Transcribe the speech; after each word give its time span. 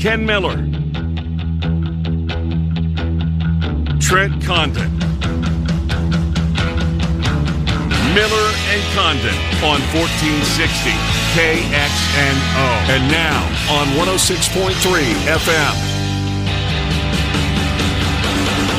Ken 0.00 0.24
Miller. 0.24 0.56
Trent 4.00 4.42
Condon. 4.42 4.90
Miller 8.14 8.48
and 8.70 8.82
Condon 8.96 9.36
on 9.60 9.78
1460 9.92 10.90
KXNO. 11.36 12.68
And 12.88 13.12
now 13.12 13.44
on 13.68 13.88
106.3 13.88 14.72
FM. 15.36 15.74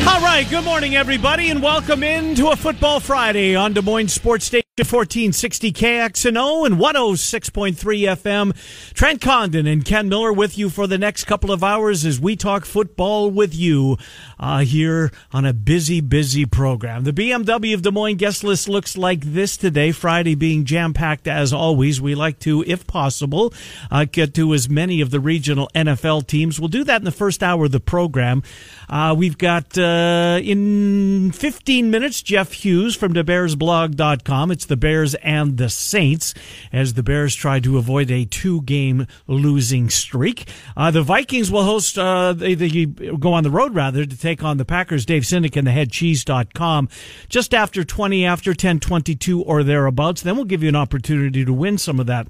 All 0.07 0.21
right, 0.21 0.47
good 0.49 0.65
morning, 0.65 0.95
everybody, 0.95 1.51
and 1.51 1.61
welcome 1.61 2.01
into 2.01 2.49
a 2.49 2.55
Football 2.55 2.99
Friday 2.99 3.55
on 3.55 3.73
Des 3.73 3.83
Moines 3.83 4.11
Sports 4.11 4.45
Station 4.45 4.70
1460 4.77 5.73
KXNO 5.73 6.65
and 6.65 6.75
106.3 6.75 7.75
FM. 7.75 8.93
Trent 8.93 9.19
Condon 9.19 9.67
and 9.67 9.83
Ken 9.83 10.07
Miller 10.07 10.31
with 10.31 10.57
you 10.57 10.69
for 10.69 10.87
the 10.87 10.97
next 10.97 11.25
couple 11.25 11.51
of 11.51 11.61
hours 11.61 12.05
as 12.05 12.21
we 12.21 12.37
talk 12.37 12.63
football 12.63 13.29
with 13.29 13.53
you 13.53 13.97
uh, 14.39 14.59
here 14.59 15.11
on 15.33 15.43
a 15.43 15.51
busy, 15.51 15.99
busy 15.99 16.45
program. 16.45 17.03
The 17.03 17.11
BMW 17.11 17.73
of 17.73 17.81
Des 17.81 17.91
Moines 17.91 18.15
guest 18.15 18.45
list 18.45 18.69
looks 18.69 18.95
like 18.95 19.19
this 19.19 19.57
today, 19.57 19.91
Friday 19.91 20.35
being 20.35 20.63
jam 20.63 20.93
packed 20.93 21.27
as 21.27 21.51
always. 21.51 21.99
We 21.99 22.15
like 22.15 22.39
to, 22.39 22.63
if 22.65 22.87
possible, 22.87 23.53
uh, 23.91 24.05
get 24.09 24.33
to 24.35 24.53
as 24.53 24.69
many 24.69 25.01
of 25.01 25.11
the 25.11 25.19
regional 25.19 25.69
NFL 25.75 26.27
teams. 26.27 26.61
We'll 26.61 26.69
do 26.69 26.85
that 26.85 27.01
in 27.01 27.05
the 27.05 27.11
first 27.11 27.43
hour 27.43 27.65
of 27.65 27.73
the 27.73 27.81
program. 27.81 28.41
Uh, 28.89 29.15
we've 29.17 29.37
got 29.37 29.77
uh, 29.77 30.39
in 30.41 31.33
15 31.33 31.91
minutes 31.91 32.21
Jeff 32.21 32.53
Hughes 32.53 32.95
from 32.95 33.13
thebearsblog.com. 33.13 34.51
It's 34.51 34.60
the 34.65 34.77
Bears 34.77 35.15
and 35.15 35.57
the 35.57 35.69
Saints 35.69 36.33
as 36.71 36.93
the 36.93 37.03
Bears 37.03 37.35
try 37.35 37.59
to 37.59 37.77
avoid 37.77 38.11
a 38.11 38.25
two 38.25 38.61
game 38.63 39.07
losing 39.27 39.89
streak. 39.89 40.47
Uh, 40.75 40.91
the 40.91 41.03
Vikings 41.03 41.51
will 41.51 41.63
host, 41.63 41.97
uh, 41.97 42.33
they, 42.33 42.53
they 42.53 42.85
go 42.85 43.33
on 43.33 43.43
the 43.43 43.51
road 43.51 43.75
rather 43.75 44.05
to 44.05 44.17
take 44.17 44.43
on 44.43 44.57
the 44.57 44.65
Packers. 44.65 45.05
Dave 45.05 45.25
Cynic 45.25 45.55
and 45.55 45.67
the 45.67 45.71
headcheese.com 45.71 46.89
just 47.29 47.53
after 47.53 47.83
20 47.83 48.25
after 48.25 48.51
1022 48.51 49.41
or 49.43 49.63
thereabouts. 49.63 50.21
Then 50.21 50.35
we'll 50.35 50.45
give 50.45 50.63
you 50.63 50.69
an 50.69 50.75
opportunity 50.75 51.45
to 51.45 51.53
win 51.53 51.77
some 51.77 51.99
of 51.99 52.07
that 52.07 52.27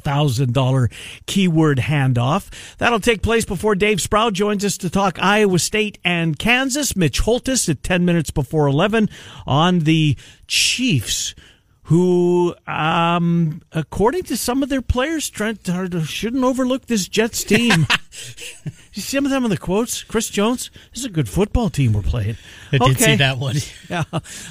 thousand 0.00 0.52
dollar 0.52 0.88
keyword 1.26 1.78
handoff. 1.78 2.50
That'll 2.78 3.00
take 3.00 3.22
place 3.22 3.44
before 3.44 3.74
Dave 3.74 4.00
Sproul 4.00 4.30
joins 4.30 4.64
us 4.64 4.76
to 4.78 4.90
talk 4.90 5.18
Iowa 5.20 5.58
State 5.58 5.98
and 6.04 6.38
Kansas. 6.38 6.96
Mitch 6.96 7.20
Holthus 7.20 7.68
at 7.68 7.82
10 7.82 8.04
minutes 8.04 8.30
before 8.30 8.66
11 8.66 9.08
on 9.46 9.80
the 9.80 10.16
Chiefs. 10.46 11.34
Who, 11.86 12.54
um, 12.66 13.60
according 13.72 14.22
to 14.24 14.36
some 14.36 14.62
of 14.62 14.68
their 14.68 14.82
players, 14.82 15.28
Trent 15.28 15.68
shouldn't 16.04 16.44
overlook 16.44 16.86
this 16.86 17.08
Jets 17.08 17.42
team. 17.42 17.86
you 18.92 19.02
see 19.02 19.16
some 19.16 19.24
of 19.24 19.32
them 19.32 19.42
in 19.42 19.50
the 19.50 19.58
quotes? 19.58 20.04
Chris 20.04 20.28
Jones, 20.28 20.70
this 20.92 21.00
is 21.00 21.06
a 21.06 21.10
good 21.10 21.28
football 21.28 21.70
team 21.70 21.92
we're 21.92 22.02
playing. 22.02 22.36
I 22.70 22.78
did 22.78 22.98
see 23.00 23.16
that 23.16 23.38
one. 23.38 23.56
Yeah. 23.88 24.04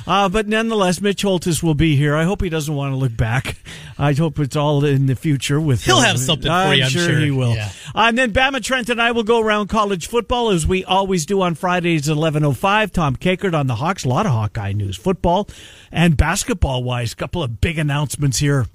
Uh, 0.05 0.29
but 0.29 0.47
nonetheless, 0.47 1.01
Mitch 1.01 1.23
Holthus 1.23 1.63
will 1.63 1.73
be 1.73 1.95
here. 1.95 2.15
I 2.15 2.25
hope 2.25 2.43
he 2.43 2.49
doesn't 2.49 2.75
want 2.75 2.91
to 2.91 2.95
look 2.95 3.15
back. 3.17 3.57
I 3.97 4.13
hope 4.13 4.37
it's 4.37 4.55
all 4.55 4.85
in 4.85 5.07
the 5.07 5.15
future 5.15 5.59
with 5.59 5.83
He'll 5.83 5.95
uh, 5.95 6.01
have 6.01 6.19
something 6.19 6.51
for 6.51 6.73
you, 6.75 6.83
I'm 6.83 6.89
sure. 6.89 7.17
he 7.17 7.31
will. 7.31 7.55
Yeah. 7.55 7.69
Uh, 7.95 8.05
and 8.09 8.17
then 8.17 8.33
Bama 8.33 8.61
Trent 8.61 8.89
and 8.89 9.01
I 9.01 9.13
will 9.13 9.23
go 9.23 9.39
around 9.39 9.69
college 9.69 10.07
football 10.07 10.51
as 10.51 10.67
we 10.67 10.83
always 10.85 11.25
do 11.25 11.41
on 11.41 11.55
Fridays 11.55 12.07
at 12.07 12.17
11.05. 12.17 12.91
Tom 12.91 13.15
Kakert 13.15 13.57
on 13.57 13.65
the 13.65 13.75
Hawks. 13.75 14.03
A 14.03 14.09
lot 14.09 14.27
of 14.27 14.31
Hawkeye 14.31 14.73
news. 14.73 14.95
Football 14.95 15.47
and 15.91 16.17
basketball 16.17 16.83
wise. 16.83 17.13
A 17.13 17.15
couple 17.15 17.43
of 17.43 17.61
big 17.61 17.77
announcements 17.77 18.39
here 18.39 18.67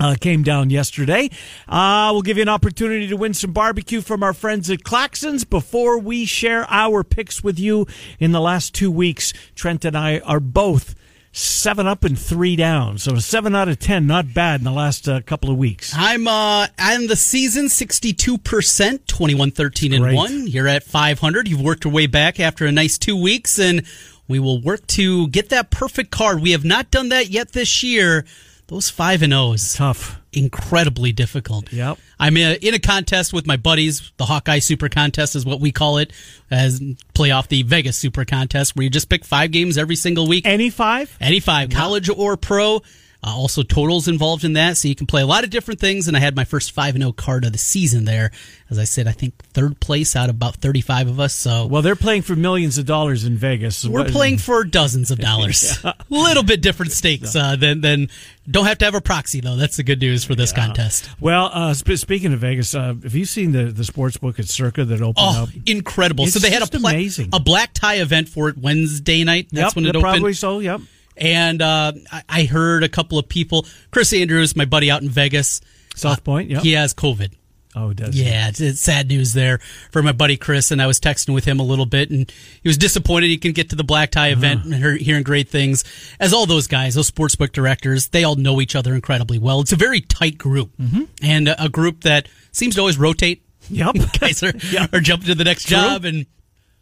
uh, 0.00 0.16
came 0.20 0.42
down 0.42 0.70
yesterday. 0.70 1.30
Uh, 1.68 2.10
we'll 2.12 2.22
give 2.22 2.36
you 2.36 2.42
an 2.42 2.48
opportunity 2.48 3.08
to 3.08 3.16
win 3.16 3.34
some 3.34 3.52
barbecue 3.52 4.00
from 4.00 4.22
our 4.22 4.32
friends 4.32 4.70
at 4.70 4.80
Claxons 4.80 5.48
before 5.48 5.98
we 5.98 6.24
share 6.24 6.66
our 6.68 7.02
picks 7.04 7.42
with 7.42 7.58
you. 7.58 7.86
In 8.18 8.32
the 8.32 8.40
last 8.40 8.74
two 8.74 8.90
weeks, 8.90 9.32
Trent 9.54 9.84
and 9.84 9.96
I 9.96 10.20
are 10.20 10.40
both 10.40 10.94
seven 11.32 11.86
up 11.86 12.04
and 12.04 12.18
three 12.18 12.56
down. 12.56 12.98
So 12.98 13.16
seven 13.16 13.54
out 13.54 13.68
of 13.68 13.78
ten, 13.78 14.06
not 14.06 14.32
bad 14.34 14.60
in 14.60 14.64
the 14.64 14.72
last 14.72 15.08
uh, 15.08 15.20
couple 15.20 15.50
of 15.50 15.56
weeks. 15.56 15.92
I'm 15.96 16.26
uh 16.26 16.66
on 16.78 17.06
the 17.06 17.16
season 17.16 17.66
62%, 17.66 19.06
21 19.06 19.50
13 19.50 19.92
and 19.92 20.02
Great. 20.02 20.16
1. 20.16 20.46
You're 20.48 20.68
at 20.68 20.82
500. 20.84 21.48
You've 21.48 21.60
worked 21.60 21.84
your 21.84 21.92
way 21.92 22.06
back 22.06 22.40
after 22.40 22.64
a 22.66 22.72
nice 22.72 22.98
2 22.98 23.20
weeks 23.20 23.58
and 23.58 23.86
we 24.28 24.38
will 24.38 24.60
work 24.60 24.86
to 24.88 25.28
get 25.28 25.48
that 25.48 25.70
perfect 25.70 26.10
card. 26.10 26.40
We 26.40 26.52
have 26.52 26.64
not 26.64 26.90
done 26.90 27.08
that 27.08 27.28
yet 27.30 27.52
this 27.52 27.82
year. 27.82 28.24
Those 28.68 28.90
5 28.90 29.22
and 29.22 29.32
O's 29.32 29.72
Tough. 29.72 30.20
incredibly 30.30 31.10
difficult. 31.10 31.72
Yep. 31.72 31.96
I'm 32.20 32.36
in 32.36 32.52
a, 32.52 32.54
in 32.68 32.74
a 32.74 32.78
contest 32.78 33.32
with 33.32 33.46
my 33.46 33.56
buddies. 33.56 34.12
The 34.18 34.26
Hawkeye 34.26 34.58
Super 34.58 34.90
Contest 34.90 35.34
is 35.34 35.46
what 35.46 35.58
we 35.60 35.72
call 35.72 35.96
it, 35.96 36.12
as 36.50 36.82
play 37.14 37.30
off 37.30 37.48
the 37.48 37.62
Vegas 37.62 37.96
Super 37.96 38.26
Contest, 38.26 38.76
where 38.76 38.84
you 38.84 38.90
just 38.90 39.08
pick 39.08 39.24
five 39.24 39.52
games 39.52 39.78
every 39.78 39.96
single 39.96 40.28
week. 40.28 40.44
Any 40.46 40.68
five? 40.68 41.16
Any 41.18 41.40
five, 41.40 41.70
college 41.70 42.10
or 42.10 42.36
pro. 42.36 42.82
Uh, 43.20 43.34
also, 43.34 43.64
totals 43.64 44.06
involved 44.06 44.44
in 44.44 44.52
that, 44.52 44.76
so 44.76 44.86
you 44.86 44.94
can 44.94 45.06
play 45.06 45.22
a 45.22 45.26
lot 45.26 45.42
of 45.42 45.50
different 45.50 45.80
things. 45.80 46.06
And 46.06 46.16
I 46.16 46.20
had 46.20 46.36
my 46.36 46.44
first 46.44 46.70
five 46.70 46.94
and 46.94 47.02
zero 47.02 47.10
card 47.10 47.44
of 47.44 47.50
the 47.50 47.58
season 47.58 48.04
there. 48.04 48.30
As 48.70 48.78
I 48.78 48.84
said, 48.84 49.08
I 49.08 49.12
think 49.12 49.34
third 49.54 49.80
place 49.80 50.14
out 50.14 50.28
of 50.28 50.36
about 50.36 50.54
thirty 50.56 50.80
five 50.80 51.08
of 51.08 51.18
us. 51.18 51.34
So 51.34 51.66
Well, 51.66 51.82
they're 51.82 51.96
playing 51.96 52.22
for 52.22 52.36
millions 52.36 52.78
of 52.78 52.86
dollars 52.86 53.24
in 53.24 53.36
Vegas. 53.36 53.84
we're 53.84 54.02
What- 54.04 54.12
playing 54.12 54.38
for 54.38 54.62
dozens 54.62 55.10
of 55.10 55.18
dollars. 55.30 55.82
A 55.84 55.94
little 56.10 56.44
bit 56.44 56.60
different 56.62 56.92
stakes 56.92 57.34
uh, 57.34 57.56
than 57.56 57.80
than. 57.80 58.08
Don't 58.50 58.64
have 58.66 58.78
to 58.78 58.84
have 58.86 58.94
a 58.94 59.00
proxy 59.00 59.40
though. 59.40 59.56
That's 59.56 59.76
the 59.76 59.82
good 59.82 60.00
news 60.00 60.24
for 60.24 60.34
this 60.36 60.52
contest. 60.52 61.10
Well, 61.20 61.50
uh, 61.52 61.74
sp- 61.74 61.98
speaking 61.98 62.32
of 62.32 62.38
Vegas, 62.38 62.72
uh, 62.74 62.94
have 63.02 63.14
you 63.16 63.24
seen 63.24 63.50
the 63.52 63.64
the 63.64 63.84
sports 63.84 64.16
book 64.16 64.38
at 64.38 64.48
Circa 64.48 64.84
that 64.86 65.00
opened 65.02 65.16
Oh, 65.18 65.42
up? 65.42 65.48
incredible! 65.66 66.24
It's 66.24 66.34
so 66.34 66.38
they 66.38 66.50
had 66.50 66.62
a 66.62 66.66
pla- 66.68 66.90
amazing. 66.90 67.30
a 67.32 67.40
black 67.40 67.74
tie 67.74 67.96
event 67.96 68.28
for 68.28 68.48
it 68.48 68.56
Wednesday 68.56 69.24
night. 69.24 69.48
That's 69.50 69.70
yep, 69.70 69.76
when 69.76 69.86
it 69.86 69.90
opened. 69.90 70.02
probably 70.02 70.32
so. 70.34 70.60
Yep. 70.60 70.82
And 71.18 71.60
uh, 71.62 71.92
I- 72.28 72.44
heard 72.44 72.84
a 72.84 72.88
couple 72.88 73.18
of 73.18 73.28
people. 73.28 73.66
Chris 73.90 74.12
Andrews, 74.12 74.56
my 74.56 74.64
buddy 74.64 74.90
out 74.90 75.02
in 75.02 75.08
Vegas, 75.08 75.60
South 75.94 76.18
uh, 76.18 76.22
Point. 76.22 76.50
Yep. 76.50 76.62
he 76.62 76.72
has 76.72 76.94
COVID. 76.94 77.32
Oh, 77.76 77.92
does? 77.92 78.18
Yeah, 78.18 78.48
it's, 78.48 78.60
it's 78.60 78.80
sad 78.80 79.08
news 79.08 79.34
there 79.34 79.58
for 79.92 80.02
my 80.02 80.12
buddy 80.12 80.36
Chris, 80.36 80.70
and 80.70 80.80
I 80.80 80.86
was 80.86 80.98
texting 80.98 81.34
with 81.34 81.44
him 81.44 81.60
a 81.60 81.62
little 81.62 81.86
bit, 81.86 82.10
and 82.10 82.30
he 82.62 82.68
was 82.68 82.78
disappointed 82.78 83.28
he 83.28 83.38
can 83.38 83.52
get 83.52 83.70
to 83.70 83.76
the 83.76 83.84
black 83.84 84.10
tie 84.10 84.28
event 84.28 84.60
uh-huh. 84.60 84.70
and 84.74 84.82
hear, 84.82 84.96
hearing 84.96 85.22
great 85.22 85.48
things. 85.48 85.84
As 86.18 86.32
all 86.32 86.46
those 86.46 86.66
guys, 86.66 86.94
those 86.94 87.10
sportsbook 87.10 87.52
directors, 87.52 88.08
they 88.08 88.24
all 88.24 88.36
know 88.36 88.60
each 88.60 88.74
other 88.74 88.94
incredibly 88.94 89.38
well. 89.38 89.60
It's 89.60 89.72
a 89.72 89.76
very 89.76 90.00
tight 90.00 90.38
group, 90.38 90.70
mm-hmm. 90.76 91.04
and 91.22 91.48
a, 91.48 91.64
a 91.64 91.68
group 91.68 92.02
that 92.02 92.28
seems 92.52 92.74
to 92.76 92.80
always 92.80 92.98
rotate. 92.98 93.42
Yep. 93.70 93.96
guys 94.20 94.42
are, 94.42 94.52
Yeah. 94.70 94.86
are 94.92 95.00
jumping 95.00 95.28
to 95.28 95.34
the 95.34 95.44
next 95.44 95.64
True. 95.64 95.76
job 95.76 96.04
and. 96.04 96.26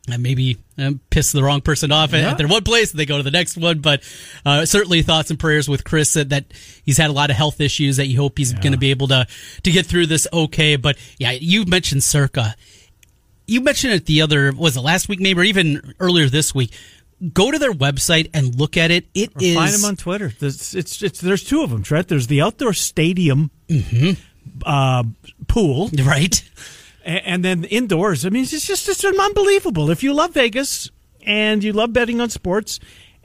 And 0.08 0.22
maybe 0.22 0.58
um, 0.78 1.00
piss 1.10 1.32
the 1.32 1.42
wrong 1.42 1.60
person 1.60 1.90
off 1.90 2.14
at- 2.14 2.20
Yeah. 2.20 2.30
at 2.30 2.38
their 2.38 2.46
one 2.46 2.62
place, 2.62 2.92
and 2.92 3.00
they 3.00 3.06
go 3.06 3.16
to 3.16 3.22
the 3.24 3.30
next 3.32 3.56
one. 3.56 3.80
But 3.80 4.02
uh, 4.44 4.64
certainly, 4.64 5.02
thoughts 5.02 5.30
and 5.30 5.38
prayers 5.38 5.68
with 5.68 5.82
Chris 5.82 6.14
that, 6.14 6.28
that 6.28 6.44
he's 6.84 6.96
had 6.96 7.10
a 7.10 7.12
lot 7.12 7.30
of 7.30 7.36
health 7.36 7.60
issues. 7.60 7.96
That 7.96 8.06
you 8.06 8.16
hope 8.18 8.38
he's 8.38 8.52
going 8.52 8.70
to 8.72 8.78
be 8.78 8.90
able 8.92 9.08
to 9.08 9.26
to 9.64 9.70
get 9.72 9.86
through 9.86 10.06
this 10.06 10.28
okay. 10.32 10.76
But 10.76 10.96
yeah, 11.18 11.32
you 11.32 11.64
mentioned 11.64 12.04
Circa. 12.04 12.54
You 13.48 13.60
mentioned 13.60 13.94
it 13.94 14.06
the 14.06 14.22
other 14.22 14.52
was 14.52 14.76
it 14.76 14.80
last 14.82 15.08
week 15.08 15.20
maybe 15.20 15.40
or 15.40 15.44
even 15.44 15.94
earlier 15.98 16.28
this 16.28 16.54
week. 16.54 16.72
Go 17.32 17.50
to 17.50 17.58
their 17.58 17.72
website 17.72 18.28
and 18.34 18.54
look 18.54 18.76
at 18.76 18.90
it. 18.90 19.06
It 19.14 19.30
Or 19.36 19.42
is 19.42 19.54
Find 19.54 19.72
them 19.72 19.84
on 19.86 19.96
Twitter. 19.96 20.32
There's, 20.38 20.74
it's, 20.74 21.02
it's, 21.02 21.18
there's 21.20 21.42
two 21.42 21.62
of 21.62 21.70
them, 21.70 21.82
Trent. 21.82 22.08
There's 22.08 22.26
the 22.26 22.42
outdoor 22.42 22.74
stadium 22.74 23.50
uh, 24.64 25.02
pool, 25.48 25.90
right. 26.04 26.42
and 27.06 27.44
then 27.44 27.64
indoors. 27.64 28.26
I 28.26 28.30
mean, 28.30 28.42
it's 28.42 28.66
just 28.66 28.88
it's 28.88 29.04
unbelievable. 29.04 29.90
If 29.90 30.02
you 30.02 30.12
love 30.12 30.32
Vegas 30.34 30.90
and 31.24 31.62
you 31.62 31.72
love 31.72 31.92
betting 31.92 32.20
on 32.20 32.30
sports, 32.30 32.78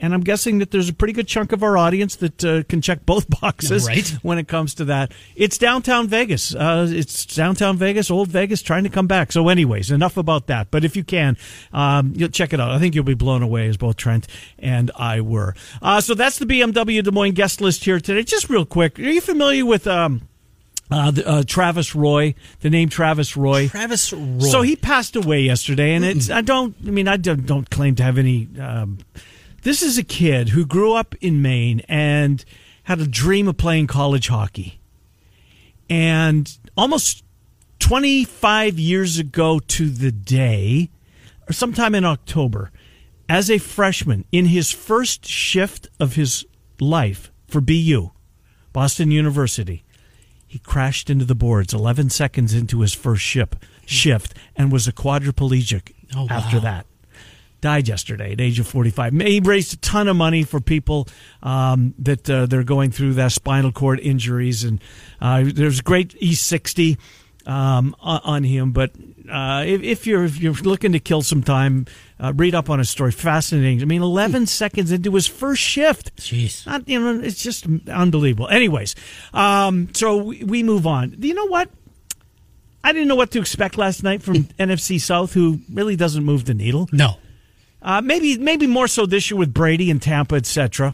and 0.04 0.16
I'm 0.16 0.22
guessing 0.22 0.58
that 0.60 0.72
there's 0.72 0.90
a 0.90 0.94
pretty 0.94 1.14
good 1.14 1.28
chunk 1.28 1.52
of 1.52 1.62
our 1.62 1.78
audience 1.78 2.16
that 2.16 2.44
uh, 2.44 2.64
can 2.64 2.82
check 2.82 3.06
both 3.06 3.28
boxes 3.42 3.86
Right. 3.86 4.08
when 4.24 4.40
it 4.40 4.48
comes 4.48 4.74
to 4.76 4.86
that. 4.86 5.12
It's 5.36 5.60
downtown 5.60 6.08
Vegas. 6.08 6.56
Uh, 6.56 6.88
it's 6.90 7.24
downtown 7.28 7.78
Vegas, 7.78 8.10
old 8.10 8.28
Vegas, 8.30 8.64
trying 8.64 8.84
to 8.84 8.90
come 8.90 9.06
back. 9.06 9.32
So, 9.32 9.48
anyways, 9.50 9.92
enough 9.92 10.18
about 10.18 10.48
that. 10.48 10.72
But 10.72 10.84
if 10.86 10.96
you 10.96 11.04
can, 11.04 11.38
um, 11.72 12.14
you'll 12.16 12.30
check 12.30 12.52
it 12.52 12.60
out. 12.60 12.72
I 12.72 12.80
think 12.80 12.96
you'll 12.96 13.04
be 13.04 13.14
blown 13.14 13.44
away, 13.44 13.68
as 13.68 13.78
both 13.78 13.96
Trent 13.96 14.28
and 14.58 14.90
I 14.96 15.22
were. 15.22 15.54
Uh, 15.84 16.02
so 16.02 16.16
that's 16.16 16.40
the 16.40 16.46
BMW 16.48 17.04
Des 17.04 17.12
Moines 17.12 17.34
guest 17.36 17.62
list 17.62 17.84
here 17.84 18.00
today. 18.00 18.24
Just 18.24 18.50
real 18.50 18.66
quick, 18.66 18.98
are 18.98 19.04
you 19.04 19.22
familiar 19.22 19.66
with? 19.68 19.86
Um, 19.86 20.28
Uh, 20.92 21.10
the, 21.10 21.26
uh, 21.26 21.44
Travis 21.48 21.96
Roy, 21.96 22.36
the 22.60 22.70
name 22.70 22.90
Travis 22.90 23.38
Roy. 23.38 23.70
Travis 23.70 24.12
Roy. 24.12 24.40
So 24.40 24.62
he 24.62 24.76
passed 24.76 25.16
away 25.16 25.40
yesterday, 25.42 25.94
and 25.94 26.04
it's 26.04 26.30
I 26.30 26.42
don't 26.42 26.76
I 26.86 26.92
mean 26.92 27.08
I 27.08 27.16
don't, 27.16 27.46
don't 27.46 27.70
claim 27.70 27.96
to 27.96 28.04
have 28.04 28.18
any. 28.18 28.50
Um, 28.60 29.00
this 29.64 29.82
is 29.82 29.98
a 29.98 30.04
kid 30.04 30.50
who 30.50 30.66
grew 30.66 30.94
up 30.94 31.16
in 31.22 31.42
Maine 31.42 31.82
and 31.88 32.44
had 32.84 33.00
a 33.00 33.08
dream 33.08 33.48
of 33.48 33.56
playing 33.56 33.88
college 33.88 34.28
hockey, 34.28 34.82
and 35.90 36.58
almost 36.76 37.24
twenty 37.80 38.26
five 38.26 38.78
years 38.78 39.18
ago 39.18 39.60
to 39.60 39.90
the 39.90 40.12
day, 40.12 40.90
or 41.48 41.54
sometime 41.54 41.96
in 41.96 42.04
October, 42.04 42.70
as 43.30 43.50
a 43.50 43.60
freshman 43.60 44.26
in 44.34 44.48
his 44.48 44.74
first 44.74 45.26
shift 45.26 45.88
of 46.02 46.16
his 46.16 46.46
life 46.82 47.32
for 47.48 47.62
BU, 47.62 48.10
Boston 48.74 49.10
University 49.10 49.86
he 50.52 50.60
crashed 50.60 51.10
into 51.10 51.24
the 51.24 51.34
boards 51.34 51.74
11 51.74 52.10
seconds 52.10 52.54
into 52.54 52.82
his 52.82 52.94
first 52.94 53.22
ship 53.24 53.56
shift 53.86 54.34
and 54.58 54.70
was 54.70 54.86
a 54.86 54.92
quadriplegic 54.92 55.94
Oh, 56.14 56.28
after 56.30 56.58
wow. 56.58 56.64
that. 56.64 56.86
Died 57.62 57.88
yesterday 57.88 58.34
at 58.34 58.42
age 58.42 58.60
of 58.60 58.68
45. 58.68 59.14
He 59.14 59.40
raised 59.40 59.74
a 59.74 59.78
ton 59.78 60.10
of 60.10 60.18
money 60.18 60.44
for 60.44 60.60
people 60.60 61.08
um, 61.42 61.94
that 62.00 62.30
uh, 62.30 62.48
they're 62.48 62.64
going 62.64 62.92
through 62.92 63.14
that 63.14 63.32
spinal 63.32 63.72
cord 63.72 64.02
injuries, 64.02 64.66
and 64.66 64.82
uh, 65.22 65.44
there's 65.46 65.80
a 65.80 65.84
great 65.84 66.20
E60 66.20 66.98
um, 67.46 67.96
on, 68.02 68.22
on 68.26 68.44
him. 68.44 68.72
But 68.74 68.92
uh, 69.32 69.64
if, 69.66 69.82
if 69.84 70.08
you're 70.08 70.26
if 70.26 70.42
you're 70.42 70.54
looking 70.56 70.92
to 70.94 71.00
kill 71.00 71.22
some 71.22 71.44
time, 71.44 71.86
uh, 72.22 72.32
read 72.36 72.54
up 72.54 72.70
on 72.70 72.80
his 72.80 72.90
story. 72.90 73.12
Fascinating. 73.12 73.82
I 73.82 73.86
mean, 73.86 74.04
11 74.04 74.46
seconds 74.46 74.92
into 74.92 75.14
his 75.16 75.26
first 75.26 75.62
shift. 75.62 76.16
Jeez. 76.18 76.66
Not, 76.68 76.88
you 76.88 77.00
know, 77.00 77.20
it's 77.20 77.42
just 77.42 77.66
unbelievable. 77.90 78.48
Anyways, 78.48 78.96
um, 79.34 79.90
so 79.94 80.18
we, 80.18 80.44
we 80.44 80.64
move 80.64 80.86
on. 80.86 81.16
You 81.18 81.34
know 81.34 81.48
what? 81.48 81.70
I 82.84 82.94
didn't 82.94 83.08
know 83.08 83.16
what 83.16 83.32
to 83.32 83.40
expect 83.40 83.78
last 83.78 84.04
night 84.04 84.22
from 84.22 84.46
NFC 84.60 85.00
South, 85.02 85.34
who 85.34 85.60
really 85.72 85.96
doesn't 85.96 86.24
move 86.24 86.46
the 86.46 86.54
needle. 86.54 86.88
No. 86.92 87.18
Uh, 87.82 88.02
maybe 88.02 88.38
maybe 88.38 88.68
more 88.68 88.88
so 88.88 89.08
this 89.08 89.30
year 89.32 89.38
with 89.38 89.54
Brady 89.54 89.90
and 89.90 90.02
Tampa, 90.02 90.36
etc. 90.36 90.94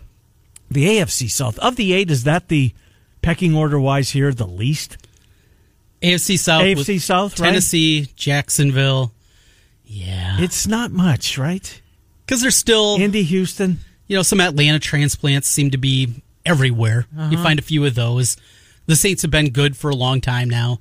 The 0.71 0.85
AFC 0.85 1.29
South 1.29 1.59
of 1.59 1.75
the 1.75 1.93
eight 1.93 2.09
is 2.09 2.23
that 2.23 2.47
the 2.47 2.73
pecking 3.21 3.55
order 3.55 3.79
wise 3.79 4.11
here 4.11 4.33
the 4.33 4.47
least? 4.47 4.97
AFC 6.01 6.37
South. 6.37 6.63
AFC 6.63 7.01
South, 7.01 7.39
right? 7.39 7.47
Tennessee, 7.47 8.07
Jacksonville. 8.15 9.11
Yeah. 9.87 10.37
It's 10.39 10.67
not 10.67 10.91
much, 10.91 11.37
right? 11.37 11.81
Because 12.25 12.41
there's 12.41 12.57
still, 12.57 12.97
Andy 12.99 13.23
Houston. 13.23 13.79
you 14.07 14.17
know, 14.17 14.21
some 14.23 14.41
Atlanta 14.41 14.79
transplants 14.79 15.47
seem 15.47 15.71
to 15.71 15.77
be 15.77 16.21
everywhere. 16.45 17.05
Uh-huh. 17.17 17.29
You 17.31 17.37
find 17.37 17.57
a 17.57 17.61
few 17.61 17.85
of 17.85 17.95
those. 17.95 18.35
The 18.85 18.95
Saints 18.95 19.21
have 19.21 19.31
been 19.31 19.49
good 19.51 19.75
for 19.77 19.89
a 19.89 19.95
long 19.95 20.21
time 20.21 20.49
now. 20.49 20.79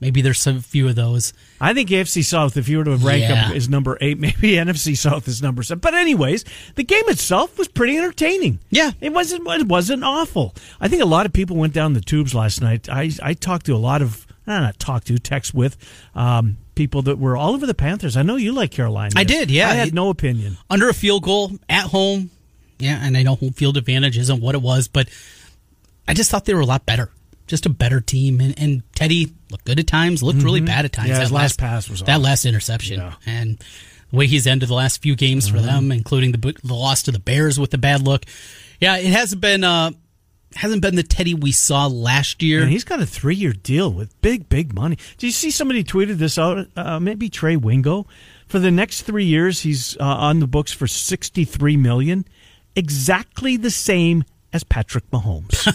Maybe 0.00 0.22
there's 0.22 0.38
some 0.38 0.60
few 0.60 0.86
of 0.88 0.94
those. 0.94 1.32
I 1.60 1.74
think 1.74 1.88
AFC 1.90 2.24
South, 2.24 2.56
if 2.56 2.68
you 2.68 2.78
were 2.78 2.84
to 2.84 2.96
rank 2.96 3.22
Yeah. 3.22 3.48
them, 3.48 3.56
is 3.56 3.68
number 3.68 3.98
eight. 4.00 4.16
Maybe 4.20 4.52
NFC 4.52 4.96
South 4.96 5.26
is 5.26 5.42
number 5.42 5.64
seven. 5.64 5.80
But 5.80 5.94
anyways, 5.94 6.44
the 6.76 6.84
game 6.84 7.02
itself 7.08 7.58
was 7.58 7.66
pretty 7.66 7.96
entertaining. 7.98 8.60
Yeah. 8.70 8.92
it 9.00 9.12
wasn't. 9.12 9.48
It 9.48 9.66
wasn't 9.66 10.04
awful. 10.04 10.54
I 10.80 10.86
think 10.86 11.02
a 11.02 11.06
lot 11.06 11.26
of 11.26 11.32
people 11.32 11.56
went 11.56 11.72
down 11.72 11.94
the 11.94 12.00
tubes 12.00 12.32
last 12.32 12.60
night. 12.60 12.88
I 12.88 13.10
I 13.22 13.34
talked 13.34 13.66
to 13.66 13.74
a 13.74 13.76
lot 13.76 14.00
of 14.00 14.24
uh, 14.46 14.60
not 14.60 14.78
talked 14.78 15.08
to 15.08 15.18
text 15.18 15.52
with 15.52 15.76
um, 16.14 16.58
people 16.78 17.02
that 17.02 17.18
were 17.18 17.36
all 17.36 17.52
over 17.54 17.66
the 17.66 17.74
Panthers. 17.74 18.16
I 18.16 18.22
know 18.22 18.36
you 18.36 18.52
like 18.52 18.70
Carolina. 18.70 19.12
I 19.16 19.24
did, 19.24 19.50
yeah. 19.50 19.68
I 19.68 19.74
had 19.74 19.92
no 19.92 20.08
opinion. 20.08 20.56
Under 20.70 20.88
a 20.88 20.94
field 20.94 21.24
goal 21.24 21.50
at 21.68 21.84
home. 21.86 22.30
Yeah, 22.78 22.98
and 23.02 23.16
I 23.16 23.24
know 23.24 23.34
home 23.34 23.52
field 23.52 23.76
advantage 23.76 24.16
isn't 24.16 24.40
what 24.40 24.54
it 24.54 24.62
was, 24.62 24.86
but 24.88 25.08
I 26.06 26.14
just 26.14 26.30
thought 26.30 26.44
they 26.44 26.54
were 26.54 26.60
a 26.60 26.66
lot 26.66 26.86
better. 26.86 27.10
Just 27.48 27.66
a 27.66 27.68
better 27.70 28.00
team. 28.00 28.40
And, 28.40 28.56
and 28.58 28.82
Teddy 28.94 29.32
looked 29.50 29.64
good 29.64 29.80
at 29.80 29.86
times, 29.88 30.22
looked 30.22 30.42
really 30.42 30.60
bad 30.60 30.84
at 30.84 30.92
times. 30.92 31.08
Mm-hmm. 31.08 31.14
Yeah, 31.16 31.20
his 31.22 31.30
That 31.30 31.34
last 31.34 31.58
pass 31.58 31.90
was 31.90 32.02
That 32.04 32.16
off. 32.18 32.22
last 32.22 32.46
interception. 32.46 33.00
Yeah. 33.00 33.14
And 33.26 33.58
the 34.10 34.16
way 34.16 34.26
he's 34.28 34.46
ended 34.46 34.68
the 34.68 34.74
last 34.74 35.02
few 35.02 35.16
games 35.16 35.48
for 35.48 35.56
Mm-hmm. 35.56 35.66
them, 35.66 35.92
including 35.92 36.30
the, 36.32 36.54
the 36.62 36.74
loss 36.74 37.02
to 37.04 37.10
the 37.10 37.18
Bears 37.18 37.58
with 37.58 37.70
the 37.72 37.78
bad 37.78 38.02
look. 38.02 38.24
Yeah, 38.80 38.96
it 38.98 39.06
hasn't 39.12 39.40
been. 39.40 39.64
Uh, 39.64 39.90
hasn't 40.56 40.82
been 40.82 40.96
the 40.96 41.02
Teddy 41.02 41.34
we 41.34 41.52
saw 41.52 41.86
last 41.86 42.42
year. 42.42 42.62
And 42.62 42.70
he's 42.70 42.84
got 42.84 43.00
a 43.00 43.06
three 43.06 43.34
year 43.34 43.52
deal 43.52 43.92
with 43.92 44.18
big, 44.22 44.48
big 44.48 44.74
money. 44.74 44.96
Did 45.18 45.26
you 45.26 45.32
see 45.32 45.50
somebody 45.50 45.84
tweeted 45.84 46.16
this 46.16 46.38
out? 46.38 46.66
Uh, 46.76 46.98
maybe 47.00 47.28
Trey 47.28 47.56
Wingo. 47.56 48.06
For 48.46 48.58
the 48.58 48.70
next 48.70 49.02
three 49.02 49.26
years, 49.26 49.60
he's 49.60 49.96
uh, 49.98 50.04
on 50.04 50.40
the 50.40 50.46
books 50.46 50.72
for 50.72 50.86
sixty 50.86 51.44
three 51.44 51.76
million, 51.76 52.24
exactly 52.74 53.58
the 53.58 53.70
same 53.70 54.24
as 54.52 54.64
Patrick 54.64 55.10
Mahomes. 55.10 55.66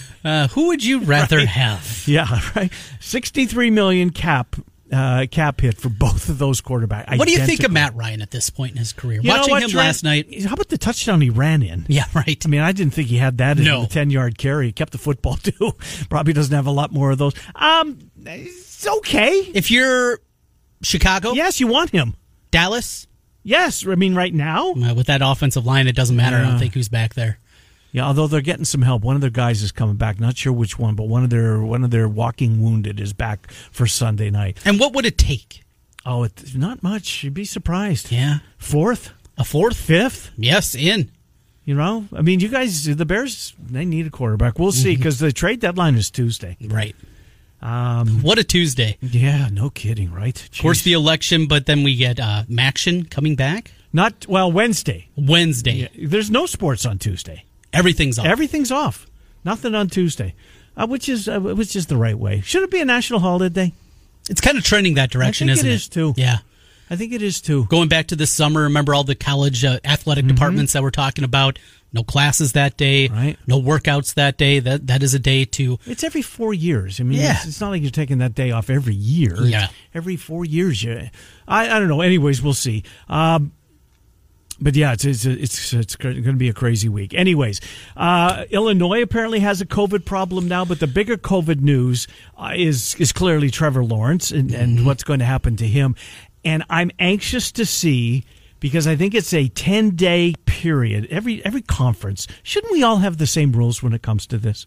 Uh, 0.24 0.48
who 0.48 0.66
would 0.66 0.84
you 0.84 1.02
rather 1.02 1.46
have? 1.46 2.02
yeah, 2.04 2.40
right. 2.56 2.72
Sixty 2.98 3.46
three 3.46 3.70
million 3.70 4.10
cap 4.10 4.56
uh, 4.92 5.26
cap 5.30 5.60
hit 5.60 5.76
for 5.76 5.88
both 5.88 6.28
of 6.28 6.38
those 6.38 6.60
quarterbacks. 6.60 7.18
What 7.18 7.26
do 7.26 7.32
you 7.32 7.44
think 7.44 7.64
of 7.64 7.72
Matt 7.72 7.94
Ryan 7.96 8.22
at 8.22 8.30
this 8.30 8.50
point 8.50 8.72
in 8.72 8.78
his 8.78 8.92
career? 8.92 9.20
You 9.20 9.28
Watching 9.30 9.50
what, 9.50 9.62
him 9.62 9.70
Trent? 9.70 9.86
last 9.86 10.04
night. 10.04 10.42
How 10.44 10.54
about 10.54 10.68
the 10.68 10.78
touchdown 10.78 11.20
he 11.20 11.30
ran 11.30 11.62
in? 11.62 11.86
Yeah, 11.88 12.04
right. 12.14 12.40
I 12.44 12.48
mean, 12.48 12.60
I 12.60 12.72
didn't 12.72 12.94
think 12.94 13.08
he 13.08 13.16
had 13.18 13.38
that 13.38 13.58
in 13.58 13.64
No. 13.64 13.82
the 13.82 13.86
ten 13.88 14.10
yard 14.10 14.38
carry. 14.38 14.66
He 14.66 14.72
kept 14.72 14.92
the 14.92 14.98
football 14.98 15.36
too. 15.42 15.72
Probably 16.08 16.32
doesn't 16.32 16.54
have 16.54 16.66
a 16.66 16.70
lot 16.70 16.92
more 16.92 17.10
of 17.10 17.18
those. 17.18 17.34
Um, 17.54 17.98
it's 18.24 18.86
okay. 18.86 19.30
If 19.54 19.70
you're 19.70 20.20
Chicago, 20.82 21.32
Yes, 21.32 21.58
you 21.60 21.66
want 21.66 21.90
him. 21.90 22.14
Dallas, 22.50 23.06
Yes, 23.42 23.86
I 23.86 23.94
mean 23.94 24.14
right 24.16 24.34
now. 24.34 24.72
uh, 24.72 24.92
with 24.94 25.06
that 25.06 25.20
offensive 25.22 25.64
line, 25.64 25.86
it 25.86 25.94
doesn't 25.94 26.16
matter. 26.16 26.36
I 26.36 26.42
don't 26.42 26.58
think 26.58 26.74
who's 26.74 26.88
back 26.88 27.14
there. 27.14 27.38
Yeah, 27.92 28.06
although 28.06 28.26
they're 28.26 28.40
getting 28.42 28.64
some 28.66 28.82
help. 28.82 29.02
One 29.02 29.14
of 29.14 29.20
their 29.22 29.30
guys 29.30 29.62
is 29.62 29.72
coming 29.72 29.96
back. 29.96 30.20
Not 30.20 30.36
sure 30.36 30.52
which 30.52 30.78
one, 30.78 30.94
but 30.96 31.04
one 31.08 31.24
of 31.24 31.30
their 31.30 31.60
one 31.60 31.82
of 31.84 31.90
their 31.90 32.08
walking 32.08 32.60
wounded 32.62 33.00
is 33.00 33.12
back 33.12 33.50
for 33.70 33.86
Sunday 33.86 34.30
night. 34.30 34.58
And 34.64 34.78
what 34.78 34.92
would 34.92 35.06
it 35.06 35.16
take? 35.16 35.64
Oh, 36.04 36.22
it's 36.24 36.54
not 36.54 36.82
much. 36.82 37.24
You'd 37.24 37.34
be 37.34 37.44
surprised. 37.44 38.12
Yeah, 38.12 38.38
Fourth, 38.58 39.10
a 39.38 39.44
fourth. 39.44 39.76
fifth. 39.76 40.30
Yes, 40.36 40.74
in. 40.74 41.10
You 41.64 41.74
know, 41.74 42.06
I 42.14 42.22
mean, 42.22 42.38
you 42.38 42.48
guys, 42.48 42.84
the 42.84 43.04
Bears, 43.06 43.52
they 43.58 43.84
need 43.84 44.06
a 44.06 44.10
quarterback. 44.10 44.56
We'll 44.58 44.70
see 44.70 44.94
because 44.94 45.18
the 45.18 45.32
trade 45.32 45.58
deadline 45.60 45.96
is 45.96 46.10
Tuesday. 46.12 46.56
Right. 46.60 46.94
Um, 47.60 48.22
What 48.22 48.38
a 48.38 48.44
Tuesday. 48.44 48.98
yeah, 49.00 49.48
no 49.50 49.70
kidding, 49.70 50.12
right? 50.12 50.40
Of 50.40 50.58
course, 50.60 50.82
the 50.82 50.92
election, 50.92 51.46
but 51.48 51.66
then 51.66 51.82
we 51.82 51.96
get 51.96 52.20
uh, 52.20 52.44
MACtion 52.48 53.10
coming 53.10 53.34
back 53.34 53.72
not 53.92 54.26
well 54.28 54.52
Wednesday. 54.52 55.08
Wednesday. 55.16 55.88
Yeah, 55.92 56.06
there's 56.08 56.30
no 56.30 56.44
sports 56.46 56.84
on 56.86 56.98
Tuesday. 56.98 57.45
Everything's 57.72 58.18
off. 58.18 58.26
Everything's 58.26 58.70
off. 58.72 59.06
Nothing 59.44 59.74
on 59.74 59.88
Tuesday, 59.88 60.34
uh, 60.76 60.86
which 60.86 61.08
is 61.08 61.28
uh, 61.28 61.38
which 61.40 61.76
is 61.76 61.86
the 61.86 61.96
right 61.96 62.18
way. 62.18 62.40
Should 62.40 62.62
it 62.62 62.70
be 62.70 62.80
a 62.80 62.84
national 62.84 63.20
holiday? 63.20 63.72
it's 64.28 64.40
kind 64.40 64.58
of 64.58 64.64
trending 64.64 64.94
that 64.94 65.10
direction, 65.10 65.48
I 65.48 65.54
think 65.54 65.58
isn't 65.58 65.68
it 65.68 65.72
it? 65.72 65.76
is, 65.76 65.88
too. 65.88 66.14
Yeah. 66.16 66.38
I 66.90 66.96
think 66.96 67.12
it 67.12 67.22
is 67.22 67.40
too. 67.40 67.64
Going 67.66 67.88
back 67.88 68.08
to 68.08 68.16
the 68.16 68.26
summer, 68.26 68.62
remember 68.62 68.94
all 68.94 69.04
the 69.04 69.14
college 69.16 69.64
uh, 69.64 69.78
athletic 69.84 70.24
Mm-hmm. 70.24 70.34
departments 70.34 70.72
that 70.72 70.82
we're 70.82 70.90
talking 70.90 71.24
about? 71.24 71.58
No 71.92 72.02
classes 72.02 72.52
that 72.52 72.76
day. 72.76 73.08
Right. 73.08 73.36
No 73.46 73.60
workouts 73.62 74.14
that 74.14 74.36
day. 74.36 74.58
That 74.60 74.86
that 74.88 75.02
is 75.02 75.14
a 75.14 75.18
day 75.20 75.44
to 75.44 75.78
It's 75.86 76.02
every 76.04 76.22
four 76.22 76.52
years. 76.54 77.00
I 77.00 77.04
mean, 77.04 77.20
Yeah. 77.20 77.36
it's, 77.36 77.46
it's 77.46 77.60
not 77.60 77.70
like 77.70 77.82
you're 77.82 77.90
taking 77.90 78.18
that 78.18 78.34
day 78.34 78.50
off 78.50 78.68
every 78.70 78.94
year. 78.94 79.32
It's 79.34 79.48
Yeah. 79.48 79.68
every 79.94 80.16
four 80.16 80.44
years. 80.44 80.82
You, 80.82 81.08
I, 81.48 81.70
I 81.70 81.78
don't 81.78 81.88
know. 81.88 82.00
Anyways, 82.02 82.42
we'll 82.42 82.54
see. 82.54 82.82
Um, 83.08 83.52
but 84.60 84.74
yeah, 84.74 84.92
it's 84.92 85.04
it's 85.04 85.24
it's, 85.24 85.72
it's 85.72 85.96
going 85.96 86.22
to 86.22 86.32
be 86.32 86.48
a 86.48 86.54
crazy 86.54 86.88
week. 86.88 87.12
Anyways, 87.14 87.60
uh, 87.96 88.44
Illinois 88.50 89.02
apparently 89.02 89.40
has 89.40 89.60
a 89.60 89.66
COVID 89.66 90.04
problem 90.04 90.48
now, 90.48 90.64
but 90.64 90.80
the 90.80 90.86
bigger 90.86 91.16
COVID 91.16 91.60
news 91.60 92.08
uh, 92.38 92.52
is 92.56 92.94
is 92.96 93.12
clearly 93.12 93.50
Trevor 93.50 93.84
Lawrence 93.84 94.30
and, 94.30 94.52
and 94.52 94.86
what's 94.86 95.04
going 95.04 95.18
to 95.18 95.26
happen 95.26 95.56
to 95.56 95.66
him. 95.66 95.94
And 96.44 96.64
I'm 96.70 96.90
anxious 96.98 97.52
to 97.52 97.66
see 97.66 98.24
because 98.60 98.86
I 98.86 98.96
think 98.96 99.14
it's 99.14 99.34
a 99.34 99.48
10 99.48 99.90
day 99.90 100.34
period. 100.46 101.06
Every 101.10 101.44
every 101.44 101.62
conference 101.62 102.26
shouldn't 102.42 102.72
we 102.72 102.82
all 102.82 102.98
have 102.98 103.18
the 103.18 103.26
same 103.26 103.52
rules 103.52 103.82
when 103.82 103.92
it 103.92 104.02
comes 104.02 104.26
to 104.28 104.38
this? 104.38 104.66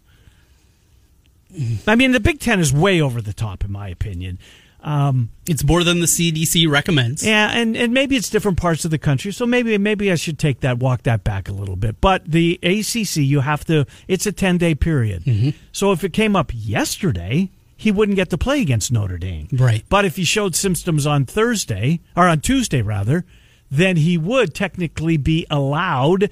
I 1.87 1.95
mean, 1.95 2.11
the 2.11 2.19
Big 2.19 2.39
Ten 2.39 2.59
is 2.59 2.71
way 2.71 3.01
over 3.01 3.21
the 3.21 3.33
top, 3.33 3.65
in 3.65 3.71
my 3.71 3.89
opinion. 3.89 4.37
Um, 4.81 5.29
it's 5.47 5.63
more 5.63 5.83
than 5.83 5.99
the 5.99 6.05
CDC 6.05 6.69
recommends. 6.69 7.25
yeah, 7.25 7.49
and, 7.51 7.75
and 7.75 7.93
maybe 7.93 8.15
it's 8.15 8.29
different 8.29 8.57
parts 8.57 8.85
of 8.85 8.91
the 8.91 8.97
country, 8.97 9.31
so 9.33 9.45
maybe 9.45 9.77
maybe 9.77 10.11
I 10.11 10.15
should 10.15 10.39
take 10.39 10.61
that 10.61 10.77
walk 10.79 11.03
that 11.03 11.23
back 11.23 11.49
a 11.49 11.51
little 11.51 11.75
bit. 11.75 11.99
But 11.99 12.23
the 12.25 12.59
ACC, 12.63 13.17
you 13.17 13.41
have 13.41 13.65
to. 13.65 13.85
It's 14.07 14.25
a 14.25 14.31
ten 14.31 14.57
day 14.57 14.75
period. 14.75 15.53
So 15.71 15.91
if 15.91 16.03
it 16.03 16.13
came 16.13 16.35
up 16.35 16.51
yesterday, 16.53 17.49
he 17.75 17.91
wouldn't 17.91 18.15
get 18.15 18.29
to 18.29 18.37
play 18.37 18.61
against 18.61 18.91
Notre 18.91 19.17
Dame. 19.17 19.47
Right. 19.51 19.83
But 19.89 20.05
if 20.05 20.15
he 20.15 20.23
showed 20.23 20.55
symptoms 20.55 21.05
on 21.05 21.25
Thursday 21.25 21.99
or 22.15 22.27
on 22.27 22.39
Tuesday 22.41 22.81
rather, 22.81 23.25
then 23.71 23.97
he 23.97 24.17
would 24.17 24.53
technically 24.53 25.17
be 25.17 25.45
allowed 25.49 26.29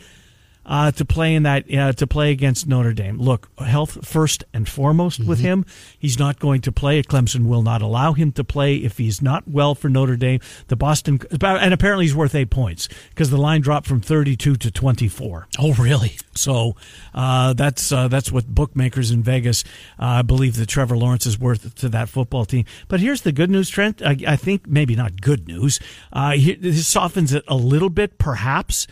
uh, 0.67 0.91
to 0.91 1.05
play 1.05 1.33
in 1.33 1.43
that 1.43 1.73
uh, 1.73 1.93
to 1.93 2.05
play 2.05 2.31
against 2.31 2.67
Notre 2.67 2.93
Dame. 2.93 3.17
Look, 3.17 3.49
health 3.57 4.05
first 4.05 4.43
and 4.53 4.67
foremost 4.67 5.25
with 5.25 5.39
him. 5.39 5.65
He's 5.97 6.19
not 6.19 6.39
going 6.39 6.61
to 6.61 6.71
play. 6.71 7.01
Clemson 7.01 7.47
will 7.47 7.63
not 7.63 7.81
allow 7.81 8.13
him 8.13 8.31
to 8.33 8.43
play 8.43 8.75
if 8.75 8.97
he's 8.97 9.21
not 9.21 9.47
well 9.47 9.73
for 9.73 9.89
Notre 9.89 10.17
Dame. 10.17 10.39
The 10.67 10.75
Boston 10.75 11.19
and 11.41 11.73
apparently 11.73 12.05
he's 12.05 12.15
worth 12.15 12.35
eight 12.35 12.49
points 12.49 12.89
because 13.09 13.29
the 13.29 13.37
line 13.37 13.61
dropped 13.61 13.87
from 13.87 14.01
thirty 14.01 14.35
two 14.35 14.55
to 14.57 14.69
twenty 14.69 15.07
four. 15.07 15.47
Oh, 15.57 15.73
really? 15.73 16.17
So 16.35 16.75
uh, 17.13 17.53
that's 17.53 17.91
uh, 17.91 18.07
that's 18.07 18.31
what 18.31 18.47
bookmakers 18.47 19.11
in 19.11 19.23
Vegas 19.23 19.63
uh, 19.97 20.21
believe 20.23 20.57
that 20.57 20.67
Trevor 20.67 20.97
Lawrence 20.97 21.25
is 21.25 21.39
worth 21.39 21.75
to 21.75 21.89
that 21.89 22.09
football 22.09 22.45
team. 22.45 22.65
But 22.87 22.99
here's 22.99 23.21
the 23.21 23.31
good 23.31 23.49
news, 23.49 23.69
Trent. 23.69 24.01
I, 24.01 24.17
I 24.27 24.35
think 24.35 24.67
maybe 24.67 24.95
not 24.95 25.21
good 25.21 25.47
news. 25.47 25.79
Uh, 26.11 26.31
he, 26.31 26.55
this 26.55 26.85
softens 26.87 27.33
it 27.33 27.43
a 27.47 27.55
little 27.55 27.89
bit, 27.89 28.17
perhaps 28.17 28.87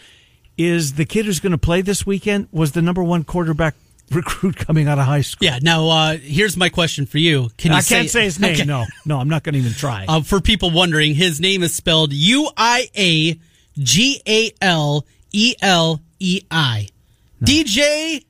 is 0.57 0.93
the 0.93 1.05
kid 1.05 1.25
who's 1.25 1.39
going 1.39 1.51
to 1.51 1.57
play 1.57 1.81
this 1.81 2.05
weekend 2.05 2.47
was 2.51 2.71
the 2.71 2.81
number 2.81 3.03
one 3.03 3.23
quarterback 3.23 3.75
recruit 4.11 4.55
coming 4.55 4.87
out 4.87 4.99
of 4.99 5.05
high 5.05 5.21
school. 5.21 5.45
Yeah. 5.45 5.59
Now, 5.61 5.87
uh, 5.89 6.17
here's 6.17 6.55
my 6.55 6.69
question 6.69 7.05
for 7.05 7.17
you. 7.17 7.49
Can 7.57 7.71
you 7.71 7.77
I 7.77 7.81
say, 7.81 7.95
can't 7.95 8.09
say 8.09 8.23
his 8.23 8.39
name. 8.39 8.53
Okay. 8.53 8.65
No, 8.65 8.85
no, 9.05 9.19
I'm 9.19 9.29
not 9.29 9.43
going 9.43 9.53
to 9.53 9.59
even 9.59 9.73
try. 9.77 10.05
Uh, 10.07 10.21
for 10.21 10.39
people 10.41 10.71
wondering, 10.71 11.15
his 11.15 11.39
name 11.39 11.63
is 11.63 11.73
spelled 11.73 12.13
U 12.13 12.49
I 12.55 12.89
A 12.95 13.39
G 13.77 14.21
A 14.27 14.51
L 14.61 15.05
E 15.31 15.55
L 15.61 16.01
E 16.19 16.41
I. 16.51 16.87
DJ, 17.43 18.23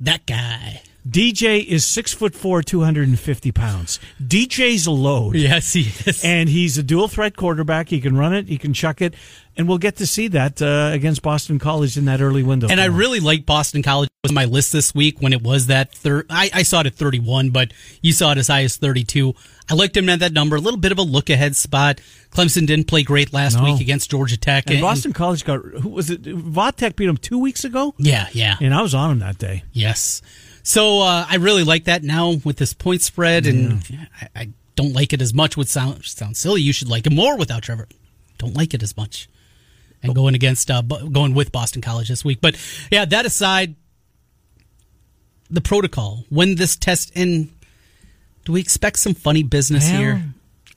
that 0.00 0.26
guy. 0.26 0.82
DJ 1.08 1.62
is 1.64 1.86
six 1.86 2.14
foot 2.14 2.34
four, 2.34 2.62
250 2.62 3.52
pounds. 3.52 4.00
DJ's 4.22 4.86
a 4.86 4.90
load. 4.90 5.34
Yes, 5.36 5.72
he 5.74 5.82
is. 6.06 6.24
And 6.24 6.48
he's 6.48 6.78
a 6.78 6.82
dual 6.82 7.08
threat 7.08 7.36
quarterback. 7.36 7.88
He 7.90 8.00
can 8.00 8.16
run 8.16 8.32
it, 8.34 8.48
he 8.48 8.56
can 8.56 8.72
chuck 8.72 9.02
it, 9.02 9.14
and 9.56 9.68
we'll 9.68 9.76
get 9.78 9.96
to 9.96 10.06
see 10.06 10.28
that 10.28 10.62
uh, 10.62 10.90
against 10.94 11.20
Boston 11.20 11.58
College 11.58 11.98
in 11.98 12.06
that 12.06 12.22
early 12.22 12.42
window. 12.42 12.68
And 12.70 12.80
I 12.80 12.86
really 12.86 13.20
like 13.20 13.44
Boston 13.44 13.82
College. 13.82 14.06
It 14.08 14.28
was 14.28 14.30
on 14.30 14.34
my 14.34 14.46
list 14.46 14.72
this 14.72 14.94
week 14.94 15.20
when 15.20 15.34
it 15.34 15.42
was 15.42 15.66
that 15.66 15.92
third. 15.92 16.24
I, 16.30 16.50
I 16.54 16.62
saw 16.62 16.80
it 16.80 16.86
at 16.86 16.94
31, 16.94 17.50
but 17.50 17.72
you 18.00 18.12
saw 18.12 18.32
it 18.32 18.38
as 18.38 18.48
high 18.48 18.62
as 18.64 18.78
32. 18.78 19.34
I 19.70 19.74
liked 19.74 19.96
him 19.96 20.08
at 20.08 20.20
that 20.20 20.32
number. 20.32 20.56
A 20.56 20.60
little 20.60 20.80
bit 20.80 20.92
of 20.92 20.98
a 20.98 21.02
look 21.02 21.28
ahead 21.28 21.54
spot. 21.54 22.00
Clemson 22.30 22.66
didn't 22.66 22.86
play 22.86 23.02
great 23.02 23.32
last 23.34 23.56
No. 23.56 23.64
week 23.64 23.80
against 23.80 24.10
Georgia 24.10 24.38
Tech. 24.38 24.70
and 24.70 24.80
Boston 24.80 25.12
College 25.12 25.44
got 25.44 25.60
who 25.62 25.90
was 25.90 26.08
it? 26.08 26.22
Vodtech 26.22 26.96
beat 26.96 27.08
him 27.10 27.18
two 27.18 27.38
weeks 27.38 27.64
ago, 27.64 27.94
yeah, 27.98 28.28
yeah. 28.32 28.56
and 28.60 28.74
I 28.74 28.80
was 28.80 28.94
on 28.94 29.10
him 29.10 29.18
that 29.18 29.36
day. 29.38 29.64
Yes. 29.72 30.22
So 30.64 31.00
uh, 31.02 31.26
I 31.28 31.36
really 31.36 31.62
like 31.62 31.84
that 31.84 32.02
now 32.02 32.36
with 32.42 32.56
this 32.56 32.72
point 32.72 33.02
spread, 33.02 33.46
and 33.46 33.84
I, 34.20 34.28
I 34.34 34.48
don't 34.76 34.94
like 34.94 35.12
it 35.12 35.20
as 35.20 35.34
much. 35.34 35.56
Would 35.58 35.68
sound 35.68 36.04
sound 36.04 36.36
silly. 36.38 36.62
You 36.62 36.72
should 36.72 36.88
like 36.88 37.06
it 37.06 37.12
more 37.12 37.36
without 37.36 37.62
Trevor. 37.62 37.86
Don't 38.38 38.56
like 38.56 38.72
it 38.72 38.82
as 38.82 38.96
much. 38.96 39.28
And 40.02 40.14
going 40.14 40.34
against 40.34 40.70
uh, 40.70 40.80
going 40.82 41.34
with 41.34 41.52
Boston 41.52 41.82
College 41.82 42.08
this 42.08 42.24
week, 42.24 42.40
but 42.40 42.56
yeah. 42.90 43.04
That 43.04 43.26
aside, 43.26 43.76
the 45.50 45.60
protocol 45.60 46.24
when 46.30 46.56
this 46.56 46.76
test 46.76 47.12
and 47.14 47.50
do 48.46 48.52
we 48.52 48.60
expect 48.60 48.98
some 48.98 49.14
funny 49.14 49.42
business 49.42 49.84
Well, 49.90 49.98
here? 49.98 50.24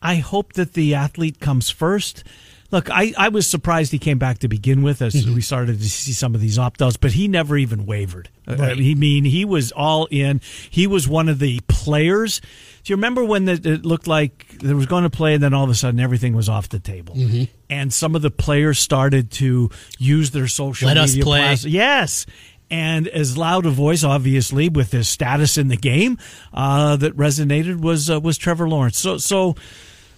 I 0.02 0.16
hope 0.16 0.54
that 0.54 0.74
the 0.74 0.96
athlete 0.96 1.40
comes 1.40 1.70
first. 1.70 2.24
Look, 2.70 2.90
I, 2.90 3.14
I 3.18 3.30
was 3.30 3.48
surprised 3.48 3.94
he 3.94 4.00
came 4.00 4.18
back 4.18 4.40
to 4.40 4.48
begin 4.50 4.82
with 4.82 5.02
as 5.02 5.14
Mm-hmm. 5.14 5.36
we 5.36 5.42
started 5.42 5.80
to 5.80 5.90
see 5.90 6.12
some 6.12 6.36
of 6.36 6.42
these 6.42 6.60
opt 6.60 6.82
outs, 6.82 6.98
but 6.98 7.14
he 7.14 7.28
never 7.30 7.56
even 7.58 7.86
wavered. 7.86 8.30
Uh, 8.48 8.56
Right. 8.58 8.78
I 8.78 8.94
mean, 8.94 9.24
he 9.24 9.46
was 9.46 9.72
all 9.72 10.06
in. 10.12 10.42
He 10.70 10.86
was 10.86 11.08
one 11.08 11.30
of 11.30 11.40
the 11.40 11.62
players. 11.70 12.42
Do 12.84 12.92
you 12.92 12.98
remember 12.98 13.24
when 13.24 13.46
the, 13.46 13.54
it 13.54 13.86
looked 13.86 14.08
like 14.08 14.58
there 14.60 14.76
was 14.76 14.86
going 14.86 15.04
to 15.04 15.10
play, 15.10 15.34
and 15.36 15.42
then 15.44 15.54
all 15.54 15.64
of 15.64 15.70
a 15.70 15.76
sudden 15.76 16.00
everything 16.00 16.36
was 16.36 16.50
off 16.50 16.68
the 16.68 16.80
table? 16.80 17.16
Mm-hmm. 17.16 17.44
And 17.70 17.94
some 17.94 18.16
of 18.16 18.22
the 18.22 18.32
players 18.32 18.80
started 18.80 19.32
to 19.32 19.70
use 19.98 20.32
their 20.32 20.48
social 20.48 20.88
Let 20.90 20.98
us 20.98 21.12
media 21.12 21.24
play. 21.24 21.54
Yes. 21.62 22.26
And 22.70 23.08
as 23.08 23.38
loud 23.38 23.66
a 23.66 23.70
voice, 23.70 24.04
obviously, 24.04 24.68
with 24.68 24.92
his 24.92 25.08
status 25.08 25.58
in 25.58 25.70
the 25.70 25.78
game, 25.78 26.18
uh, 26.54 26.98
that 26.98 27.16
resonated 27.16 27.80
was 27.80 28.10
uh, 28.10 28.20
was 28.20 28.38
Trevor 28.38 28.68
Lawrence. 28.68 29.00
So, 29.00 29.18
so 29.18 29.56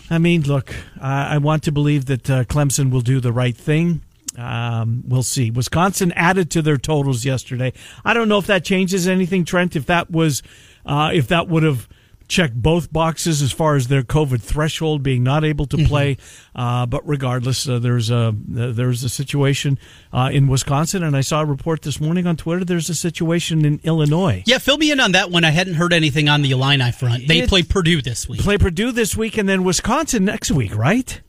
I 0.09 0.17
mean, 0.17 0.43
look, 0.43 0.73
I 0.99 1.35
I 1.35 1.37
want 1.37 1.63
to 1.63 1.71
believe 1.71 2.05
that 2.05 2.29
uh, 2.29 2.43
Clemson 2.45 2.91
will 2.91 3.01
do 3.01 3.19
the 3.19 3.31
right 3.31 3.55
thing. 3.55 4.01
Um, 4.37 5.03
we'll 5.07 5.23
see. 5.23 5.51
Wisconsin 5.51 6.11
added 6.13 6.49
to 6.51 6.61
their 6.61 6.77
totals 6.77 7.25
yesterday. 7.25 7.73
I 8.05 8.13
don't 8.13 8.29
know 8.29 8.37
if 8.37 8.47
that 8.47 8.63
changes 8.63 9.07
anything, 9.07 9.43
Trent. 9.43 9.75
If 9.75 9.85
that 9.87 10.09
was, 10.09 10.41
uh, 10.85 11.11
if 11.13 11.27
that 11.27 11.47
would 11.47 11.63
have 11.63 11.89
checked 12.29 12.53
both 12.53 12.93
boxes 12.93 13.41
as 13.41 13.51
far 13.51 13.75
as 13.75 13.87
their 13.87 14.03
COVID 14.03 14.41
threshold 14.41 15.03
being 15.03 15.23
not 15.23 15.43
able 15.43 15.65
to 15.65 15.77
play. 15.85 16.15
Uh, 16.55 16.85
but 16.85 17.05
regardless, 17.05 17.67
uh, 17.67 17.79
there's 17.79 18.09
a 18.09 18.33
there's 18.47 19.03
a 19.03 19.09
situation 19.09 19.77
uh, 20.13 20.29
in 20.31 20.47
Wisconsin, 20.47 21.03
and 21.03 21.17
I 21.17 21.21
saw 21.21 21.41
a 21.41 21.45
report 21.45 21.81
this 21.81 21.99
morning 21.99 22.25
on 22.27 22.37
Twitter. 22.37 22.63
There's 22.63 22.89
a 22.89 22.95
situation 22.95 23.65
in 23.65 23.81
Illinois. 23.83 24.43
Yeah, 24.45 24.59
fill 24.59 24.77
me 24.77 24.91
in 24.91 24.99
on 25.01 25.11
that 25.13 25.31
one. 25.31 25.43
I 25.43 25.49
hadn't 25.49 25.73
heard 25.73 25.91
anything 25.91 26.29
on 26.29 26.41
the 26.43 26.51
Illini 26.51 26.91
front. 26.91 27.27
They 27.27 27.39
It- 27.39 27.49
play 27.49 27.63
Purdue 27.63 28.01
this 28.01 28.29
week. 28.29 28.39
play 28.41 28.57
Purdue 28.57 28.91
this 28.91 29.17
week 29.17 29.37
and 29.37 29.49
then 29.49 29.63
Wisconsin 29.63 30.23
next 30.23 30.51
week, 30.51 30.75
right? 30.75 31.19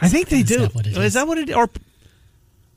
I 0.00 0.08
think 0.08 0.28
they 0.28 0.42
do. 0.42 0.54
Is 0.54 0.58
do. 0.58 0.58
that 0.66 0.74
what 0.74 0.86
it 0.86 0.96
is? 0.96 1.14
that 1.14 1.26
what 1.28 1.38
it 1.38 1.54
or 1.54 1.70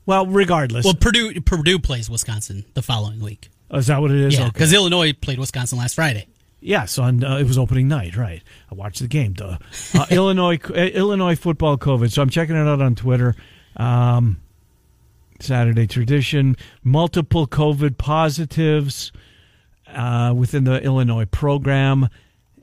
well, 0.06 0.24
regardless. 0.26 0.84
Well, 0.84 0.94
Purdue 0.94 1.40
Purdue 1.40 1.78
plays 1.80 2.08
Wisconsin 2.08 2.64
the 2.74 2.82
following 2.82 3.20
week. 3.20 3.48
is 3.74 3.88
that 3.88 4.00
what 4.00 4.10
it 4.12 4.18
is? 4.20 4.34
Yeah, 4.34 4.42
Okay. 4.42 4.50
because 4.52 4.72
Illinois 4.72 5.12
played 5.12 5.38
Wisconsin 5.38 5.78
last 5.78 5.94
Friday. 5.94 6.26
Yes, 6.60 6.98
on 6.98 7.22
uh, 7.22 7.36
it 7.36 7.44
was 7.46 7.56
opening 7.58 7.86
night, 7.88 8.16
right? 8.16 8.42
I 8.70 8.74
watched 8.74 9.00
the 9.00 9.06
game. 9.08 9.32
Duh. 9.32 9.58
Uh, 9.94 10.06
Illinois 10.10 10.58
uh, 10.70 10.74
Illinois 10.74 11.36
football 11.36 11.78
COVID. 11.78 12.10
So 12.10 12.20
I'm 12.22 12.30
checking 12.30 12.56
it 12.56 12.66
out 12.66 12.80
on 12.82 12.94
Twitter. 12.94 13.34
Um, 13.76 14.40
Saturday 15.40 15.86
tradition. 15.86 16.56
Multiple 16.82 17.46
COVID 17.46 17.96
positives 17.96 19.12
uh, 19.86 20.34
within 20.36 20.64
the 20.64 20.82
Illinois 20.82 21.26
program. 21.26 22.08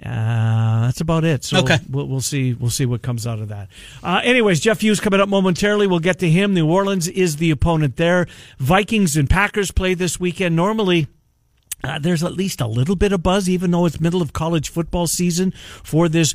Uh, 0.06 0.82
that's 0.88 1.00
about 1.00 1.24
it. 1.24 1.46
So 1.46 1.60
Okay. 1.60 1.78
we'll, 1.90 2.06
we'll 2.08 2.20
see. 2.22 2.54
We'll 2.54 2.70
see 2.70 2.86
what 2.86 3.02
comes 3.02 3.26
out 3.26 3.40
of 3.40 3.48
that. 3.48 3.70
Uh, 4.04 4.20
anyways, 4.26 4.60
Jeff 4.60 4.82
Hughes 4.82 5.00
coming 5.00 5.22
up 5.22 5.30
momentarily. 5.30 5.88
We'll 5.88 6.00
get 6.00 6.20
to 6.20 6.30
him. 6.30 6.54
New 6.54 6.70
Orleans 6.70 7.08
is 7.08 7.38
the 7.38 7.50
opponent 7.50 7.96
there. 7.96 8.28
Vikings 8.60 9.16
and 9.16 9.30
Packers 9.30 9.72
play 9.72 9.94
this 9.94 10.20
weekend. 10.20 10.56
Normally. 10.56 11.08
Uh, 11.84 12.00
there's 12.00 12.24
at 12.24 12.34
least 12.34 12.62
a 12.62 12.68
little 12.68 12.96
bit 12.96 13.12
of 13.12 13.22
buzz, 13.22 13.48
even 13.48 13.72
though 13.72 13.86
it's 13.86 14.00
middle 14.00 14.22
of 14.22 14.34
college 14.34 14.70
football 14.70 15.08
season, 15.08 15.52
for 15.84 16.10
this 16.10 16.34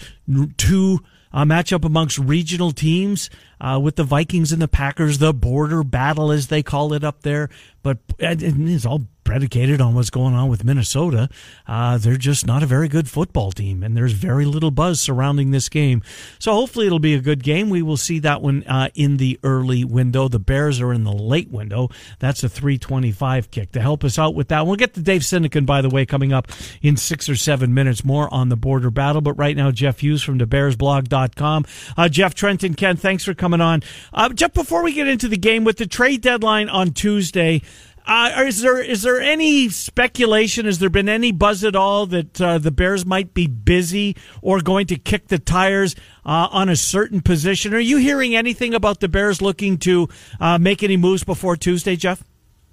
two 0.56 1.00
uh, 1.32 1.44
matchup 1.44 1.85
amongst 1.85 2.18
regional 2.18 2.73
teams 2.73 3.30
uh, 3.61 3.78
with 3.82 3.97
the 3.97 4.04
Vikings 4.04 4.52
and 4.52 4.62
the 4.62 4.68
Packers, 4.68 5.18
the 5.18 5.32
border 5.32 5.82
battle, 5.82 6.30
as 6.30 6.49
they 6.49 6.62
call 6.62 6.92
it 6.92 7.04
up 7.04 7.23
there. 7.23 7.49
But 7.82 7.99
it's 8.18 8.87
all 8.87 9.06
predicated 9.30 9.80
on 9.80 9.94
what's 9.94 10.10
going 10.10 10.34
on 10.34 10.49
with 10.49 10.64
Minnesota. 10.64 11.28
Uh, 11.64 11.96
they're 11.96 12.16
just 12.16 12.49
not 12.49 12.64
a 12.64 12.66
very 12.66 12.88
good 12.88 13.08
football 13.08 13.52
team, 13.52 13.84
and 13.84 13.96
there's 13.96 14.10
very 14.10 14.44
little 14.44 14.72
buzz 14.72 14.99
surrounding 15.00 15.52
this 15.52 15.68
game. 15.68 16.02
So 16.40 16.52
hopefully 16.52 16.87
it'll 16.87 16.99
be 16.99 17.14
a 17.14 17.20
good 17.20 17.44
game. 17.44 17.70
We 17.70 17.80
will 17.80 17.96
see 17.96 18.18
that 18.18 18.42
one 18.42 18.64
uh, 18.64 18.88
in 18.96 19.18
the 19.18 19.38
early 19.44 19.84
window. 19.84 20.26
The 20.26 20.40
Bears 20.40 20.80
are 20.80 20.92
in 20.92 21.04
the 21.04 21.12
late 21.12 21.49
window. 21.49 21.90
That's 22.18 22.42
a 22.42 22.49
325 22.49 23.52
kick. 23.52 23.70
To 23.70 23.80
help 23.80 24.02
us 24.02 24.18
out 24.18 24.34
with 24.34 24.49
that, 24.49 24.66
we'll 24.66 24.75
get 24.75 24.94
to 24.94 25.00
Dave 25.00 25.20
Sinekin, 25.20 25.64
by 25.64 25.80
the 25.80 25.88
way, 25.88 26.04
coming 26.04 26.32
up 26.32 26.49
in 26.82 26.96
six 26.96 27.28
or 27.28 27.37
seven 27.37 27.72
minutes 27.72 28.04
more 28.04 28.32
on 28.34 28.49
the 28.49 28.56
border 28.56 28.90
battle. 28.90 29.20
But 29.20 29.34
right 29.34 29.56
now, 29.56 29.70
Jeff 29.70 30.00
Hughes 30.00 30.25
from 30.25 30.40
thebearsblog.com. 30.40 31.66
Uh, 31.96 32.08
Jeff 32.08 32.34
Trenton, 32.34 32.75
Ken, 32.75 32.96
thanks 32.96 33.22
for 33.22 33.34
coming 33.34 33.60
on. 33.60 33.84
Uh, 34.12 34.30
Jeff, 34.30 34.54
before 34.54 34.82
we 34.82 34.92
get 34.92 35.06
into 35.06 35.28
the 35.28 35.38
game, 35.38 35.62
with 35.62 35.76
the 35.76 35.87
trade 35.87 36.20
deadline 36.20 36.68
on 36.68 36.90
Tuesday, 36.90 37.62
uh, 38.07 38.45
is 38.47 38.62
there 38.62 38.80
is 38.80 39.02
there 39.02 39.21
any 39.21 39.69
speculation? 39.69 40.66
Has 40.66 40.78
there 40.78 40.90
been 40.90 41.09
any 41.09 41.33
buzz 41.33 41.64
at 41.64 41.76
all 41.76 42.07
that 42.07 42.40
uh, 42.40 42.59
the 42.59 42.71
Bears 42.71 43.04
might 43.07 43.35
be 43.35 43.47
busy 43.47 44.16
or 44.42 44.61
going 44.61 44.87
to 44.88 44.97
kick 44.97 45.28
the 45.28 45.38
tires 45.38 45.95
uh, 46.25 46.49
on 46.50 46.69
a 46.69 46.76
certain 46.76 47.21
position? 47.21 47.75
Are 47.75 47.78
you 47.78 47.99
hearing 47.99 48.35
anything 48.35 48.75
about 48.75 49.00
the 49.00 49.09
Bears 49.09 49.40
looking 49.40 49.78
to 49.78 50.09
uh, 50.40 50.59
make 50.59 50.83
any 50.83 50.97
moves 50.97 51.25
before 51.25 51.57
Tuesday, 51.57 51.97
Jeff? 51.97 52.25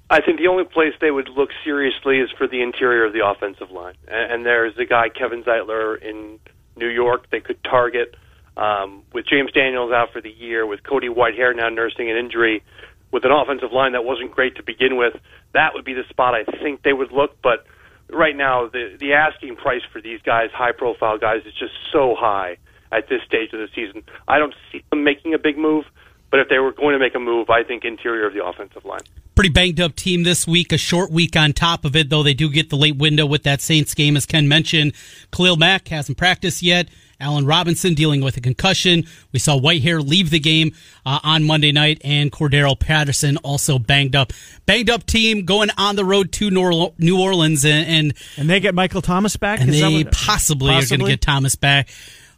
I 0.10 0.22
think 0.22 0.40
the 0.40 0.48
only 0.48 0.64
place 0.64 0.94
they 1.02 1.12
would 1.12 1.28
look 1.30 1.50
seriously 1.64 2.20
is 2.20 2.30
for 2.38 2.48
the 2.48 2.62
interior 2.62 3.06
of 3.06 3.14
the 3.14 3.28
offensive 3.28 3.72
line. 3.72 3.96
And, 4.08 4.46
there's 4.46 4.74
the 4.76 4.86
guy, 4.86 5.10
Kevin 5.10 5.44
Zeitler, 5.44 6.02
in 6.02 6.40
New 6.78 6.88
York, 6.88 7.30
they 7.30 7.42
could 7.42 7.62
target. 7.64 8.16
Um, 8.56 9.04
with 9.14 9.28
James 9.28 9.52
Daniels 9.52 9.92
out 9.92 10.14
for 10.14 10.22
the 10.22 10.32
year, 10.32 10.66
with 10.66 10.82
Cody 10.82 11.10
Whitehair 11.10 11.56
now 11.56 11.70
nursing 11.70 12.10
an 12.10 12.18
injury, 12.18 12.64
with 13.12 13.26
an 13.26 13.32
offensive 13.32 13.72
line 13.72 13.94
that 13.94 14.04
wasn't 14.04 14.32
great 14.32 14.56
to 14.58 14.64
begin 14.64 14.98
with, 14.98 15.14
that 15.54 15.74
would 15.74 15.86
be 15.86 15.94
the 15.94 16.04
spot 16.10 16.34
I 16.34 16.44
think 16.44 16.84
they 16.84 16.94
would 16.94 17.12
look. 17.12 17.42
But 17.42 17.66
right 18.10 18.36
now, 18.36 18.68
the, 18.68 18.98
the 19.00 19.14
asking 19.14 19.56
price 19.56 19.84
for 19.92 20.02
these 20.02 20.22
guys, 20.22 20.50
high 20.54 20.74
profile 20.74 21.18
guys, 21.18 21.42
is 21.46 21.54
just 21.54 21.74
so 21.92 22.16
high 22.18 22.58
at 22.92 23.10
this 23.10 23.22
stage 23.26 23.54
of 23.54 23.60
the 23.60 23.68
season. 23.76 24.04
I 24.28 24.40
don't 24.40 24.54
see 24.72 24.84
them 24.90 25.04
making 25.04 25.34
a 25.34 25.40
big 25.40 25.58
move. 25.58 25.86
But 26.30 26.42
if 26.42 26.50
they 26.50 26.60
were 26.60 26.74
going 26.74 26.94
to 26.94 27.00
make 27.00 27.16
a 27.16 27.20
move, 27.20 27.50
I 27.50 27.64
think 27.64 27.86
interior 27.86 28.28
of 28.28 28.34
the 28.34 28.46
offensive 28.46 28.84
line. 28.84 29.02
Pretty 29.36 29.50
banged 29.50 29.80
up 29.80 29.96
team 29.96 30.24
this 30.24 30.48
week, 30.48 30.74
a 30.74 30.78
short 30.78 31.12
week 31.12 31.36
on 31.36 31.54
top 31.54 31.86
of 31.86 31.96
it, 31.96 32.10
though 32.10 32.24
they 32.24 32.34
do 32.34 32.50
get 32.50 32.70
the 32.70 32.76
late 32.76 32.98
window 32.98 33.26
with 33.26 33.44
that 33.44 33.62
Saints 33.62 33.94
game, 33.94 34.18
as 34.18 34.26
Ken 34.26 34.48
mentioned. 34.48 34.94
Khalil 35.32 35.58
Mack 35.58 35.88
hasn't 35.88 36.18
practiced 36.18 36.62
yet. 36.62 36.90
Allen 37.20 37.46
Robinson 37.46 37.94
dealing 37.94 38.22
with 38.22 38.38
a 38.38 38.42
concussion. 38.42 39.06
We 39.32 39.40
saw 39.40 39.60
Whitehair 39.60 40.08
leave 40.08 40.30
the 40.30 40.40
game 40.40 40.74
uh, 41.06 41.20
on 41.24 41.44
Monday 41.44 41.72
night, 41.72 42.02
and 42.04 42.32
Cordarrelle 42.32 42.80
Patterson 42.80 43.38
also 43.38 43.80
banged 43.80 44.16
up. 44.16 44.34
Banged 44.66 44.90
up 44.90 45.06
team 45.06 45.46
going 45.46 45.70
on 45.78 45.96
the 45.96 46.06
road 46.06 46.32
to 46.34 46.52
New 46.52 47.20
Orleans, 47.20 47.66
and 47.66 47.88
and, 47.88 48.14
and 48.38 48.50
they 48.50 48.60
get 48.60 48.76
Michael 48.76 49.02
Thomas 49.02 49.36
back. 49.38 49.60
And 49.60 49.70
Is 49.70 49.82
they 49.82 50.04
what, 50.04 50.12
possibly, 50.12 50.72
possibly, 50.72 50.96
are 50.96 50.98
going 50.98 51.08
to 51.08 51.14
get 51.14 51.22
Thomas 51.22 51.56
back. 51.56 51.90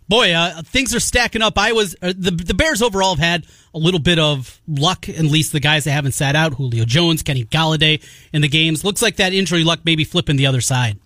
Boy, 0.07 0.33
uh, 0.33 0.63
things 0.63 0.95
are 0.95 1.00
stacking 1.00 1.43
up. 1.43 1.57
I 1.57 1.71
was 1.71 1.95
uh, 2.01 2.13
the 2.17 2.31
the 2.31 2.55
Bears 2.55 2.81
overall 2.81 3.15
have 3.15 3.24
had 3.24 3.45
a 3.75 3.77
little 3.77 4.00
bit 4.00 4.17
of 4.17 4.59
luck. 4.67 5.07
At 5.07 5.19
least 5.19 5.51
the 5.51 5.59
guys 5.59 5.83
that 5.83 5.91
haven't 5.91 6.13
sat 6.13 6.36
out, 6.36 6.53
Julio 6.53 6.86
Jones, 6.86 7.21
Kenny 7.21 7.43
Golladay 7.43 8.03
in 8.33 8.41
the 8.41 8.48
games. 8.48 8.83
Looks 8.83 9.01
like 9.01 9.17
that 9.17 9.33
injury 9.33 9.63
luck 9.63 9.81
maybe 9.83 10.03
flipping 10.03 10.36
the 10.36 10.48
other 10.48 10.62
side. 10.62 11.00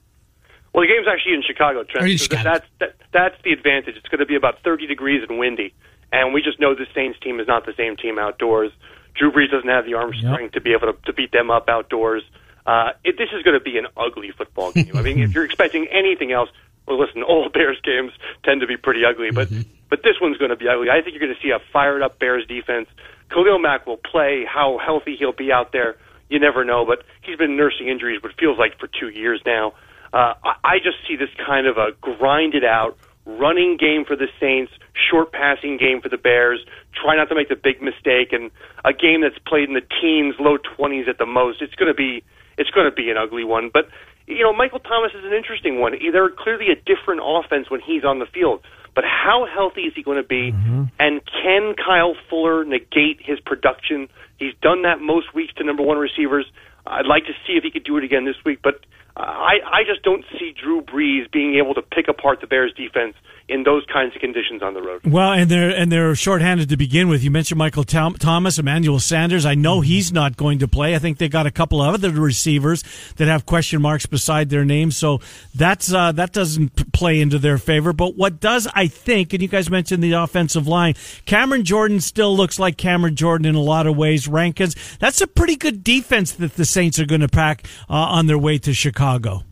Well, 0.73 0.81
the 0.81 0.87
game's 0.87 1.07
actually 1.07 1.35
in 1.35 1.43
Chicago, 1.43 1.83
Trent. 1.83 2.09
In 2.09 2.17
so 2.17 2.23
Chicago. 2.23 2.43
That's 2.43 2.67
that, 2.79 2.95
that's 3.11 3.35
the 3.43 3.51
advantage. 3.51 3.95
It's 3.95 4.07
going 4.07 4.19
to 4.19 4.25
be 4.25 4.35
about 4.35 4.63
30 4.63 4.87
degrees 4.87 5.23
and 5.27 5.37
windy, 5.37 5.73
and 6.11 6.33
we 6.33 6.41
just 6.41 6.59
know 6.59 6.73
the 6.73 6.87
Saints 6.95 7.19
team 7.19 7.39
is 7.39 7.47
not 7.47 7.65
the 7.65 7.73
same 7.77 7.95
team 7.95 8.17
outdoors. 8.17 8.71
Drew 9.15 9.31
Brees 9.31 9.51
doesn't 9.51 9.69
have 9.69 9.85
the 9.85 9.93
arm 9.93 10.13
strength 10.13 10.41
yep. 10.41 10.51
to 10.53 10.61
be 10.61 10.73
able 10.73 10.93
to, 10.93 10.99
to 11.05 11.13
beat 11.13 11.31
them 11.31 11.51
up 11.51 11.69
outdoors. 11.69 12.23
Uh, 12.65 12.91
it, 13.03 13.17
this 13.17 13.29
is 13.35 13.43
going 13.43 13.57
to 13.57 13.63
be 13.63 13.77
an 13.77 13.87
ugly 13.97 14.31
football 14.31 14.71
game. 14.71 14.91
I 14.95 15.01
mean, 15.01 15.19
if 15.19 15.35
you're 15.35 15.45
expecting 15.45 15.87
anything 15.91 16.31
else, 16.31 16.49
well, 16.87 16.99
listen, 16.99 17.23
all 17.27 17.49
Bears 17.49 17.79
games 17.83 18.11
tend 18.43 18.61
to 18.61 18.67
be 18.67 18.77
pretty 18.77 19.05
ugly, 19.05 19.31
but 19.31 19.49
mm-hmm. 19.49 19.69
but 19.89 20.01
this 20.03 20.15
one's 20.21 20.37
going 20.37 20.49
to 20.49 20.55
be 20.55 20.67
ugly. 20.67 20.89
I 20.89 21.01
think 21.01 21.15
you're 21.15 21.25
going 21.25 21.35
to 21.35 21.41
see 21.41 21.51
a 21.51 21.59
fired 21.71 22.01
up 22.01 22.19
Bears 22.19 22.47
defense. 22.47 22.87
Khalil 23.29 23.59
Mack 23.59 23.85
will 23.85 23.97
play. 23.97 24.45
How 24.47 24.79
healthy 24.83 25.15
he'll 25.17 25.33
be 25.33 25.51
out 25.51 25.71
there, 25.71 25.97
you 26.29 26.39
never 26.39 26.63
know. 26.63 26.85
But 26.85 27.03
he's 27.21 27.37
been 27.37 27.57
nursing 27.57 27.87
injuries, 27.87 28.21
what 28.23 28.33
feels 28.39 28.57
like 28.57 28.79
for 28.79 28.87
two 28.87 29.09
years 29.09 29.41
now. 29.45 29.73
Uh, 30.13 30.33
I 30.63 30.77
just 30.77 30.97
see 31.07 31.15
this 31.15 31.29
kind 31.43 31.65
of 31.65 31.77
a 31.77 31.91
grinded 31.99 32.63
out 32.63 32.97
running 33.25 33.77
game 33.77 34.05
for 34.05 34.15
the 34.15 34.27
Saints, 34.39 34.71
short 34.93 35.31
passing 35.31 35.77
game 35.77 36.01
for 36.01 36.09
the 36.09 36.17
Bears. 36.17 36.59
Try 36.93 37.15
not 37.15 37.29
to 37.29 37.35
make 37.35 37.49
the 37.49 37.55
big 37.55 37.81
mistake, 37.81 38.31
and 38.31 38.51
a 38.85 38.93
game 38.93 39.21
that's 39.21 39.39
played 39.47 39.67
in 39.67 39.73
the 39.73 39.81
teens, 40.01 40.35
low 40.39 40.57
twenties 40.57 41.07
at 41.09 41.17
the 41.17 41.25
most. 41.25 41.61
It's 41.61 41.75
going 41.75 41.91
to 41.91 41.97
be 41.97 42.23
it's 42.57 42.69
going 42.69 42.85
to 42.85 42.95
be 42.95 43.09
an 43.09 43.17
ugly 43.17 43.43
one. 43.43 43.71
But 43.73 43.89
you 44.27 44.43
know, 44.43 44.53
Michael 44.53 44.79
Thomas 44.79 45.11
is 45.17 45.25
an 45.25 45.33
interesting 45.33 45.79
one. 45.79 45.93
They're 45.99 46.29
clearly 46.29 46.67
a 46.69 46.75
different 46.75 47.21
offense 47.23 47.69
when 47.69 47.81
he's 47.81 48.03
on 48.03 48.19
the 48.19 48.27
field. 48.27 48.61
But 48.95 49.03
how 49.05 49.47
healthy 49.51 49.81
is 49.81 49.93
he 49.95 50.03
going 50.03 50.21
to 50.21 50.27
be? 50.27 50.51
Mm-hmm. 50.51 50.83
And 50.99 51.21
can 51.25 51.73
Kyle 51.73 52.15
Fuller 52.29 52.63
negate 52.63 53.19
his 53.19 53.39
production? 53.39 54.07
He's 54.37 54.53
done 54.61 54.83
that 54.83 55.01
most 55.01 55.33
weeks 55.33 55.53
to 55.55 55.63
number 55.63 55.81
one 55.81 55.97
receivers. 55.97 56.45
I'd 56.85 57.07
like 57.07 57.25
to 57.25 57.33
see 57.47 57.53
if 57.53 57.63
he 57.63 57.71
could 57.71 57.85
do 57.85 57.97
it 57.97 58.03
again 58.03 58.25
this 58.25 58.35
week, 58.45 58.59
but 58.61 58.85
I, 59.15 59.59
I 59.65 59.83
just 59.85 60.01
don't 60.03 60.25
see 60.39 60.53
Drew 60.59 60.81
Brees 60.81 61.31
being 61.31 61.55
able 61.55 61.75
to 61.75 61.81
pick 61.81 62.07
apart 62.07 62.41
the 62.41 62.47
Bears 62.47 62.73
defense 62.73 63.15
in 63.49 63.63
those 63.63 63.83
kinds 63.91 64.15
of 64.15 64.21
conditions 64.21 64.63
on 64.63 64.73
the 64.73 64.81
road. 64.81 65.01
Well, 65.05 65.33
and 65.33 65.49
they're 65.49 65.69
and 65.69 65.91
they're 65.91 66.15
shorthanded 66.15 66.69
to 66.69 66.77
begin 66.77 67.09
with. 67.09 67.23
You 67.23 67.31
mentioned 67.31 67.57
Michael 67.57 67.83
Tom, 67.83 68.15
Thomas, 68.15 68.57
Emmanuel 68.57 68.99
Sanders. 68.99 69.45
I 69.45 69.55
know 69.55 69.81
he's 69.81 70.13
not 70.13 70.37
going 70.37 70.59
to 70.59 70.67
play. 70.67 70.95
I 70.95 70.99
think 70.99 71.17
they 71.17 71.27
got 71.27 71.45
a 71.45 71.51
couple 71.51 71.81
of 71.81 71.93
other 71.93 72.11
receivers 72.11 72.83
that 73.17 73.27
have 73.27 73.45
question 73.45 73.81
marks 73.81 74.05
beside 74.05 74.49
their 74.49 74.63
names, 74.63 74.95
so 74.95 75.19
that's 75.53 75.93
uh, 75.93 76.11
that 76.13 76.31
doesn't 76.31 76.93
play 76.93 77.19
into 77.19 77.37
their 77.37 77.57
favor. 77.57 77.91
But 77.91 78.15
what 78.15 78.39
does, 78.39 78.67
I 78.73 78.87
think, 78.87 79.33
and 79.33 79.41
you 79.41 79.49
guys 79.49 79.69
mentioned 79.69 80.03
the 80.03 80.13
offensive 80.13 80.67
line. 80.67 80.95
Cameron 81.25 81.65
Jordan 81.65 81.99
still 81.99 82.35
looks 82.35 82.59
like 82.59 82.77
Cameron 82.77 83.15
Jordan 83.15 83.45
in 83.45 83.55
a 83.55 83.61
lot 83.61 83.87
of 83.87 83.97
ways. 83.97 84.27
Rankins, 84.27 84.75
that's 84.99 85.21
a 85.21 85.27
pretty 85.27 85.55
good 85.57 85.83
defense 85.83 86.31
that 86.33 86.55
the 86.55 86.65
Saints 86.65 86.97
are 86.99 87.05
going 87.05 87.21
to 87.21 87.27
pack 87.27 87.65
uh, 87.89 87.93
on 87.93 88.27
their 88.27 88.37
way 88.37 88.57
to 88.59 88.73
Chicago. 88.73 89.43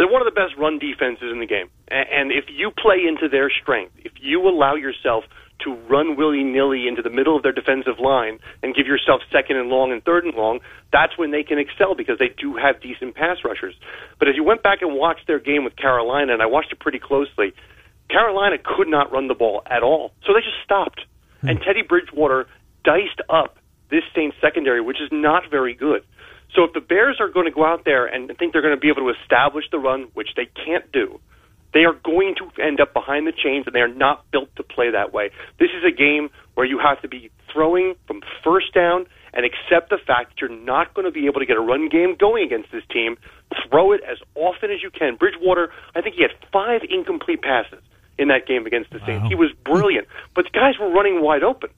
They're 0.00 0.08
one 0.08 0.24
of 0.24 0.32
the 0.32 0.32
best 0.32 0.56
run 0.56 0.78
defenses 0.78 1.28
in 1.30 1.40
the 1.40 1.46
game. 1.46 1.68
And 1.92 2.32
if 2.32 2.48
you 2.48 2.70
play 2.72 3.04
into 3.06 3.28
their 3.28 3.52
strength, 3.52 3.92
if 3.98 4.12
you 4.16 4.48
allow 4.48 4.74
yourself 4.74 5.24
to 5.64 5.76
run 5.92 6.16
willy 6.16 6.42
nilly 6.42 6.88
into 6.88 7.02
the 7.02 7.10
middle 7.10 7.36
of 7.36 7.42
their 7.42 7.52
defensive 7.52 8.00
line 8.00 8.38
and 8.62 8.74
give 8.74 8.86
yourself 8.86 9.20
second 9.30 9.58
and 9.58 9.68
long 9.68 9.92
and 9.92 10.02
third 10.02 10.24
and 10.24 10.32
long, 10.32 10.60
that's 10.90 11.18
when 11.18 11.32
they 11.32 11.42
can 11.42 11.58
excel 11.58 11.94
because 11.94 12.18
they 12.18 12.32
do 12.40 12.56
have 12.56 12.80
decent 12.80 13.14
pass 13.14 13.44
rushers. 13.44 13.74
But 14.18 14.28
as 14.28 14.36
you 14.36 14.42
went 14.42 14.62
back 14.62 14.80
and 14.80 14.96
watched 14.96 15.26
their 15.26 15.38
game 15.38 15.64
with 15.64 15.76
Carolina, 15.76 16.32
and 16.32 16.40
I 16.40 16.46
watched 16.46 16.72
it 16.72 16.80
pretty 16.80 16.98
closely, 16.98 17.52
Carolina 18.08 18.56
could 18.56 18.88
not 18.88 19.12
run 19.12 19.28
the 19.28 19.34
ball 19.34 19.60
at 19.66 19.82
all. 19.82 20.12
So 20.24 20.32
they 20.32 20.40
just 20.40 20.64
stopped. 20.64 21.04
Hmm. 21.42 21.48
And 21.50 21.60
Teddy 21.60 21.82
Bridgewater 21.82 22.46
diced 22.84 23.20
up 23.28 23.58
this 23.90 24.04
Saints 24.14 24.38
secondary, 24.40 24.80
which 24.80 24.96
is 24.98 25.10
not 25.12 25.42
very 25.50 25.74
good. 25.74 26.04
So 26.54 26.64
if 26.64 26.72
the 26.72 26.80
Bears 26.80 27.18
are 27.20 27.28
going 27.28 27.46
to 27.46 27.52
go 27.52 27.64
out 27.64 27.84
there 27.84 28.06
and 28.06 28.26
think 28.38 28.52
they're 28.52 28.62
going 28.62 28.74
to 28.74 28.80
be 28.80 28.88
able 28.88 29.02
to 29.02 29.14
establish 29.22 29.64
the 29.70 29.78
run, 29.78 30.08
which 30.14 30.30
they 30.36 30.48
can't 30.64 30.90
do, 30.92 31.20
they 31.72 31.84
are 31.84 31.92
going 31.92 32.34
to 32.38 32.62
end 32.62 32.80
up 32.80 32.92
behind 32.92 33.26
the 33.26 33.32
chains, 33.32 33.66
and 33.66 33.74
they 33.74 33.80
are 33.80 33.94
not 33.94 34.28
built 34.32 34.48
to 34.56 34.62
play 34.62 34.90
that 34.90 35.12
way. 35.12 35.30
This 35.58 35.70
is 35.70 35.84
a 35.86 35.94
game 35.94 36.30
where 36.54 36.66
you 36.66 36.80
have 36.80 37.00
to 37.02 37.08
be 37.08 37.30
throwing 37.52 37.94
from 38.06 38.22
first 38.42 38.74
down 38.74 39.06
and 39.32 39.46
accept 39.46 39.90
the 39.90 39.98
fact 40.04 40.30
that 40.30 40.40
you're 40.40 40.50
not 40.50 40.92
going 40.94 41.04
to 41.04 41.12
be 41.12 41.26
able 41.26 41.38
to 41.38 41.46
get 41.46 41.56
a 41.56 41.60
run 41.60 41.88
game 41.88 42.16
going 42.18 42.44
against 42.44 42.72
this 42.72 42.82
team. 42.90 43.16
Throw 43.68 43.92
it 43.92 44.00
as 44.02 44.18
often 44.34 44.72
as 44.72 44.82
you 44.82 44.90
can. 44.90 45.14
Bridgewater, 45.14 45.70
I 45.94 46.00
think 46.00 46.16
he 46.16 46.22
had 46.22 46.32
five 46.52 46.80
incomplete 46.88 47.42
passes 47.42 47.78
in 48.18 48.28
that 48.28 48.46
game 48.46 48.66
against 48.66 48.90
the 48.90 48.98
Saints. 49.06 49.22
Wow. 49.22 49.28
He 49.28 49.34
was 49.36 49.52
brilliant, 49.64 50.08
but 50.34 50.44
the 50.44 50.50
guys 50.50 50.74
were 50.80 50.90
running 50.90 51.22
wide 51.22 51.44
open. 51.44 51.70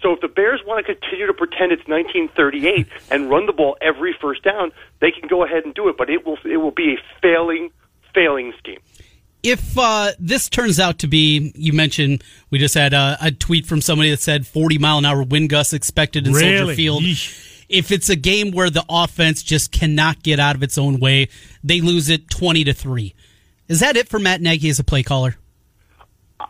So 0.00 0.12
if 0.12 0.20
the 0.20 0.28
Bears 0.28 0.60
want 0.64 0.86
to 0.86 0.94
continue 0.94 1.26
to 1.26 1.34
pretend 1.34 1.72
it's 1.72 1.86
1938 1.88 2.86
and 3.10 3.28
run 3.28 3.46
the 3.46 3.52
ball 3.52 3.76
every 3.80 4.14
first 4.20 4.44
down, 4.44 4.70
they 5.00 5.10
can 5.10 5.28
go 5.28 5.44
ahead 5.44 5.64
and 5.64 5.74
do 5.74 5.88
it. 5.88 5.96
But 5.96 6.08
it 6.08 6.24
will 6.24 6.38
it 6.44 6.58
will 6.58 6.70
be 6.70 6.94
a 6.94 7.20
failing 7.20 7.70
failing 8.14 8.52
scheme. 8.58 8.78
If 9.42 9.78
uh, 9.78 10.12
this 10.18 10.48
turns 10.48 10.80
out 10.80 10.98
to 11.00 11.06
be, 11.06 11.52
you 11.54 11.72
mentioned 11.72 12.24
we 12.50 12.58
just 12.58 12.74
had 12.74 12.92
a, 12.92 13.16
a, 13.20 13.30
tweet 13.30 13.66
from 13.66 13.80
somebody 13.80 14.10
that 14.10 14.20
said 14.20 14.48
40 14.48 14.78
mile 14.78 14.98
an 14.98 15.04
hour 15.04 15.22
wind 15.22 15.48
gusts 15.48 15.72
expected 15.72 16.26
in 16.26 16.32
really? 16.32 16.58
Soldier 16.58 16.74
Field. 16.74 17.02
Yeesh. 17.04 17.64
If 17.68 17.92
it's 17.92 18.08
a 18.08 18.16
game 18.16 18.50
where 18.50 18.70
the 18.70 18.84
offense 18.88 19.42
just 19.42 19.70
cannot 19.70 20.22
get 20.22 20.40
out 20.40 20.56
of 20.56 20.62
its 20.62 20.76
own 20.76 20.98
way, 20.98 21.28
they 21.62 21.80
lose 21.80 22.08
it 22.08 22.30
20 22.30 22.64
to 22.64 22.72
three. 22.72 23.14
Is 23.68 23.80
that 23.80 23.96
it 23.96 24.08
for 24.08 24.18
Matt 24.18 24.40
Nagy 24.40 24.70
as 24.70 24.78
a 24.78 24.84
play 24.84 25.02
caller? 25.02 25.36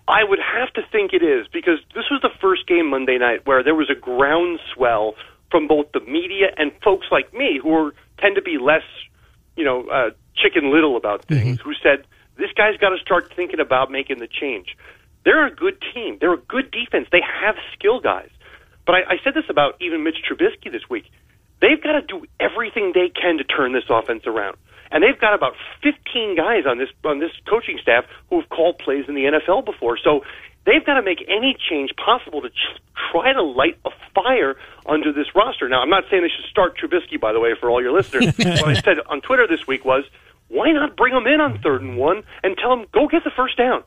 I 0.06 0.22
would 0.22 0.38
have 0.38 0.72
to 0.74 0.82
think 0.92 1.12
it 1.12 1.22
is 1.22 1.46
because 1.52 1.78
this 1.94 2.04
was 2.10 2.20
the 2.22 2.30
first 2.40 2.66
game 2.66 2.90
Monday 2.90 3.18
night 3.18 3.46
where 3.46 3.62
there 3.62 3.74
was 3.74 3.90
a 3.90 3.94
groundswell 3.94 5.14
from 5.50 5.66
both 5.66 5.92
the 5.92 6.00
media 6.00 6.48
and 6.56 6.72
folks 6.84 7.06
like 7.10 7.32
me 7.32 7.58
who 7.62 7.72
are, 7.72 7.94
tend 8.18 8.36
to 8.36 8.42
be 8.42 8.58
less, 8.58 8.82
you 9.56 9.64
know, 9.64 9.86
uh, 9.88 10.10
chicken 10.36 10.70
little 10.70 10.96
about 10.96 11.24
things, 11.24 11.58
mm-hmm. 11.58 11.68
who 11.68 11.74
said 11.82 12.04
this 12.36 12.50
guy's 12.56 12.76
got 12.76 12.90
to 12.90 12.98
start 12.98 13.32
thinking 13.34 13.60
about 13.60 13.90
making 13.90 14.18
the 14.18 14.28
change. 14.28 14.76
They're 15.24 15.46
a 15.46 15.54
good 15.54 15.82
team. 15.94 16.18
They're 16.20 16.34
a 16.34 16.40
good 16.40 16.70
defense. 16.70 17.08
They 17.10 17.22
have 17.22 17.56
skill 17.74 18.00
guys. 18.00 18.30
But 18.86 18.94
I, 18.94 18.98
I 18.98 19.16
said 19.24 19.34
this 19.34 19.48
about 19.48 19.76
even 19.80 20.04
Mitch 20.04 20.18
Trubisky 20.28 20.70
this 20.70 20.88
week. 20.88 21.10
They've 21.60 21.82
got 21.82 21.92
to 21.92 22.02
do 22.02 22.26
everything 22.38 22.92
they 22.94 23.08
can 23.08 23.38
to 23.38 23.44
turn 23.44 23.72
this 23.72 23.84
offense 23.88 24.24
around 24.26 24.56
and 24.90 25.02
they've 25.02 25.20
got 25.20 25.34
about 25.34 25.54
15 25.82 26.36
guys 26.36 26.64
on 26.66 26.78
this 26.78 26.88
on 27.04 27.20
this 27.20 27.32
coaching 27.48 27.78
staff 27.80 28.04
who 28.30 28.40
have 28.40 28.48
called 28.48 28.78
plays 28.78 29.04
in 29.08 29.14
the 29.14 29.24
NFL 29.24 29.64
before. 29.64 29.98
So 29.98 30.24
they've 30.66 30.84
got 30.84 30.94
to 30.94 31.02
make 31.02 31.24
any 31.28 31.56
change 31.68 31.90
possible 31.96 32.42
to 32.42 32.50
try 33.10 33.32
to 33.32 33.42
light 33.42 33.78
a 33.84 33.90
fire 34.14 34.56
under 34.86 35.12
this 35.12 35.34
roster. 35.34 35.68
Now, 35.68 35.80
I'm 35.80 35.90
not 35.90 36.04
saying 36.10 36.22
they 36.22 36.28
should 36.28 36.48
start 36.50 36.76
Trubisky, 36.78 37.20
by 37.20 37.32
the 37.32 37.40
way, 37.40 37.54
for 37.58 37.70
all 37.70 37.82
your 37.82 37.92
listeners. 37.92 38.26
what 38.36 38.68
I 38.68 38.74
said 38.74 38.98
on 39.06 39.20
Twitter 39.20 39.46
this 39.46 39.66
week 39.66 39.84
was, 39.84 40.04
why 40.48 40.70
not 40.72 40.96
bring 40.96 41.14
him 41.14 41.26
in 41.26 41.40
on 41.40 41.58
third 41.60 41.82
and 41.82 41.96
one 41.96 42.22
and 42.42 42.56
tell 42.56 42.72
him 42.72 42.86
go 42.92 43.06
get 43.06 43.24
the 43.24 43.30
first 43.30 43.56
down? 43.56 43.82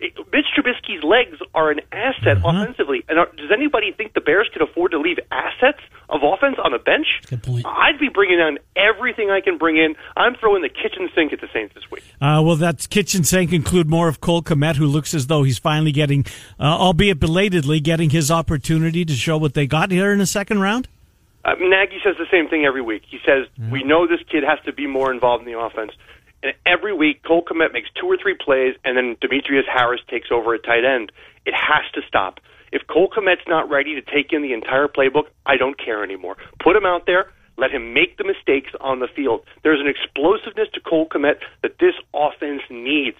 Mitch 0.00 0.46
Trubisky's 0.56 1.02
legs 1.02 1.38
are 1.54 1.70
an 1.70 1.80
asset 1.90 2.38
mm-hmm. 2.38 2.46
offensively. 2.46 3.04
And 3.08 3.18
are, 3.18 3.26
does 3.36 3.50
anybody 3.52 3.92
think 3.92 4.14
the 4.14 4.20
Bears 4.20 4.48
can 4.52 4.62
afford 4.62 4.92
to 4.92 4.98
leave 4.98 5.18
assets 5.30 5.80
of 6.08 6.20
offense 6.22 6.56
on 6.62 6.72
the 6.72 6.78
bench? 6.78 7.06
Good 7.28 7.42
point. 7.42 7.66
I'd 7.66 7.98
be 7.98 8.08
bringing 8.08 8.38
down 8.38 8.58
everything 8.76 9.30
I 9.30 9.40
can 9.40 9.58
bring 9.58 9.76
in. 9.76 9.96
I'm 10.16 10.34
throwing 10.36 10.62
the 10.62 10.68
kitchen 10.68 11.08
sink 11.14 11.32
at 11.32 11.40
the 11.40 11.48
Saints 11.52 11.74
this 11.74 11.90
week. 11.90 12.04
Uh, 12.20 12.42
well, 12.44 12.56
that 12.56 12.88
kitchen 12.90 13.24
sink 13.24 13.52
include 13.52 13.88
more 13.88 14.08
of 14.08 14.20
Cole 14.20 14.42
Kmet, 14.42 14.76
who 14.76 14.86
looks 14.86 15.14
as 15.14 15.26
though 15.26 15.42
he's 15.42 15.58
finally 15.58 15.92
getting, 15.92 16.24
uh, 16.60 16.64
albeit 16.64 17.18
belatedly, 17.18 17.80
getting 17.80 18.10
his 18.10 18.30
opportunity 18.30 19.04
to 19.04 19.14
show 19.14 19.36
what 19.36 19.54
they 19.54 19.66
got 19.66 19.90
here 19.90 20.12
in 20.12 20.18
the 20.18 20.26
second 20.26 20.60
round. 20.60 20.88
Uh, 21.44 21.54
Nagy 21.60 21.98
says 22.04 22.16
the 22.18 22.26
same 22.30 22.48
thing 22.48 22.64
every 22.66 22.82
week. 22.82 23.02
He 23.08 23.18
says. 23.24 23.46
We 23.70 23.82
know 23.82 24.06
this 24.06 24.20
kid 24.30 24.44
has 24.44 24.58
to 24.66 24.72
be 24.72 24.86
more 24.86 25.12
involved 25.12 25.46
in 25.46 25.52
the 25.52 25.58
offense. 25.58 25.92
And 26.42 26.52
every 26.64 26.94
week, 26.94 27.22
Cole 27.24 27.42
Kmet 27.42 27.72
makes 27.72 27.88
two 28.00 28.06
or 28.06 28.16
three 28.20 28.36
plays, 28.38 28.74
and 28.84 28.96
then 28.96 29.16
Demetrius 29.20 29.66
Harris 29.72 30.00
takes 30.08 30.28
over 30.30 30.54
at 30.54 30.64
tight 30.64 30.84
end. 30.84 31.10
It 31.44 31.54
has 31.54 31.90
to 31.94 32.00
stop. 32.06 32.40
If 32.70 32.86
Cole 32.86 33.08
Kmet's 33.08 33.46
not 33.48 33.68
ready 33.68 33.94
to 33.94 34.02
take 34.02 34.32
in 34.32 34.42
the 34.42 34.52
entire 34.52 34.88
playbook, 34.88 35.24
I 35.46 35.56
don't 35.56 35.78
care 35.78 36.04
anymore. 36.04 36.36
Put 36.62 36.76
him 36.76 36.86
out 36.86 37.06
there. 37.06 37.32
Let 37.56 37.72
him 37.72 37.92
make 37.92 38.18
the 38.18 38.24
mistakes 38.24 38.70
on 38.80 39.00
the 39.00 39.08
field. 39.08 39.42
There's 39.64 39.80
an 39.80 39.88
explosiveness 39.88 40.68
to 40.74 40.80
Cole 40.80 41.08
Kmet 41.08 41.40
that 41.62 41.78
this 41.80 41.94
offense 42.14 42.62
needs. 42.70 43.16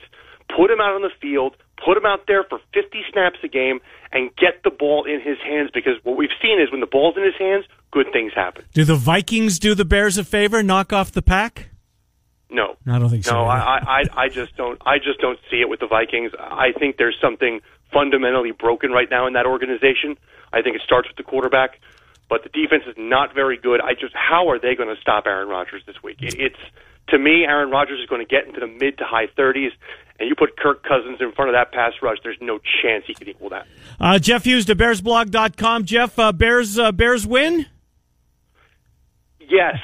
Put 0.54 0.70
him 0.70 0.80
out 0.80 0.94
on 0.94 1.02
the 1.02 1.10
field. 1.20 1.56
Put 1.84 1.96
him 1.96 2.06
out 2.06 2.26
there 2.28 2.44
for 2.44 2.60
50 2.72 3.02
snaps 3.10 3.38
a 3.42 3.48
game 3.48 3.80
and 4.12 4.30
get 4.36 4.62
the 4.62 4.70
ball 4.70 5.04
in 5.04 5.20
his 5.20 5.38
hands 5.44 5.70
because 5.74 5.94
what 6.04 6.16
we've 6.16 6.34
seen 6.40 6.60
is 6.60 6.70
when 6.70 6.80
the 6.80 6.86
ball's 6.86 7.16
in 7.16 7.24
his 7.24 7.36
hands, 7.38 7.64
good 7.90 8.06
things 8.12 8.32
happen. 8.34 8.64
Do 8.74 8.84
the 8.84 8.96
Vikings 8.96 9.58
do 9.58 9.74
the 9.74 9.84
Bears 9.84 10.18
a 10.18 10.24
favor, 10.24 10.62
knock 10.62 10.92
off 10.92 11.10
the 11.10 11.22
pack? 11.22 11.70
No, 12.50 12.76
I 12.86 12.98
don't 12.98 13.10
think 13.10 13.24
so. 13.24 13.34
No. 13.34 13.44
I, 13.44 13.78
I, 13.86 14.24
I 14.24 14.28
just 14.28 14.56
don't. 14.56 14.80
I 14.86 14.98
just 14.98 15.20
don't 15.20 15.38
see 15.50 15.60
it 15.60 15.68
with 15.68 15.80
the 15.80 15.86
Vikings. 15.86 16.32
I 16.38 16.72
think 16.72 16.96
there's 16.96 17.16
something 17.20 17.60
fundamentally 17.92 18.52
broken 18.52 18.90
right 18.90 19.08
now 19.10 19.26
in 19.26 19.34
that 19.34 19.46
organization. 19.46 20.16
I 20.52 20.62
think 20.62 20.76
it 20.76 20.82
starts 20.82 21.08
with 21.08 21.16
the 21.16 21.22
quarterback, 21.22 21.80
but 22.28 22.42
the 22.42 22.48
defense 22.48 22.84
is 22.86 22.94
not 22.96 23.34
very 23.34 23.58
good. 23.58 23.80
I 23.80 23.94
just, 23.94 24.14
how 24.14 24.48
are 24.48 24.58
they 24.58 24.74
going 24.74 24.94
to 24.94 25.00
stop 25.00 25.26
Aaron 25.26 25.48
Rodgers 25.48 25.82
this 25.86 26.02
week? 26.02 26.18
It, 26.20 26.34
it's 26.38 26.58
to 27.08 27.18
me, 27.18 27.44
Aaron 27.44 27.70
Rodgers 27.70 28.00
is 28.00 28.06
going 28.06 28.24
to 28.24 28.28
get 28.28 28.46
into 28.46 28.60
the 28.60 28.66
mid 28.66 28.98
to 28.98 29.04
high 29.04 29.26
30s, 29.26 29.70
and 30.18 30.28
you 30.28 30.34
put 30.34 30.56
Kirk 30.56 30.82
Cousins 30.82 31.18
in 31.20 31.32
front 31.32 31.50
of 31.50 31.54
that 31.54 31.72
pass 31.72 31.92
rush. 32.02 32.18
There's 32.22 32.38
no 32.40 32.58
chance 32.82 33.04
he 33.06 33.14
can 33.14 33.28
equal 33.28 33.50
that. 33.50 33.66
Uh, 34.00 34.18
Jeff 34.18 34.44
Hughes 34.44 34.66
to 34.66 34.76
BearsBlog.com. 34.76 35.84
Jeff, 35.84 36.18
uh, 36.18 36.32
Bears, 36.32 36.78
uh, 36.78 36.92
Bears 36.92 37.26
win. 37.26 37.66
Yes, 39.40 39.76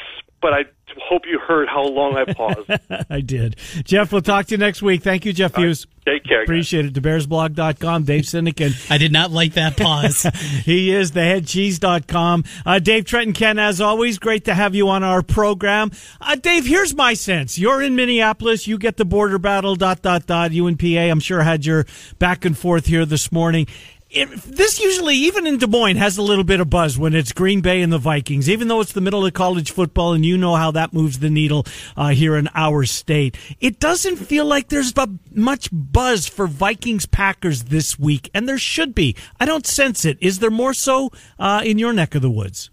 but 0.45 0.53
I 0.53 0.65
hope 1.09 1.23
you 1.27 1.39
heard 1.39 1.69
how 1.71 1.85
long 1.85 2.19
I 2.19 2.31
paused. 2.31 2.71
I 3.11 3.23
did. 3.23 3.57
Jeff, 3.85 4.13
we'll 4.13 4.21
talk 4.21 4.45
to 4.49 4.51
you 4.51 4.59
next 4.59 4.83
week. 4.83 5.03
Thank 5.03 5.25
you, 5.25 5.33
Jeff 5.33 5.57
Hughes. 5.57 5.87
Take 6.05 6.25
care. 6.25 6.41
guys. 6.41 6.45
Appreciate 6.45 6.85
it. 6.85 6.93
TheBearsBlog.com. 6.93 8.05
Dave 8.05 8.25
Sinekin. 8.25 8.91
I 8.91 8.99
did 8.99 9.11
not 9.11 9.31
like 9.31 9.55
that 9.55 9.79
pause. 9.79 10.23
he 10.67 10.93
is 10.93 11.13
theheadcheese.com. 11.13 12.45
Uh, 12.67 12.79
Dave 12.79 13.07
Trenton 13.07 13.33
Ken, 13.33 13.59
as 13.59 13.81
always, 13.81 14.19
great 14.19 14.45
to 14.45 14.53
have 14.53 14.75
you 14.75 14.91
on 14.91 15.03
our 15.03 15.23
program. 15.23 15.91
Uh, 16.21 16.35
Dave, 16.35 16.67
here's 16.67 16.95
my 16.95 17.15
sense. 17.15 17.59
You're 17.59 17.81
in 17.81 17.97
Minneapolis. 17.97 18.67
You 18.67 18.77
get 18.77 18.99
the 18.99 19.07
border 19.07 19.39
battle, 19.39 19.77
dot, 19.77 20.03
dot, 20.03 20.27
dot. 20.27 20.53
You 20.53 20.67
and 20.67 20.79
PA, 20.79 20.87
I'm 20.87 21.21
sure, 21.21 21.41
had 21.41 21.65
your 21.65 21.87
back 22.19 22.45
and 22.45 22.57
forth 22.57 22.85
here 22.85 23.07
this 23.07 23.33
morning. 23.33 23.67
It, 24.17 24.31
this 24.43 24.81
usually, 24.81 25.17
even 25.17 25.45
in 25.45 25.59
Des 25.59 25.67
Moines, 25.67 25.97
has 25.97 26.17
a 26.17 26.23
little 26.23 26.45
bit 26.45 26.61
of 26.61 26.71
buzz 26.71 26.97
when 26.97 27.15
it's 27.15 27.33
Green 27.33 27.61
Bay 27.61 27.83
and 27.83 27.93
the 27.93 27.99
Vikings, 27.99 28.49
even 28.49 28.69
though 28.69 28.81
it's 28.81 28.93
the 28.93 29.01
middle 29.01 29.27
of 29.27 29.33
college 29.35 29.73
football 29.73 30.13
and 30.13 30.25
you 30.25 30.39
know 30.39 30.55
how 30.55 30.71
that 30.71 30.93
moves 30.93 31.19
the 31.19 31.31
needle 31.31 31.67
uh, 31.97 32.11
here 32.11 32.37
in 32.37 32.49
our 32.55 32.85
state. 32.85 33.37
It 33.61 33.81
doesn't 33.81 34.17
feel 34.17 34.45
like 34.45 34.69
there's 34.69 34.93
much 35.33 35.69
buzz 35.73 36.29
for 36.29 36.47
Vikings 36.47 37.07
Packers 37.07 37.65
this 37.65 37.99
week, 37.99 38.31
and 38.33 38.49
there 38.49 38.57
should 38.59 38.95
be. 38.95 39.17
I 39.41 39.47
don't 39.47 39.67
sense 39.67 40.05
it. 40.05 40.17
Is 40.21 40.39
there 40.39 40.51
more 40.51 40.75
so 40.75 41.11
uh, 41.39 41.63
in 41.65 41.79
your 41.79 41.93
neck 41.93 42.15
of 42.15 42.23
the 42.23 42.31
woods? 42.31 42.71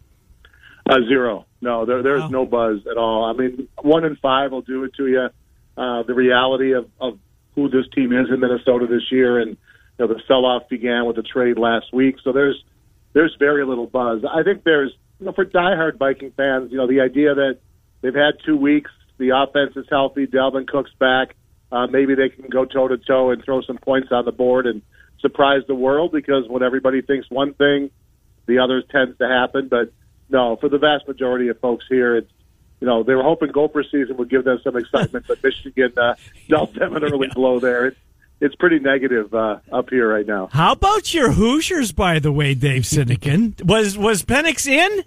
Uh, 0.87 0.99
zero. 1.07 1.47
No, 1.59 1.85
there, 1.85 2.03
there's 2.03 2.21
Wow. 2.21 2.27
no 2.27 2.45
buzz 2.45 2.85
at 2.89 2.97
all. 2.97 3.25
I 3.25 3.33
mean, 3.33 3.67
one 3.81 4.05
in 4.05 4.15
five 4.17 4.51
will 4.51 4.61
do 4.61 4.83
it 4.83 4.93
to 4.95 5.07
you. 5.07 5.29
Uh, 5.75 6.03
the 6.03 6.13
reality 6.13 6.73
of, 6.73 6.87
of 6.99 7.17
who 7.55 7.67
this 7.69 7.85
team 7.95 8.13
is 8.13 8.27
in 8.31 8.39
Minnesota 8.39 8.85
this 8.87 9.11
year, 9.11 9.39
and 9.39 9.57
you 10.01 10.07
know, 10.07 10.13
the 10.13 10.21
sell-off 10.27 10.67
began 10.67 11.05
with 11.05 11.15
the 11.15 11.21
trade 11.21 11.59
last 11.59 11.93
week. 11.93 12.15
So 12.23 12.31
there's 12.31 12.61
there's 13.13 13.35
very 13.37 13.65
little 13.65 13.85
buzz. 13.85 14.23
I 14.27 14.41
think 14.41 14.63
there's 14.63 14.91
you 15.19 15.27
know 15.27 15.31
for 15.31 15.45
diehard 15.45 15.97
Viking 15.97 16.31
fans, 16.31 16.71
you 16.71 16.77
know, 16.77 16.87
the 16.87 17.01
idea 17.01 17.35
that 17.35 17.59
they've 18.01 18.15
had 18.15 18.33
two 18.43 18.57
weeks, 18.57 18.89
the 19.19 19.29
offense 19.29 19.75
is 19.75 19.85
healthy, 19.89 20.25
Dalvin 20.25 20.67
Cook's 20.67 20.91
back, 20.99 21.35
uh, 21.71 21.85
maybe 21.85 22.15
they 22.15 22.29
can 22.29 22.49
go 22.49 22.65
toe 22.65 22.87
to 22.87 22.97
toe 22.97 23.29
and 23.29 23.43
throw 23.43 23.61
some 23.61 23.77
points 23.77 24.09
on 24.11 24.25
the 24.25 24.31
board 24.31 24.65
and 24.65 24.81
surprise 25.19 25.61
the 25.67 25.75
world 25.75 26.11
because 26.11 26.45
when 26.47 26.63
everybody 26.63 27.03
thinks 27.03 27.29
one 27.29 27.53
thing, 27.53 27.91
the 28.47 28.57
other 28.57 28.81
tends 28.81 29.17
to 29.19 29.27
happen. 29.27 29.67
But 29.67 29.93
no, 30.29 30.55
for 30.55 30.67
the 30.67 30.79
vast 30.79 31.07
majority 31.07 31.49
of 31.49 31.59
folks 31.59 31.85
here, 31.87 32.15
it's 32.15 32.31
you 32.79 32.87
know 32.87 33.03
they 33.03 33.13
were 33.13 33.23
hoping 33.23 33.51
Gopher 33.51 33.83
season 33.83 34.17
would 34.17 34.31
give 34.31 34.45
them 34.45 34.59
some 34.63 34.75
excitement, 34.77 35.25
but 35.27 35.37
Michigan 35.43 35.93
uh, 35.95 36.15
dealt 36.49 36.73
them 36.73 36.95
an 36.95 37.03
early 37.03 37.27
blow 37.27 37.59
there. 37.59 37.85
It's 37.85 37.97
it's 38.41 38.55
pretty 38.55 38.79
negative 38.79 39.33
uh, 39.33 39.59
up 39.71 39.89
here 39.89 40.11
right 40.11 40.25
now. 40.27 40.49
How 40.51 40.73
about 40.73 41.13
your 41.13 41.31
Hoosiers, 41.31 41.91
by 41.93 42.19
the 42.19 42.31
way, 42.31 42.53
Dave 42.55 42.83
Sinekin? 42.83 43.63
was 43.63 43.97
was 43.97 44.23
Penix 44.23 44.67
in? 44.67 45.03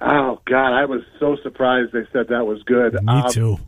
Oh 0.00 0.40
God, 0.46 0.72
I 0.74 0.84
was 0.84 1.02
so 1.18 1.36
surprised 1.42 1.92
they 1.92 2.06
said 2.12 2.28
that 2.28 2.46
was 2.46 2.62
good. 2.64 2.94
Me 2.94 3.12
Um, 3.12 3.30
too. 3.30 3.58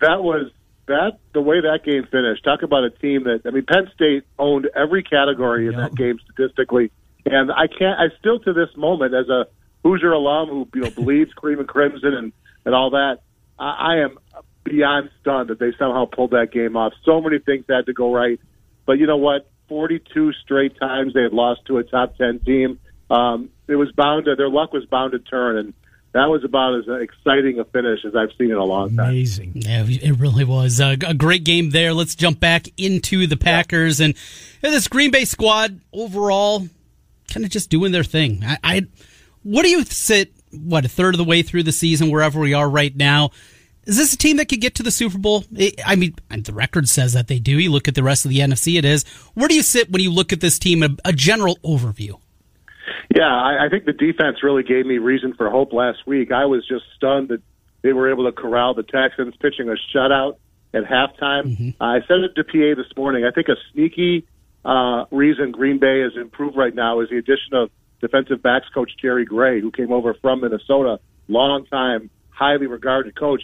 that 0.00 0.22
was 0.22 0.50
that 0.86 1.18
the 1.32 1.40
way 1.40 1.60
that 1.60 1.80
game 1.84 2.04
finished. 2.10 2.42
Talk 2.44 2.62
about 2.62 2.84
a 2.84 2.90
team 2.90 3.24
that 3.24 3.42
I 3.44 3.50
mean, 3.50 3.64
Penn 3.64 3.88
State 3.94 4.24
owned 4.38 4.68
every 4.74 5.02
category 5.02 5.66
in 5.66 5.72
Yep. 5.74 5.80
that 5.90 5.94
game 5.96 6.18
statistically, 6.24 6.90
and 7.24 7.52
I 7.52 7.66
can't. 7.68 7.98
I 8.00 8.06
still 8.18 8.38
to 8.40 8.52
this 8.52 8.70
moment, 8.76 9.14
as 9.14 9.28
a 9.28 9.46
Hoosier 9.84 10.12
alum 10.12 10.48
who 10.48 10.68
you 10.74 10.82
know 10.82 10.90
bleeds 10.90 11.32
cream 11.36 11.60
and 11.60 11.68
crimson 11.68 12.14
and 12.14 12.32
and 12.64 12.74
all 12.74 12.90
that, 12.90 13.18
I, 13.58 13.94
I 13.94 13.96
am 13.98 14.18
beyond 14.66 15.10
stunned 15.20 15.48
that 15.48 15.58
they 15.58 15.72
somehow 15.78 16.04
pulled 16.04 16.32
that 16.32 16.52
game 16.52 16.76
off. 16.76 16.92
So 17.04 17.20
many 17.20 17.38
things 17.38 17.64
had 17.68 17.86
to 17.86 17.92
go 17.92 18.12
right, 18.12 18.38
but 18.84 18.98
you 18.98 19.06
know 19.06 19.16
what? 19.16 19.48
Forty-two 19.68 20.32
straight 20.44 20.78
times 20.78 21.14
they 21.14 21.22
had 21.22 21.32
lost 21.32 21.62
to 21.66 21.78
a 21.78 21.84
top 21.84 22.16
ten 22.16 22.40
team. 22.40 22.78
Um, 23.10 23.50
it 23.68 23.76
was 23.76 23.90
bound 23.92 24.26
to 24.26 24.36
their 24.36 24.50
luck 24.50 24.72
was 24.72 24.84
bound 24.84 25.12
to 25.12 25.18
turn, 25.18 25.56
and 25.58 25.74
that 26.12 26.26
was 26.26 26.44
about 26.44 26.78
as 26.78 26.84
exciting 27.02 27.58
a 27.58 27.64
finish 27.64 28.04
as 28.04 28.16
I've 28.16 28.30
seen 28.38 28.50
in 28.50 28.56
a 28.56 28.64
long 28.64 28.96
time. 28.96 29.10
Amazing. 29.10 29.52
Yeah, 29.54 29.84
it 29.86 30.18
really 30.18 30.44
was 30.44 30.80
a, 30.80 30.96
a 31.06 31.14
great 31.14 31.44
game 31.44 31.70
there. 31.70 31.92
Let's 31.92 32.14
jump 32.14 32.40
back 32.40 32.68
into 32.76 33.26
the 33.26 33.36
Packers 33.36 34.00
and 34.00 34.14
yeah, 34.62 34.70
this 34.70 34.88
Green 34.88 35.10
Bay 35.10 35.24
squad 35.24 35.80
overall, 35.92 36.66
kind 37.32 37.44
of 37.44 37.50
just 37.50 37.68
doing 37.68 37.92
their 37.92 38.04
thing. 38.04 38.42
I, 38.44 38.58
I, 38.64 38.86
what 39.42 39.64
do 39.64 39.68
you 39.68 39.84
sit? 39.84 40.32
What 40.52 40.84
a 40.86 40.88
third 40.88 41.14
of 41.14 41.18
the 41.18 41.24
way 41.24 41.42
through 41.42 41.64
the 41.64 41.72
season, 41.72 42.10
wherever 42.10 42.40
we 42.40 42.54
are 42.54 42.68
right 42.68 42.96
now. 42.96 43.30
Is 43.86 43.96
this 43.96 44.12
a 44.12 44.18
team 44.18 44.36
that 44.38 44.48
could 44.48 44.60
get 44.60 44.74
to 44.76 44.82
the 44.82 44.90
Super 44.90 45.16
Bowl? 45.16 45.44
I 45.84 45.94
mean, 45.94 46.14
the 46.28 46.52
record 46.52 46.88
says 46.88 47.12
that 47.12 47.28
they 47.28 47.38
do. 47.38 47.58
You 47.58 47.70
look 47.70 47.86
at 47.86 47.94
the 47.94 48.02
rest 48.02 48.24
of 48.24 48.30
the 48.30 48.40
NFC, 48.40 48.78
it 48.78 48.84
is. 48.84 49.04
Where 49.34 49.46
do 49.46 49.54
you 49.54 49.62
sit 49.62 49.90
when 49.90 50.02
you 50.02 50.10
look 50.10 50.32
at 50.32 50.40
this 50.40 50.58
team? 50.58 50.82
A, 50.82 50.90
a 51.04 51.12
general 51.12 51.56
overview. 51.64 52.18
Yeah, 53.14 53.32
I, 53.32 53.66
I 53.66 53.68
think 53.68 53.84
the 53.84 53.92
defense 53.92 54.42
really 54.42 54.64
gave 54.64 54.86
me 54.86 54.98
reason 54.98 55.34
for 55.34 55.48
hope 55.48 55.72
last 55.72 56.06
week. 56.06 56.32
I 56.32 56.46
was 56.46 56.66
just 56.66 56.84
stunned 56.96 57.28
that 57.28 57.42
they 57.82 57.92
were 57.92 58.10
able 58.10 58.24
to 58.24 58.32
corral 58.32 58.74
the 58.74 58.82
Texans, 58.82 59.34
pitching 59.40 59.68
a 59.68 59.76
shutout 59.94 60.38
at 60.74 60.82
halftime. 60.84 61.74
Uh, 61.80 61.84
I 61.84 62.00
said 62.08 62.18
it 62.20 62.34
to 62.34 62.44
PA 62.44 62.80
this 62.80 62.94
morning. 62.96 63.24
I 63.24 63.30
think 63.30 63.48
a 63.48 63.56
sneaky 63.72 64.26
uh, 64.64 65.04
reason 65.12 65.52
Green 65.52 65.78
Bay 65.78 66.00
has 66.00 66.16
improved 66.16 66.56
right 66.56 66.74
now 66.74 67.00
is 67.00 67.08
the 67.08 67.18
addition 67.18 67.54
of 67.54 67.70
defensive 68.00 68.42
backs 68.42 68.66
coach 68.74 68.90
Jerry 69.00 69.24
Gray, 69.24 69.60
who 69.60 69.70
came 69.70 69.92
over 69.92 70.14
from 70.14 70.40
Minnesota, 70.40 70.98
long 71.28 71.64
time, 71.66 72.10
highly 72.30 72.66
regarded 72.66 73.14
coach. 73.16 73.42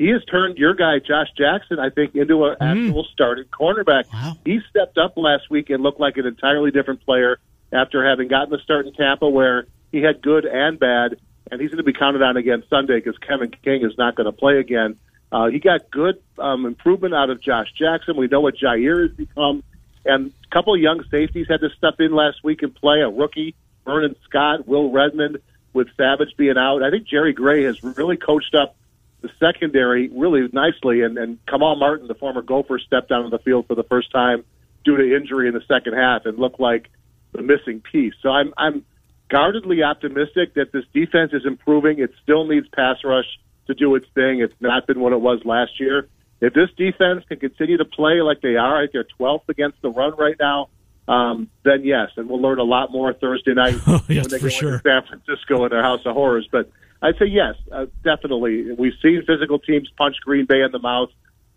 He 0.00 0.08
has 0.08 0.24
turned 0.24 0.56
your 0.56 0.72
guy 0.72 0.98
Josh 0.98 1.26
Jackson, 1.36 1.78
I 1.78 1.90
think, 1.90 2.14
into 2.14 2.46
an 2.46 2.56
actual 2.58 3.06
starting 3.12 3.44
cornerback. 3.44 4.10
Wow. 4.10 4.38
He 4.46 4.60
stepped 4.70 4.96
up 4.96 5.12
last 5.18 5.50
week 5.50 5.68
and 5.68 5.82
looked 5.82 6.00
like 6.00 6.16
an 6.16 6.24
entirely 6.24 6.70
different 6.70 7.04
player 7.04 7.38
after 7.70 8.02
having 8.02 8.28
gotten 8.28 8.48
the 8.48 8.60
start 8.64 8.86
in 8.86 8.94
Tampa, 8.94 9.28
where 9.28 9.66
he 9.92 9.98
had 10.00 10.22
good 10.22 10.46
and 10.46 10.80
bad, 10.80 11.16
and 11.50 11.60
he's 11.60 11.68
going 11.68 11.84
to 11.84 11.84
be 11.84 11.92
counted 11.92 12.22
on 12.22 12.38
again 12.38 12.62
Sunday 12.70 12.98
because 12.98 13.18
Kevin 13.18 13.50
King 13.62 13.84
is 13.84 13.92
not 13.98 14.14
going 14.14 14.24
to 14.24 14.32
play 14.32 14.58
again. 14.58 14.96
Uh, 15.30 15.48
he 15.48 15.58
got 15.58 15.90
good 15.90 16.18
um, 16.38 16.64
improvement 16.64 17.12
out 17.12 17.28
of 17.28 17.42
Josh 17.42 17.70
Jackson. 17.78 18.16
We 18.16 18.26
know 18.26 18.40
what 18.40 18.56
Jaire 18.56 19.06
has 19.06 19.14
become, 19.14 19.62
and 20.06 20.32
a 20.50 20.54
couple 20.54 20.72
of 20.72 20.80
young 20.80 21.04
safeties 21.10 21.46
had 21.46 21.60
to 21.60 21.68
step 21.76 22.00
in 22.00 22.14
last 22.14 22.42
week 22.42 22.62
and 22.62 22.74
play. 22.74 23.02
A 23.02 23.10
rookie, 23.10 23.54
Vernon 23.84 24.16
Scott, 24.24 24.66
Will 24.66 24.90
Redmond, 24.90 25.40
with 25.74 25.88
Savage 25.98 26.38
being 26.38 26.56
out. 26.56 26.82
I 26.82 26.90
think 26.90 27.06
Jerry 27.06 27.34
Gray 27.34 27.64
has 27.64 27.84
really 27.84 28.16
coached 28.16 28.54
up 28.54 28.76
the 29.22 29.30
secondary 29.38 30.08
really 30.08 30.48
nicely, 30.52 31.02
and, 31.02 31.18
and 31.18 31.38
Kamal 31.46 31.76
Martin, 31.76 32.08
the 32.08 32.14
former 32.14 32.42
Gopher, 32.42 32.78
stepped 32.78 33.08
down 33.08 33.24
on 33.24 33.30
the 33.30 33.38
field 33.38 33.66
for 33.66 33.74
the 33.74 33.84
first 33.84 34.10
time 34.10 34.44
due 34.84 34.96
to 34.96 35.16
injury 35.16 35.48
in 35.48 35.54
the 35.54 35.62
second 35.68 35.94
half 35.94 36.24
and 36.24 36.38
looked 36.38 36.60
like 36.60 36.88
the 37.32 37.42
missing 37.42 37.80
piece. 37.80 38.14
So 38.22 38.30
I'm 38.30 38.52
I'm 38.56 38.84
guardedly 39.28 39.82
optimistic 39.82 40.54
that 40.54 40.72
this 40.72 40.84
defense 40.92 41.32
is 41.32 41.46
improving. 41.46 42.00
It 42.00 42.12
still 42.22 42.46
needs 42.46 42.66
pass 42.68 42.96
rush 43.04 43.26
to 43.66 43.74
do 43.74 43.94
its 43.94 44.06
thing. 44.14 44.40
It's 44.40 44.54
not 44.60 44.86
been 44.86 45.00
what 45.00 45.12
it 45.12 45.20
was 45.20 45.40
last 45.44 45.78
year. 45.78 46.08
If 46.40 46.54
this 46.54 46.70
defense 46.76 47.24
can 47.28 47.38
continue 47.38 47.76
to 47.76 47.84
play 47.84 48.22
like 48.22 48.40
they 48.40 48.56
are, 48.56 48.80
like 48.80 48.92
they're 48.92 49.06
12th 49.18 49.48
against 49.48 49.80
the 49.82 49.90
run 49.90 50.16
right 50.16 50.36
now, 50.40 50.68
um, 51.06 51.50
then 51.64 51.84
yes, 51.84 52.10
and 52.16 52.28
we'll 52.28 52.40
learn 52.40 52.58
a 52.58 52.64
lot 52.64 52.90
more 52.90 53.12
Thursday 53.12 53.52
night 53.52 53.74
Oh, 53.86 54.00
yes, 54.08 54.24
when 54.24 54.30
they 54.30 54.38
for 54.38 54.48
go 54.48 54.48
sure. 54.48 54.72
into 54.74 54.82
San 54.88 55.02
Francisco 55.06 55.64
in 55.64 55.70
their 55.70 55.82
House 55.82 56.00
of 56.06 56.14
Horrors. 56.14 56.48
But 56.50 56.70
I'd 57.02 57.16
say 57.18 57.26
yes, 57.26 57.54
uh, 57.72 57.86
definitely. 58.04 58.72
We've 58.72 58.92
seen 59.02 59.22
physical 59.26 59.58
teams 59.58 59.88
punch 59.96 60.16
Green 60.24 60.44
Bay 60.44 60.62
in 60.62 60.70
the 60.72 60.78
mouth, 60.78 61.10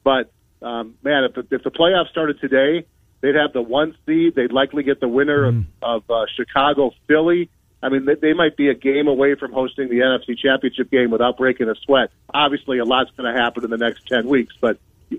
but 0.03 0.31
um, 0.61 0.95
man, 1.03 1.25
if 1.25 1.33
the, 1.33 1.55
if 1.55 1.63
the 1.63 1.71
playoffs 1.71 2.09
started 2.09 2.39
today, 2.39 2.85
they'd 3.21 3.35
have 3.35 3.51
the 3.51 3.61
one 3.61 3.95
seed. 4.05 4.35
They'd 4.35 4.53
likely 4.53 4.83
get 4.83 4.99
the 5.01 5.07
winner 5.09 5.51
Mm. 5.51 5.65
of, 5.81 6.03
of 6.07 6.11
uh, 6.11 6.25
Chicago, 6.35 6.91
Philly. 7.07 7.49
I 7.81 7.89
mean, 7.89 8.05
they, 8.05 8.15
they 8.15 8.31
might 8.33 8.55
be 8.55 8.69
a 8.69 8.73
game 8.73 9.07
away 9.09 9.35
from 9.35 9.51
hosting 9.51 9.89
the 9.89 9.95
NFC 9.99 10.37
Championship 10.37 10.89
game 10.89 11.11
without 11.11 11.37
breaking 11.37 11.67
a 11.67 11.75
sweat. 11.83 12.11
Obviously, 12.33 12.77
a 12.79 12.85
lot's 12.85 13.11
going 13.17 13.33
to 13.33 13.37
happen 13.37 13.65
in 13.65 13.69
the 13.69 13.77
next 13.77 14.07
ten 14.07 14.27
weeks, 14.29 14.53
but 14.61 14.77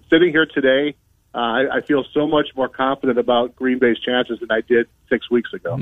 sitting 0.08 0.30
here 0.30 0.46
today, 0.46 0.94
uh, 1.34 1.38
I, 1.38 1.76
I 1.76 1.80
feel 1.80 2.04
so 2.14 2.28
much 2.28 2.48
more 2.54 2.68
confident 2.68 3.18
about 3.18 3.56
Green 3.56 3.78
Bay's 3.80 3.98
chances 3.98 4.38
than 4.38 4.50
I 4.52 4.60
did 4.60 4.86
six 5.08 5.28
weeks 5.30 5.52
ago. 5.52 5.76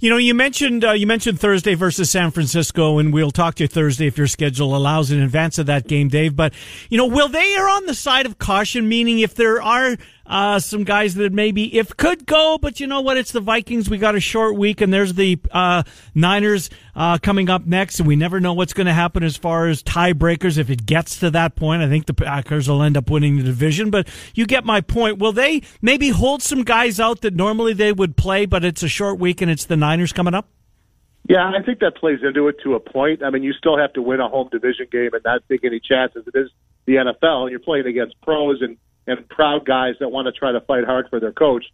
You 0.00 0.10
know, 0.10 0.18
you 0.18 0.34
mentioned 0.34 0.84
uh, 0.84 0.92
you 0.92 1.06
mentioned 1.06 1.40
Thursday 1.40 1.74
versus 1.74 2.10
San 2.10 2.30
Francisco, 2.30 2.98
and 2.98 3.12
we'll 3.12 3.30
talk 3.30 3.54
to 3.56 3.64
you 3.64 3.68
Thursday 3.68 4.06
if 4.06 4.18
your 4.18 4.26
schedule 4.26 4.76
allows 4.76 5.10
in 5.10 5.20
advance 5.20 5.58
of 5.58 5.66
that 5.66 5.88
game, 5.88 6.08
Dave. 6.08 6.36
But 6.36 6.52
you 6.90 6.98
know, 6.98 7.06
will 7.06 7.28
they 7.28 7.54
are 7.54 7.68
on 7.68 7.86
the 7.86 7.94
side 7.94 8.26
of 8.26 8.38
caution? 8.38 8.88
Meaning, 8.88 9.20
if 9.20 9.34
there 9.34 9.62
are 9.62 9.96
uh, 10.26 10.58
some 10.58 10.84
guys 10.84 11.14
that 11.16 11.32
maybe 11.32 11.76
if 11.76 11.96
could 11.96 12.26
go, 12.26 12.58
but 12.60 12.80
you 12.80 12.86
know 12.86 13.00
what? 13.00 13.16
It's 13.16 13.32
the 13.32 13.40
Vikings. 13.40 13.90
We 13.90 13.98
got 13.98 14.14
a 14.14 14.20
short 14.20 14.56
week, 14.56 14.80
and 14.80 14.92
there's 14.92 15.14
the 15.14 15.38
uh, 15.50 15.82
Niners 16.14 16.70
uh, 16.94 17.18
coming 17.18 17.50
up 17.50 17.66
next, 17.66 17.98
and 17.98 18.06
we 18.06 18.16
never 18.16 18.40
know 18.40 18.52
what's 18.52 18.72
going 18.72 18.86
to 18.86 18.92
happen 18.92 19.22
as 19.22 19.36
far 19.36 19.66
as 19.66 19.82
tiebreakers. 19.82 20.58
If 20.58 20.70
it 20.70 20.86
gets 20.86 21.18
to 21.20 21.30
that 21.30 21.56
point, 21.56 21.82
I 21.82 21.88
think 21.88 22.06
the 22.06 22.14
Packers 22.14 22.68
will 22.68 22.82
end 22.82 22.96
up 22.96 23.10
winning 23.10 23.38
the 23.38 23.42
division. 23.42 23.90
But 23.90 24.08
you 24.34 24.46
get 24.46 24.64
my 24.64 24.80
point. 24.80 25.18
Will 25.18 25.32
they 25.32 25.62
maybe 25.82 26.10
hold 26.10 26.42
some 26.42 26.62
guys 26.62 27.00
out 27.00 27.22
that 27.22 27.34
normally 27.34 27.72
they 27.72 27.92
would 27.92 28.16
play, 28.16 28.46
but 28.46 28.64
it's 28.64 28.82
a 28.82 28.88
short 28.88 29.18
week 29.18 29.40
and 29.40 29.50
it's 29.50 29.64
the 29.64 29.76
Niners 29.76 30.12
coming 30.12 30.34
up? 30.34 30.48
Yeah, 31.28 31.48
I 31.48 31.62
think 31.62 31.80
that 31.80 31.96
plays 31.96 32.18
into 32.22 32.48
it 32.48 32.56
to 32.64 32.74
a 32.74 32.80
point. 32.80 33.22
I 33.22 33.30
mean, 33.30 33.42
you 33.42 33.52
still 33.52 33.78
have 33.78 33.92
to 33.92 34.02
win 34.02 34.20
a 34.20 34.28
home 34.28 34.48
division 34.50 34.86
game 34.90 35.10
and 35.12 35.22
not 35.24 35.42
take 35.48 35.64
any 35.64 35.78
chances. 35.78 36.24
It 36.26 36.36
is 36.36 36.50
the 36.86 36.94
NFL, 36.94 37.42
and 37.42 37.50
you're 37.50 37.60
playing 37.60 37.86
against 37.86 38.20
pros 38.22 38.60
and 38.62 38.76
and 39.10 39.28
proud 39.28 39.66
guys 39.66 39.94
that 40.00 40.08
want 40.08 40.26
to 40.26 40.32
try 40.32 40.52
to 40.52 40.60
fight 40.60 40.84
hard 40.84 41.08
for 41.10 41.20
their 41.20 41.32
coach. 41.32 41.64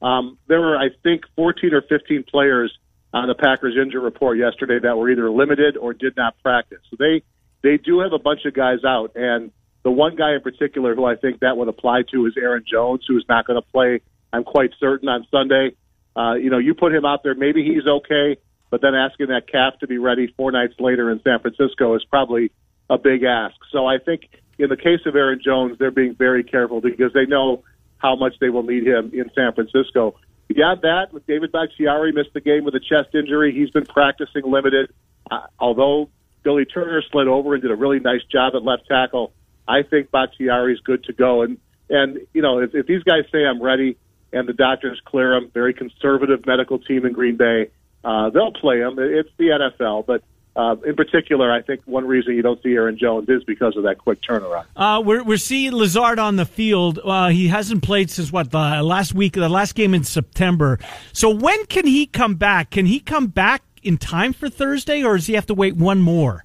Um, 0.00 0.38
there 0.48 0.60
were, 0.60 0.76
I 0.76 0.88
think, 1.02 1.22
14 1.36 1.74
or 1.74 1.82
15 1.82 2.24
players 2.30 2.76
on 3.14 3.28
the 3.28 3.34
Packers 3.34 3.76
injury 3.80 4.00
report 4.00 4.38
yesterday 4.38 4.78
that 4.82 4.96
were 4.96 5.10
either 5.10 5.30
limited 5.30 5.76
or 5.76 5.92
did 5.92 6.16
not 6.16 6.34
practice. 6.42 6.80
So 6.90 6.96
they 6.98 7.22
they 7.62 7.76
do 7.76 8.00
have 8.00 8.12
a 8.12 8.18
bunch 8.18 8.44
of 8.44 8.54
guys 8.54 8.84
out, 8.84 9.12
and 9.14 9.52
the 9.84 9.90
one 9.90 10.16
guy 10.16 10.34
in 10.34 10.40
particular 10.40 10.94
who 10.94 11.04
I 11.04 11.14
think 11.16 11.40
that 11.40 11.56
would 11.56 11.68
apply 11.68 12.02
to 12.12 12.26
is 12.26 12.34
Aaron 12.36 12.64
Jones, 12.68 13.04
who 13.06 13.16
is 13.16 13.24
not 13.28 13.46
going 13.46 13.60
to 13.60 13.68
play. 13.70 14.00
I'm 14.32 14.44
quite 14.44 14.70
certain 14.80 15.08
on 15.08 15.26
Sunday. 15.30 15.76
Uh, 16.16 16.34
you 16.34 16.50
know, 16.50 16.58
you 16.58 16.74
put 16.74 16.94
him 16.94 17.04
out 17.04 17.22
there, 17.22 17.34
maybe 17.34 17.64
he's 17.64 17.86
okay, 17.86 18.36
but 18.70 18.80
then 18.82 18.94
asking 18.94 19.28
that 19.28 19.50
calf 19.50 19.74
to 19.80 19.86
be 19.86 19.98
ready 19.98 20.32
four 20.36 20.50
nights 20.52 20.74
later 20.78 21.10
in 21.10 21.20
San 21.22 21.38
Francisco 21.40 21.94
is 21.94 22.04
probably 22.04 22.50
a 22.90 22.98
big 22.98 23.22
ask. 23.22 23.54
So 23.70 23.86
I 23.86 23.98
think 23.98 24.28
in 24.62 24.68
the 24.68 24.76
case 24.76 25.00
of 25.06 25.16
Aaron 25.16 25.40
Jones, 25.44 25.76
they're 25.78 25.90
being 25.90 26.14
very 26.14 26.44
careful 26.44 26.80
because 26.80 27.12
they 27.12 27.26
know 27.26 27.64
how 27.98 28.14
much 28.14 28.34
they 28.40 28.48
will 28.48 28.62
need 28.62 28.86
him 28.86 29.10
in 29.12 29.28
San 29.34 29.52
Francisco. 29.54 30.14
Beyond 30.46 30.82
that, 30.82 31.12
with 31.12 31.26
David 31.26 31.50
Bakhtiari 31.50 32.12
missed 32.12 32.32
the 32.32 32.40
game 32.40 32.64
with 32.64 32.74
a 32.74 32.80
chest 32.80 33.14
injury, 33.14 33.52
he's 33.52 33.70
been 33.70 33.86
practicing 33.86 34.42
limited. 34.44 34.92
Uh, 35.30 35.46
although 35.58 36.10
Billy 36.44 36.64
Turner 36.64 37.02
slid 37.10 37.26
over 37.26 37.54
and 37.54 37.62
did 37.62 37.72
a 37.72 37.74
really 37.74 37.98
nice 37.98 38.22
job 38.30 38.54
at 38.54 38.62
left 38.62 38.86
tackle, 38.86 39.32
I 39.66 39.82
think 39.82 40.12
Bakhtiari's 40.12 40.80
good 40.80 41.04
to 41.04 41.12
go. 41.12 41.42
And 41.42 41.58
and 41.90 42.20
you 42.32 42.42
know, 42.42 42.58
if, 42.58 42.74
if 42.74 42.86
these 42.86 43.02
guys 43.02 43.24
say 43.32 43.44
I'm 43.44 43.60
ready 43.60 43.96
and 44.32 44.48
the 44.48 44.52
doctors 44.52 45.00
clear 45.04 45.34
him, 45.34 45.50
very 45.52 45.74
conservative 45.74 46.46
medical 46.46 46.78
team 46.78 47.04
in 47.04 47.12
Green 47.12 47.36
Bay, 47.36 47.70
uh, 48.04 48.30
they'll 48.30 48.52
play 48.52 48.78
him. 48.78 48.98
It's 48.98 49.30
the 49.38 49.48
NFL, 49.80 50.06
but 50.06 50.22
uh, 50.54 50.76
in 50.84 50.96
particular, 50.96 51.50
I 51.50 51.62
think 51.62 51.80
one 51.86 52.06
reason 52.06 52.34
you 52.34 52.42
don't 52.42 52.62
see 52.62 52.74
Aaron 52.74 52.98
Jones 52.98 53.28
is 53.28 53.42
because 53.44 53.76
of 53.76 53.84
that 53.84 53.98
quick 53.98 54.20
turnaround. 54.20 54.66
Uh, 54.76 55.02
we're, 55.04 55.22
we're 55.22 55.38
seeing 55.38 55.72
Lazard 55.72 56.18
on 56.18 56.36
the 56.36 56.44
field. 56.44 56.98
Uh, 57.02 57.28
he 57.28 57.48
hasn't 57.48 57.82
played 57.82 58.10
since 58.10 58.30
what 58.30 58.50
the 58.50 58.82
last 58.82 59.14
week, 59.14 59.32
the 59.32 59.48
last 59.48 59.74
game 59.74 59.94
in 59.94 60.04
September. 60.04 60.78
So 61.12 61.30
when 61.30 61.64
can 61.66 61.86
he 61.86 62.06
come 62.06 62.34
back? 62.34 62.70
Can 62.70 62.86
he 62.86 63.00
come 63.00 63.28
back 63.28 63.62
in 63.82 63.96
time 63.96 64.32
for 64.32 64.50
Thursday, 64.50 65.02
or 65.02 65.16
does 65.16 65.26
he 65.26 65.34
have 65.34 65.46
to 65.46 65.54
wait 65.54 65.76
one 65.76 66.00
more? 66.00 66.44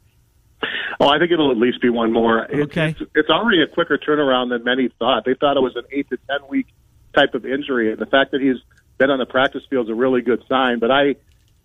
Oh, 1.00 1.10
I 1.10 1.20
think 1.20 1.32
it'll 1.32 1.52
at 1.52 1.58
least 1.58 1.82
be 1.82 1.89
one 1.89 2.12
more. 2.12 2.50
Okay, 2.52 2.96
it's, 3.00 3.12
it's 3.13 3.30
already 3.30 3.62
a 3.62 3.67
quicker 3.67 4.00
turnaround 4.00 4.50
than 4.50 4.63
many 4.63 4.89
thought. 4.98 5.26
They 5.26 5.36
thought 5.36 5.56
it 5.56 5.62
was 5.62 5.76
an 5.76 5.84
eight 5.91 6.10
to 6.10 6.17
ten 6.28 6.39
week 6.50 6.67
type 7.13 7.36
of 7.36 7.46
injury, 7.46 7.91
and 7.91 8.00
the 8.00 8.08
fact 8.08 8.32
that 8.32 8.41
he's 8.41 8.58
been 8.98 9.12
on 9.12 9.20
the 9.20 9.28
practice 9.28 9.63
field 9.70 9.88
is 9.88 9.91
a 9.91 9.96
really 9.96 10.22
good 10.22 10.43
sign. 10.50 10.80
But 10.80 10.89
I 10.89 11.15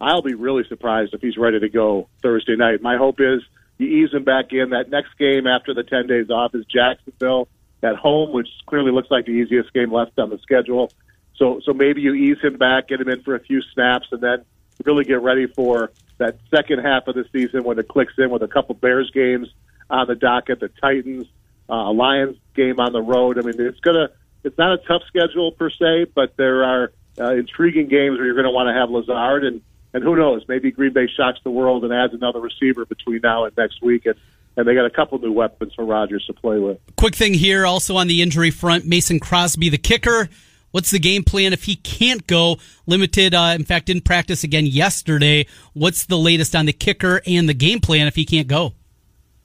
I'll 0.03 0.23
be 0.23 0.35
really 0.35 0.65
surprised 0.69 1.15
if 1.15 1.21
he's 1.21 1.37
ready 1.37 1.61
to 1.61 1.69
go 1.69 2.09
Thursday 2.23 2.57
night. 2.57 2.83
My 2.83 2.97
hope 2.97 3.21
is 3.21 3.41
you 3.79 3.87
ease 3.87 4.13
him 4.13 4.25
back 4.25 4.47
in. 4.53 4.71
That 4.71 4.91
next 4.91 5.17
game 5.17 5.47
after 5.47 5.75
the 5.75 5.85
10 5.85 6.09
days 6.09 6.29
off 6.29 6.57
is 6.57 6.65
Jacksonville 6.67 7.49
at 7.85 7.95
home, 7.95 8.33
which 8.33 8.49
clearly 8.67 8.91
looks 8.91 9.13
like 9.13 9.27
the 9.27 9.31
easiest 9.31 9.73
game 9.73 9.93
left 9.93 10.19
on 10.19 10.29
the 10.29 10.39
schedule. 10.39 10.91
So, 11.37 11.61
so 11.65 11.73
maybe 11.73 12.01
you 12.01 12.15
ease 12.15 12.39
him 12.43 12.59
back, 12.59 12.89
get 12.89 13.01
him 13.01 13.09
in 13.09 13.23
for 13.23 13.37
a 13.37 13.41
few 13.41 13.63
snaps, 13.75 14.09
and 14.11 14.21
then 14.21 14.45
really 14.85 15.05
get 15.05 15.23
ready 15.23 15.47
for 15.47 15.93
that 16.19 16.39
second 16.51 16.81
half 16.81 17.07
of 17.07 17.15
the 17.15 17.25
season 17.33 17.63
when 17.63 17.79
it 17.79 17.87
clicks 17.87 18.15
in 18.19 18.29
with 18.31 18.43
a 18.43 18.49
couple 18.49 18.75
Bears 18.75 19.11
games 19.13 19.49
on 19.89 20.09
the 20.09 20.17
docket, 20.17 20.59
the 20.59 20.69
Titans, 20.69 21.27
uh, 21.69 21.93
Lions 21.93 22.37
game 22.57 22.81
on 22.81 22.93
the 22.93 23.01
road. 23.01 23.39
I 23.39 23.43
mean, 23.43 23.55
it's 23.57 23.81
gonna, 23.81 24.09
it's 24.43 24.59
not 24.59 24.73
a 24.73 24.79
tough 24.79 25.03
schedule 25.07 25.53
per 25.53 25.71
se, 25.71 26.07
but 26.13 26.37
there 26.37 26.65
are 26.65 26.93
uh, 27.21 27.35
intriguing 27.35 27.87
games 27.87 28.17
where 28.17 28.27
you're 28.27 28.35
going 28.35 28.47
to 28.47 28.51
want 28.51 28.69
to 28.69 28.75
have 28.75 28.91
Lazard 28.91 29.45
and 29.45 29.61
and 29.95 30.03
who 30.03 30.17
knows? 30.17 30.43
Maybe 30.49 30.71
Green 30.71 30.93
Bay 30.93 31.09
shocks 31.15 31.39
the 31.45 31.51
world 31.51 31.85
and 31.85 31.93
adds 31.93 32.15
another 32.15 32.41
receiver 32.41 32.85
between 32.87 33.21
now 33.23 33.45
and 33.45 33.57
next 33.57 33.83
week. 33.83 34.07
And, 34.07 34.15
and 34.57 34.67
they 34.67 34.75
got 34.75 34.87
a 34.87 34.91
couple 34.91 35.19
new 35.19 35.33
weapons 35.33 35.75
for 35.75 35.85
Rodgers 35.85 36.25
to 36.27 36.33
play 36.33 36.59
with. 36.59 36.79
Quick 36.97 37.15
thing 37.15 37.35
here, 37.35 37.67
also 37.67 37.97
on 37.97 38.07
the 38.07 38.23
injury 38.23 38.51
front, 38.51 38.87
Mason 38.87 39.21
Crosby, 39.21 39.69
the 39.69 39.79
kicker. 39.79 40.29
What's 40.71 40.91
the 40.91 40.99
game 40.99 41.23
plan 41.23 41.53
if 41.53 41.65
he 41.65 41.77
can't 41.77 42.27
go? 42.27 42.57
Limited, 42.87 43.35
uh, 43.35 43.53
in 43.55 43.65
fact, 43.65 43.87
didn't 43.87 44.05
practice 44.05 44.43
again 44.43 44.65
yesterday. 44.65 45.47
What's 45.75 46.07
the 46.07 46.17
latest 46.17 46.57
on 46.57 46.65
the 46.65 46.73
kicker 46.73 47.21
and 47.27 47.47
the 47.47 47.55
game 47.55 47.81
plan 47.81 48.07
if 48.07 48.15
he 48.15 48.25
can't 48.25 48.49
go? 48.49 48.73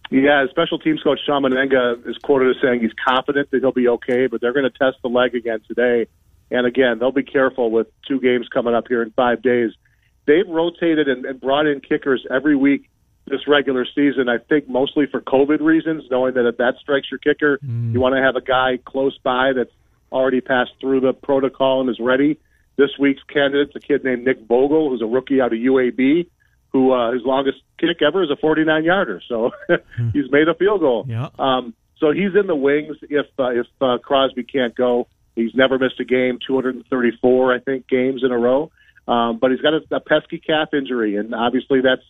Yeah, 0.10 0.45
special 0.49 0.79
teams 0.79 1.03
coach 1.03 1.19
Shawn 1.25 1.43
Mennenga 1.43 2.07
is 2.07 2.17
quoted 2.23 2.55
as 2.55 2.62
saying 2.62 2.79
he's 2.79 2.93
confident 3.05 3.51
that 3.51 3.60
he'll 3.60 3.73
be 3.73 3.89
okay, 3.89 4.27
but 4.27 4.39
they're 4.39 4.53
going 4.53 4.69
to 4.69 4.77
test 4.77 5.01
the 5.03 5.10
leg 5.10 5.36
again 5.36 5.60
today. 5.67 6.07
And 6.49 6.65
again, 6.65 6.99
they'll 6.99 7.12
be 7.12 7.23
careful 7.23 7.71
with 7.71 7.88
two 8.07 8.21
games 8.21 8.47
coming 8.47 8.73
up 8.73 8.88
here 8.88 9.01
in 9.01 9.12
five 9.12 9.41
days 9.41 9.71
they've 10.27 10.47
rotated 10.47 11.07
and, 11.07 11.25
and 11.25 11.41
brought 11.41 11.65
in 11.65 11.79
kickers 11.79 12.25
every 12.29 12.55
week 12.55 12.89
this 13.25 13.47
regular 13.47 13.85
season. 13.85 14.29
I 14.29 14.37
think 14.37 14.69
mostly 14.69 15.05
for 15.09 15.21
COVID 15.21 15.59
reasons, 15.61 16.03
knowing 16.11 16.35
that 16.35 16.47
if 16.47 16.57
that 16.57 16.75
strikes 16.79 17.07
your 17.09 17.17
kicker, 17.17 17.59
mm. 17.65 17.93
you 17.93 17.99
want 17.99 18.15
to 18.15 18.21
have 18.21 18.35
a 18.35 18.41
guy 18.41 18.79
close 18.85 19.17
by 19.23 19.51
that's 19.55 19.71
already 20.11 20.41
passed 20.41 20.71
through 20.79 21.01
the 21.01 21.13
protocol 21.13 21.81
and 21.81 21.89
is 21.89 21.99
ready. 21.99 22.39
This 22.77 22.91
week's 22.99 23.23
candidate's 23.23 23.75
a 23.75 23.79
kid 23.79 24.03
named 24.03 24.23
Nick 24.23 24.39
Vogel, 24.47 24.89
who's 24.89 25.01
a 25.01 25.05
rookie 25.05 25.41
out 25.41 25.51
of 25.51 25.59
UAB, 25.59 26.27
who 26.69 26.93
uh, 26.93 27.11
his 27.11 27.23
longest 27.25 27.57
kick 27.79 28.01
ever 28.05 28.23
is 28.23 28.29
a 28.29 28.35
49 28.37 28.83
yarder. 28.83 29.21
So 29.27 29.51
hmm. 29.67 30.09
he's 30.13 30.31
made 30.31 30.47
a 30.47 30.53
field 30.53 30.81
goal. 30.81 31.05
Yeah. 31.07 31.29
Um, 31.39 31.73
so 31.99 32.11
he's 32.11 32.35
in 32.39 32.47
the 32.47 32.55
wings 32.55 32.95
if 33.01 33.25
uh, 33.39 33.49
if 33.49 33.65
uh, 33.81 33.97
Crosby 33.97 34.43
can't 34.43 34.75
go. 34.75 35.07
He's 35.35 35.53
never 35.53 35.77
missed 35.77 35.99
a 35.99 36.05
game, 36.05 36.39
234 36.45 37.53
I 37.53 37.59
think 37.59 37.87
games 37.87 38.23
in 38.23 38.31
a 38.31 38.37
row. 38.37 38.71
Um, 39.08 39.38
but 39.39 39.52
he's 39.52 39.62
got 39.62 39.74
a, 39.74 39.96
a 39.96 40.00
pesky 40.00 40.39
calf 40.39 40.70
injury, 40.74 41.15
and 41.15 41.34
obviously 41.34 41.82
that's, 41.82 42.02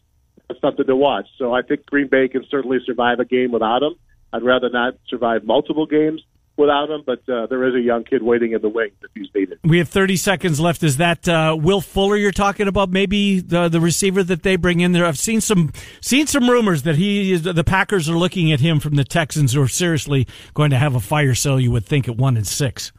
that's 0.48 0.60
something 0.62 0.86
to 0.86 0.96
watch. 0.96 1.28
So 1.38 1.54
I 1.54 1.62
think 1.62 1.86
Green 1.86 2.08
Bay 2.08 2.28
can 2.28 2.46
certainly 2.50 2.80
survive 2.86 3.20
a 3.20 3.26
game 3.26 3.52
without 3.52 3.84
him. 3.84 3.96
I'd 4.34 4.44
rather 4.44 4.70
not 4.70 4.96
survive 5.08 5.44
multiple 5.44 5.86
games 5.86 6.22
without 6.58 6.90
him, 6.90 7.04
but 7.06 7.20
uh, 7.30 7.46
there 7.48 7.64
is 7.68 7.76
a 7.76 7.80
young 7.80 8.04
kid 8.04 8.24
waiting 8.24 8.52
in 8.52 8.62
the 8.62 8.70
wings 8.70 8.96
if 9.04 9.12
he's 9.14 9.28
needed. 9.34 9.60
We 9.64 9.78
have 9.78 9.88
30 9.88 10.18
seconds 10.18 10.60
left. 10.60 10.84
Is 10.84 10.98
that 10.98 11.28
uh, 11.30 11.56
Will 11.58 11.82
Fuller 11.82 12.18
you're 12.18 12.32
talking 12.32 12.68
about? 12.68 12.90
Maybe 12.90 13.40
the 13.40 13.70
the 13.70 13.80
receiver 13.80 14.24
that 14.24 14.44
they 14.44 14.56
bring 14.56 14.80
in 14.80 14.92
there. 14.92 15.06
I've 15.06 15.20
seen 15.20 15.40
some 15.40 15.72
seen 16.02 16.28
some 16.28 16.50
rumors 16.50 16.84
that 16.84 16.96
he 16.96 17.32
is, 17.32 17.44
the 17.44 17.64
Packers 17.64 18.10
are 18.10 18.18
looking 18.18 18.52
at 18.52 18.60
him 18.60 18.80
from 18.80 18.96
the 18.96 19.04
Texans, 19.04 19.54
who 19.54 19.62
are 19.62 19.68
seriously 19.68 20.28
going 20.54 20.72
to 20.72 20.78
have 20.78 20.96
a 20.96 21.00
fire 21.00 21.36
sale. 21.36 21.60
You 21.60 21.72
would 21.72 21.86
think 21.86 22.08
at 22.10 22.18
one 22.18 22.36
and 22.36 22.48
six. 22.48 22.92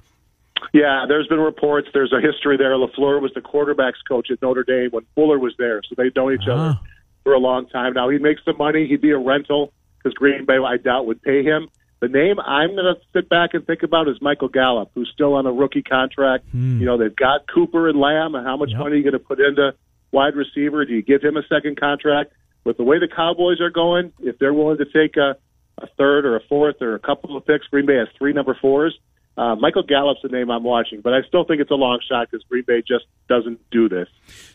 Yeah, 0.73 1.07
there's 1.09 1.27
been 1.27 1.41
reports. 1.41 1.89
There's 1.93 2.13
a 2.13 2.21
history 2.21 2.57
there. 2.57 2.73
LaFleur 2.73 3.21
was 3.21 3.33
the 3.35 3.41
quarterbacks 3.41 4.05
coach 4.07 4.31
at 4.31 4.43
Notre 4.43 4.65
Dame 4.65 4.91
when 4.91 5.05
Fuller 5.15 5.39
was 5.39 5.55
there, 5.59 5.83
so 5.89 5.95
they've 5.97 6.15
known 6.15 6.35
each 6.35 6.49
uh-huh. 6.49 6.53
other 6.53 6.79
for 7.25 7.33
a 7.35 7.39
long 7.39 7.67
time 7.69 7.95
now. 7.95 8.09
He 8.09 8.19
makes 8.19 8.45
some 8.45 8.57
money. 8.59 8.87
He'd 8.87 9.01
be 9.01 9.11
a 9.11 9.19
rental 9.19 9.73
because 9.99 10.15
Green 10.15 10.45
Bay, 10.45 10.59
I 10.59 10.77
doubt, 10.77 11.07
would 11.07 11.23
pay 11.23 11.43
him. 11.43 11.69
The 12.01 12.09
name 12.09 12.39
I'm 12.39 12.77
going 12.77 12.95
to 12.95 13.01
sit 13.13 13.29
back 13.29 13.55
and 13.55 13.67
think 13.67 13.83
about 13.83 14.09
is 14.09 14.17
Michael 14.21 14.49
Gallup, 14.49 14.91
who's 14.95 15.11
still 15.13 15.35
on 15.35 15.47
a 15.47 15.53
rookie 15.53 15.83
contract. 15.83 16.45
Hmm. 16.53 16.79
You 16.79 16.87
know, 16.87 16.97
they've 16.97 17.15
got 17.15 17.47
Cooper 17.53 17.89
and 17.89 17.99
Lamb, 17.99 18.35
and 18.35 18.47
how 18.47 18.57
much 18.57 18.71
yep. 18.71 18.79
money 18.79 18.93
are 18.93 18.97
you 18.97 19.03
going 19.03 19.13
to 19.15 19.19
put 19.19 19.41
into 19.41 19.75
wide 20.13 20.37
receiver? 20.37 20.85
Do 20.85 20.95
you 20.95 21.03
give 21.03 21.23
him 21.23 21.37
a 21.37 21.43
second 21.49 21.79
contract? 21.79 22.33
With 22.65 22.77
the 22.77 22.85
way 22.85 22.99
the 22.99 23.09
Cowboys 23.09 23.61
are 23.61 23.71
going, 23.71 24.13
if 24.21 24.39
they're 24.39 24.53
willing 24.53 24.79
to 24.79 24.85
take 24.85 25.17
a, 25.17 25.37
a 25.79 25.87
third 25.99 26.25
or 26.25 26.37
a 26.37 26.41
fourth 26.49 26.83
or 26.83 26.95
a 26.95 26.99
couple 26.99 27.37
of 27.37 27.47
picks, 27.47 27.67
Green 27.67 27.87
Bay 27.87 27.97
has 27.97 28.09
three 28.17 28.33
number 28.33 28.57
fours 28.61 28.97
uh, 29.39 29.55
Michael 29.55 29.85
Gallup's 29.85 30.21
the 30.23 30.29
name 30.29 30.51
I'm 30.51 30.65
watching, 30.65 31.01
but 31.01 31.15
I 31.15 31.23
still 31.29 31.45
think 31.45 31.61
it's 31.61 31.71
a 31.71 31.75
long 31.75 32.01
shot 32.09 32.29
because 32.29 32.45
Green 32.49 32.65
Bay 32.67 32.83
just 32.87 33.05
doesn't 33.29 33.61
do 33.71 33.89
this. 33.89 34.09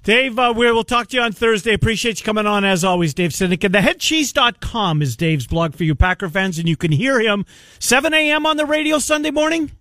Dave, 0.03 0.37
uh, 0.37 0.53
we'll 0.55 0.83
talk 0.83 1.07
to 1.07 1.15
you 1.15 1.23
on 1.23 1.31
Thursday. 1.31 1.73
Appreciate 1.73 2.19
you 2.19 2.25
coming 2.25 2.45
on 2.45 2.65
as 2.65 2.83
always, 2.83 3.13
Dave 3.13 3.31
Sinek. 3.31 3.63
And 3.63 3.73
theheadcheese.com 3.73 5.01
is 5.01 5.15
Dave's 5.15 5.47
blog 5.47 5.73
for 5.73 5.85
you 5.85 5.95
Packer 5.95 6.27
fans, 6.27 6.59
and 6.59 6.67
you 6.67 6.75
can 6.75 6.91
hear 6.91 7.21
him 7.21 7.45
7 7.79 8.13
a.m. 8.13 8.45
on 8.45 8.57
the 8.57 8.65
radio 8.65 8.99
Sunday 8.99 9.31
morning. 9.31 9.71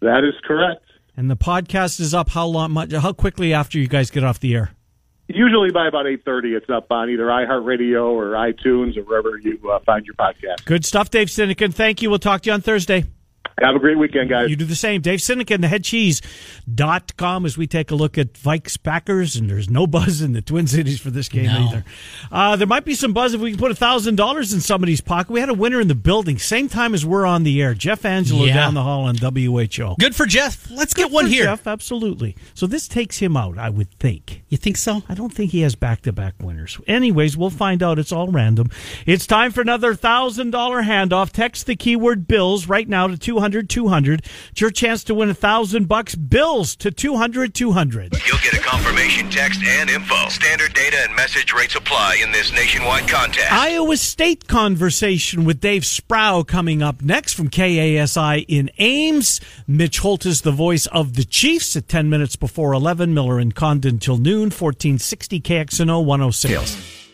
That 0.00 0.22
is 0.22 0.34
correct. 0.44 0.84
And 1.16 1.28
the 1.28 1.36
podcast 1.36 1.98
is 1.98 2.14
up 2.14 2.28
how 2.28 2.46
long? 2.46 2.70
Much, 2.70 2.92
how 2.92 3.12
quickly 3.12 3.52
after 3.52 3.78
you 3.78 3.88
guys 3.88 4.10
get 4.10 4.22
off 4.22 4.38
the 4.38 4.54
air? 4.54 4.70
Usually 5.28 5.72
by 5.72 5.88
about 5.88 6.06
eight 6.06 6.24
thirty, 6.24 6.54
it's 6.54 6.70
up 6.70 6.92
on 6.92 7.10
either 7.10 7.24
iHeartRadio 7.24 8.10
or 8.10 8.32
iTunes 8.32 8.96
or 8.96 9.02
wherever 9.02 9.36
you 9.38 9.58
uh, 9.72 9.80
find 9.80 10.06
your 10.06 10.14
podcast. 10.14 10.64
Good 10.66 10.84
stuff, 10.84 11.10
Dave 11.10 11.28
Sinekin. 11.28 11.74
Thank 11.74 12.00
you. 12.00 12.10
We'll 12.10 12.20
talk 12.20 12.42
to 12.42 12.50
you 12.50 12.54
on 12.54 12.60
Thursday. 12.60 13.06
Have 13.62 13.74
a 13.74 13.78
great 13.78 13.96
weekend, 13.98 14.28
guys. 14.28 14.50
You 14.50 14.56
do 14.56 14.66
the 14.66 14.74
same. 14.76 15.00
Dave 15.00 15.18
Sinekin, 15.20 15.62
the 15.62 15.66
headcheese.com, 15.68 17.46
as 17.46 17.56
we 17.56 17.66
take 17.66 17.90
a 17.90 17.94
look 17.94 18.18
at 18.18 18.34
Vikes 18.34 18.76
Packers, 18.82 19.34
and 19.36 19.48
there's 19.48 19.70
no 19.70 19.86
buzz 19.86 20.20
in 20.20 20.32
the 20.32 20.42
Twin 20.42 20.66
Cities 20.66 21.00
for 21.00 21.10
this 21.10 21.30
game 21.30 21.46
No. 21.46 21.66
either. 21.68 21.84
Uh, 22.30 22.56
there 22.56 22.66
might 22.66 22.84
be 22.84 22.94
some 22.94 23.14
buzz 23.14 23.32
if 23.32 23.40
we 23.40 23.52
can 23.52 23.58
put 23.58 23.70
$1,000 23.72 24.52
in 24.52 24.60
somebody's 24.60 25.00
pocket. 25.00 25.30
We 25.32 25.40
had 25.40 25.48
a 25.48 25.54
winner 25.54 25.80
in 25.80 25.88
the 25.88 25.94
building, 25.94 26.36
same 26.38 26.68
time 26.68 26.92
as 26.92 27.06
we're 27.06 27.24
on 27.24 27.44
the 27.44 27.62
air. 27.62 27.72
Jeff 27.72 28.04
Angelo 28.04 28.44
Yeah. 28.44 28.56
down 28.56 28.74
the 28.74 28.82
hall 28.82 29.04
on 29.04 29.16
WHO. 29.16 29.96
Good 29.98 30.14
for 30.14 30.26
Jeff. 30.26 30.70
Let's 30.70 30.92
get 30.92 31.10
one 31.10 31.24
for 31.24 31.30
here. 31.30 31.44
Jeff, 31.44 31.66
absolutely. 31.66 32.36
So 32.52 32.66
this 32.66 32.86
takes 32.86 33.18
him 33.20 33.38
out, 33.38 33.56
I 33.56 33.70
would 33.70 33.90
think. 33.98 34.42
You 34.50 34.58
think 34.58 34.76
so? 34.76 35.02
I 35.08 35.14
don't 35.14 35.32
think 35.32 35.52
he 35.52 35.60
has 35.62 35.74
back 35.74 36.02
to 36.02 36.12
back 36.12 36.34
winners. 36.42 36.78
Anyways, 36.86 37.38
we'll 37.38 37.48
find 37.48 37.82
out. 37.82 37.98
It's 37.98 38.12
all 38.12 38.28
random. 38.28 38.68
It's 39.06 39.26
time 39.26 39.50
for 39.50 39.62
another 39.62 39.94
$1,000 39.94 40.82
handoff. 40.82 41.30
Text 41.30 41.64
the 41.64 41.74
keyword 41.74 42.28
bills 42.28 42.68
right 42.68 42.86
now 42.86 43.06
to 43.06 43.16
200 43.16 43.45
200. 43.52 44.22
It's 44.50 44.60
your 44.60 44.70
chance 44.70 45.04
to 45.04 45.14
win 45.14 45.28
a 45.28 45.32
1000 45.32 45.86
bucks. 45.86 46.14
Bills 46.14 46.76
to 46.76 46.90
200 46.90 47.54
200. 47.54 48.14
You'll 48.26 48.38
get 48.38 48.54
a 48.54 48.58
confirmation 48.58 49.30
text 49.30 49.62
and 49.62 49.90
info. 49.90 50.28
Standard 50.28 50.74
data 50.74 50.96
and 51.06 51.14
message 51.16 51.52
rates 51.52 51.74
apply 51.74 52.20
in 52.22 52.32
this 52.32 52.52
nationwide 52.52 53.08
contest. 53.08 53.52
Iowa 53.52 53.96
State 53.96 54.48
conversation 54.48 55.44
with 55.44 55.60
Dave 55.60 55.84
Sproul 55.84 56.44
coming 56.44 56.82
up 56.82 57.02
next 57.02 57.34
from 57.34 57.48
KASI 57.48 58.44
in 58.48 58.70
Ames. 58.78 59.40
Mitch 59.66 60.00
Holthus 60.00 60.42
the 60.42 60.52
voice 60.52 60.86
of 60.86 61.14
the 61.14 61.24
Chiefs 61.24 61.76
at 61.76 61.88
10 61.88 62.10
minutes 62.10 62.36
before 62.36 62.72
11. 62.72 63.14
Miller 63.14 63.38
and 63.38 63.54
Condon 63.54 63.98
till 63.98 64.18
noon, 64.18 64.50
1460 64.50 65.40
KXNO 65.40 66.04
106. 66.04 67.05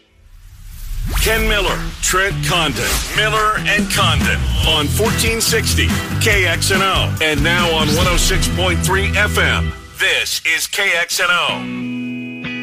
Ken 1.21 1.49
Miller, 1.49 1.79
Trent 2.01 2.35
Condon, 2.47 2.91
Miller 3.17 3.59
and 3.59 3.91
Condon 3.91 4.41
on 4.67 4.87
1460 4.87 5.87
KXNO 6.21 7.21
and 7.23 7.43
now 7.43 7.71
on 7.75 7.87
106.3 7.89 9.13
FM. 9.13 9.73
This 9.99 10.41
is 10.45 10.67
KXNO. 10.67 12.62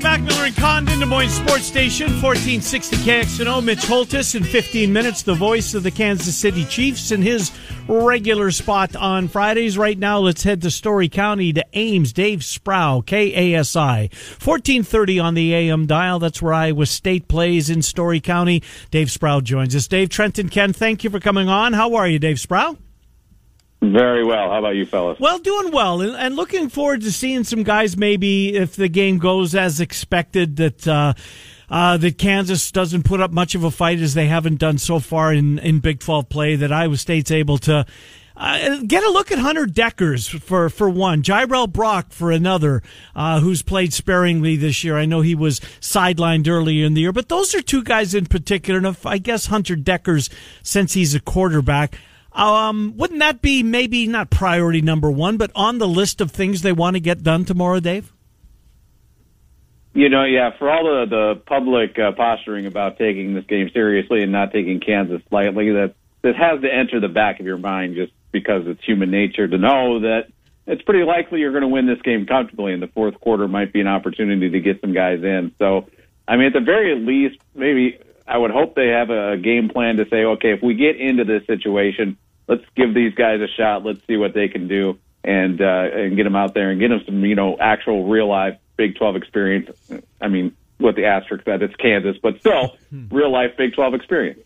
Welcome 0.00 0.24
back, 0.24 0.32
Miller 0.32 0.46
and 0.46 0.56
Condon, 0.56 0.98
Des 0.98 1.04
Moines 1.04 1.28
Sports 1.28 1.66
Station, 1.66 2.06
1460 2.22 2.96
KXNO. 2.96 3.62
Mitch 3.62 3.80
Holthus 3.80 4.34
in 4.34 4.42
15 4.42 4.90
minutes, 4.90 5.20
the 5.20 5.34
voice 5.34 5.74
of 5.74 5.82
the 5.82 5.90
Kansas 5.90 6.34
City 6.34 6.64
Chiefs 6.64 7.10
in 7.10 7.20
his 7.20 7.52
regular 7.86 8.50
spot 8.50 8.96
on 8.96 9.28
Fridays. 9.28 9.76
Right 9.76 9.98
now, 9.98 10.20
let's 10.20 10.42
head 10.42 10.62
to 10.62 10.70
Story 10.70 11.10
County 11.10 11.52
to 11.52 11.66
Ames. 11.74 12.14
Dave 12.14 12.42
Sproul, 12.42 13.02
KASI, 13.02 14.10
1430 14.42 15.18
on 15.18 15.34
the 15.34 15.52
AM 15.52 15.84
dial. 15.84 16.18
That's 16.18 16.40
where 16.40 16.54
Iowa 16.54 16.86
State 16.86 17.28
plays 17.28 17.68
in 17.68 17.82
Story 17.82 18.20
County. 18.20 18.62
Dave 18.90 19.10
Sproul 19.10 19.42
joins 19.42 19.76
us. 19.76 19.86
Dave, 19.86 20.08
Trenton, 20.08 20.48
Ken, 20.48 20.72
thank 20.72 21.04
you 21.04 21.10
for 21.10 21.20
coming 21.20 21.50
on. 21.50 21.74
How 21.74 21.94
are 21.96 22.08
you, 22.08 22.18
Dave 22.18 22.40
Sproul? 22.40 22.78
Very 23.82 24.24
well. 24.24 24.50
How 24.50 24.58
about 24.58 24.76
you, 24.76 24.84
fellas? 24.84 25.18
Well, 25.18 25.38
doing 25.38 25.72
well, 25.72 26.02
and, 26.02 26.14
and 26.14 26.36
looking 26.36 26.68
forward 26.68 27.00
to 27.00 27.12
seeing 27.12 27.44
some 27.44 27.62
guys. 27.62 27.96
Maybe 27.96 28.54
if 28.54 28.76
the 28.76 28.88
game 28.88 29.18
goes 29.18 29.54
as 29.54 29.80
expected, 29.80 30.56
that 30.56 30.86
uh, 30.86 31.14
uh, 31.70 31.96
that 31.96 32.18
Kansas 32.18 32.70
doesn't 32.70 33.04
put 33.04 33.20
up 33.20 33.30
much 33.30 33.54
of 33.54 33.64
a 33.64 33.70
fight 33.70 34.00
as 34.00 34.12
they 34.12 34.26
haven't 34.26 34.58
done 34.58 34.76
so 34.76 34.98
far 34.98 35.32
in 35.32 35.58
in 35.60 35.80
Big 35.80 36.00
Twelve 36.00 36.28
play. 36.28 36.56
That 36.56 36.72
Iowa 36.72 36.96
State's 36.96 37.30
able 37.30 37.58
to. 37.58 37.86
Uh, 38.36 38.78
get 38.86 39.04
a 39.04 39.10
look 39.10 39.30
at 39.30 39.38
Hunter 39.38 39.66
Dekkers 39.66 40.30
for, 40.40 40.70
for 40.70 40.88
one, 40.88 41.22
Jirel 41.22 41.70
Brock 41.70 42.10
for 42.10 42.30
another, 42.30 42.82
uh, 43.14 43.38
who's 43.40 43.60
played 43.60 43.92
sparingly 43.92 44.56
this 44.56 44.82
year. 44.82 44.96
I 44.96 45.04
know 45.04 45.20
he 45.20 45.34
was 45.34 45.60
sidelined 45.80 46.48
earlier 46.48 46.86
in 46.86 46.94
the 46.94 47.02
year, 47.02 47.12
but 47.12 47.28
those 47.28 47.54
are 47.54 47.60
two 47.60 47.84
guys 47.84 48.14
in 48.14 48.24
particular. 48.24 48.78
And 48.78 48.86
if, 48.86 49.04
I 49.04 49.18
guess 49.18 49.46
Hunter 49.46 49.76
Dekkers, 49.76 50.32
since 50.62 50.94
he's 50.94 51.14
a 51.14 51.20
quarterback, 51.20 51.98
um, 52.32 52.94
wouldn't 52.96 53.20
that 53.20 53.42
be 53.42 53.62
maybe 53.62 54.06
not 54.06 54.30
priority 54.30 54.80
number 54.80 55.10
one, 55.10 55.36
but 55.36 55.50
on 55.54 55.78
the 55.78 55.88
list 55.88 56.20
of 56.20 56.30
things 56.30 56.62
they 56.62 56.72
want 56.72 56.96
to 56.96 57.00
get 57.00 57.22
done 57.22 57.44
tomorrow, 57.44 57.80
Dave? 57.80 58.12
You 59.92 60.08
know, 60.08 60.24
yeah, 60.24 60.56
for 60.56 60.70
all 60.70 60.84
the 60.84 61.06
the 61.10 61.42
public 61.46 61.98
uh, 61.98 62.12
posturing 62.12 62.66
about 62.66 62.96
taking 62.96 63.34
this 63.34 63.44
game 63.46 63.70
seriously 63.72 64.22
and 64.22 64.30
not 64.30 64.52
taking 64.52 64.78
Kansas 64.78 65.20
lightly, 65.32 65.72
that 65.72 65.94
that 66.22 66.36
has 66.36 66.60
to 66.60 66.72
enter 66.72 67.00
the 67.00 67.08
back 67.08 67.40
of 67.40 67.46
your 67.46 67.58
mind 67.58 67.96
just 67.96 68.12
because 68.30 68.62
it's 68.66 68.84
human 68.84 69.10
nature 69.10 69.48
to 69.48 69.58
know 69.58 70.00
that 70.00 70.28
it's 70.66 70.82
pretty 70.82 71.04
likely 71.04 71.40
you're 71.40 71.50
going 71.50 71.62
to 71.62 71.68
win 71.68 71.86
this 71.86 72.00
game 72.02 72.26
comfortably, 72.26 72.72
and 72.72 72.80
the 72.80 72.86
fourth 72.88 73.18
quarter 73.20 73.48
might 73.48 73.72
be 73.72 73.80
an 73.80 73.88
opportunity 73.88 74.50
to 74.50 74.60
get 74.60 74.80
some 74.80 74.92
guys 74.92 75.24
in. 75.24 75.52
So, 75.58 75.88
I 76.28 76.36
mean, 76.36 76.46
at 76.46 76.52
the 76.52 76.60
very 76.60 76.94
least, 76.94 77.40
maybe 77.56 77.98
I 78.30 78.38
would 78.38 78.52
hope 78.52 78.76
they 78.76 78.88
have 78.88 79.10
a 79.10 79.36
game 79.36 79.68
plan 79.68 79.96
to 79.96 80.08
say, 80.08 80.24
okay, 80.24 80.52
if 80.52 80.62
we 80.62 80.74
get 80.74 81.00
into 81.00 81.24
this 81.24 81.44
situation, 81.46 82.16
let's 82.46 82.64
give 82.76 82.94
these 82.94 83.12
guys 83.14 83.40
a 83.40 83.48
shot. 83.48 83.84
Let's 83.84 84.06
see 84.06 84.16
what 84.16 84.34
they 84.34 84.46
can 84.46 84.68
do, 84.68 84.98
and 85.24 85.60
uh, 85.60 85.88
and 85.92 86.16
get 86.16 86.24
them 86.24 86.36
out 86.36 86.54
there 86.54 86.70
and 86.70 86.78
get 86.78 86.88
them 86.88 87.02
some, 87.04 87.24
you 87.24 87.34
know, 87.34 87.56
actual 87.58 88.08
real 88.08 88.28
life 88.28 88.56
Big 88.76 88.94
12 88.96 89.16
experience. 89.16 89.70
I 90.20 90.28
mean, 90.28 90.56
with 90.78 90.94
the 90.94 91.06
asterisk 91.06 91.44
that 91.46 91.60
it's 91.60 91.74
Kansas, 91.74 92.16
but 92.22 92.38
still 92.38 92.76
real 93.10 93.32
life 93.32 93.56
Big 93.58 93.74
12 93.74 93.94
experience. 93.94 94.40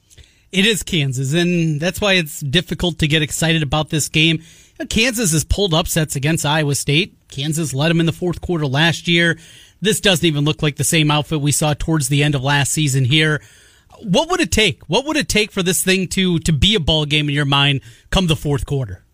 It 0.51 0.67
is 0.67 0.83
Kansas, 0.83 1.35
and 1.35 1.81
that's 1.81 2.01
why 2.01 2.15
it's 2.15 2.41
difficult 2.41 3.01
to 3.01 3.09
get 3.09 3.23
excited 3.23 3.63
about 3.63 3.91
this 3.91 4.09
game. 4.09 4.43
Kansas 4.89 5.33
has 5.33 5.45
pulled 5.45 5.75
upsets 5.75 6.17
against 6.17 6.47
Iowa 6.47 6.75
State. 6.75 7.15
Kansas 7.29 7.75
led 7.75 7.91
them 7.91 8.01
in 8.01 8.07
the 8.07 8.13
fourth 8.13 8.41
quarter 8.41 8.67
last 8.67 9.09
year. 9.09 9.37
This 9.81 10.01
doesn't 10.01 10.25
even 10.25 10.45
look 10.45 10.63
like 10.63 10.77
the 10.77 10.85
same 10.85 11.11
outfit 11.11 11.41
we 11.41 11.53
saw 11.53 11.75
towards 11.75 12.09
the 12.09 12.23
end 12.23 12.35
of 12.35 12.43
last 12.43 12.73
season 12.73 13.05
here. 13.05 13.43
What 14.05 14.31
would 14.31 14.41
it 14.41 14.53
take? 14.53 14.83
What 14.85 15.07
would 15.07 15.17
it 15.17 15.29
take 15.29 15.51
for 15.51 15.63
this 15.63 15.83
thing 15.83 16.09
to 16.09 16.39
to 16.41 16.53
be 16.53 16.75
a 16.75 16.81
ball 16.81 17.05
game 17.05 17.29
in 17.29 17.35
your 17.35 17.45
mind 17.45 17.81
come 18.11 18.27
the 18.27 18.37
fourth 18.37 18.67
quarter? 18.67 19.05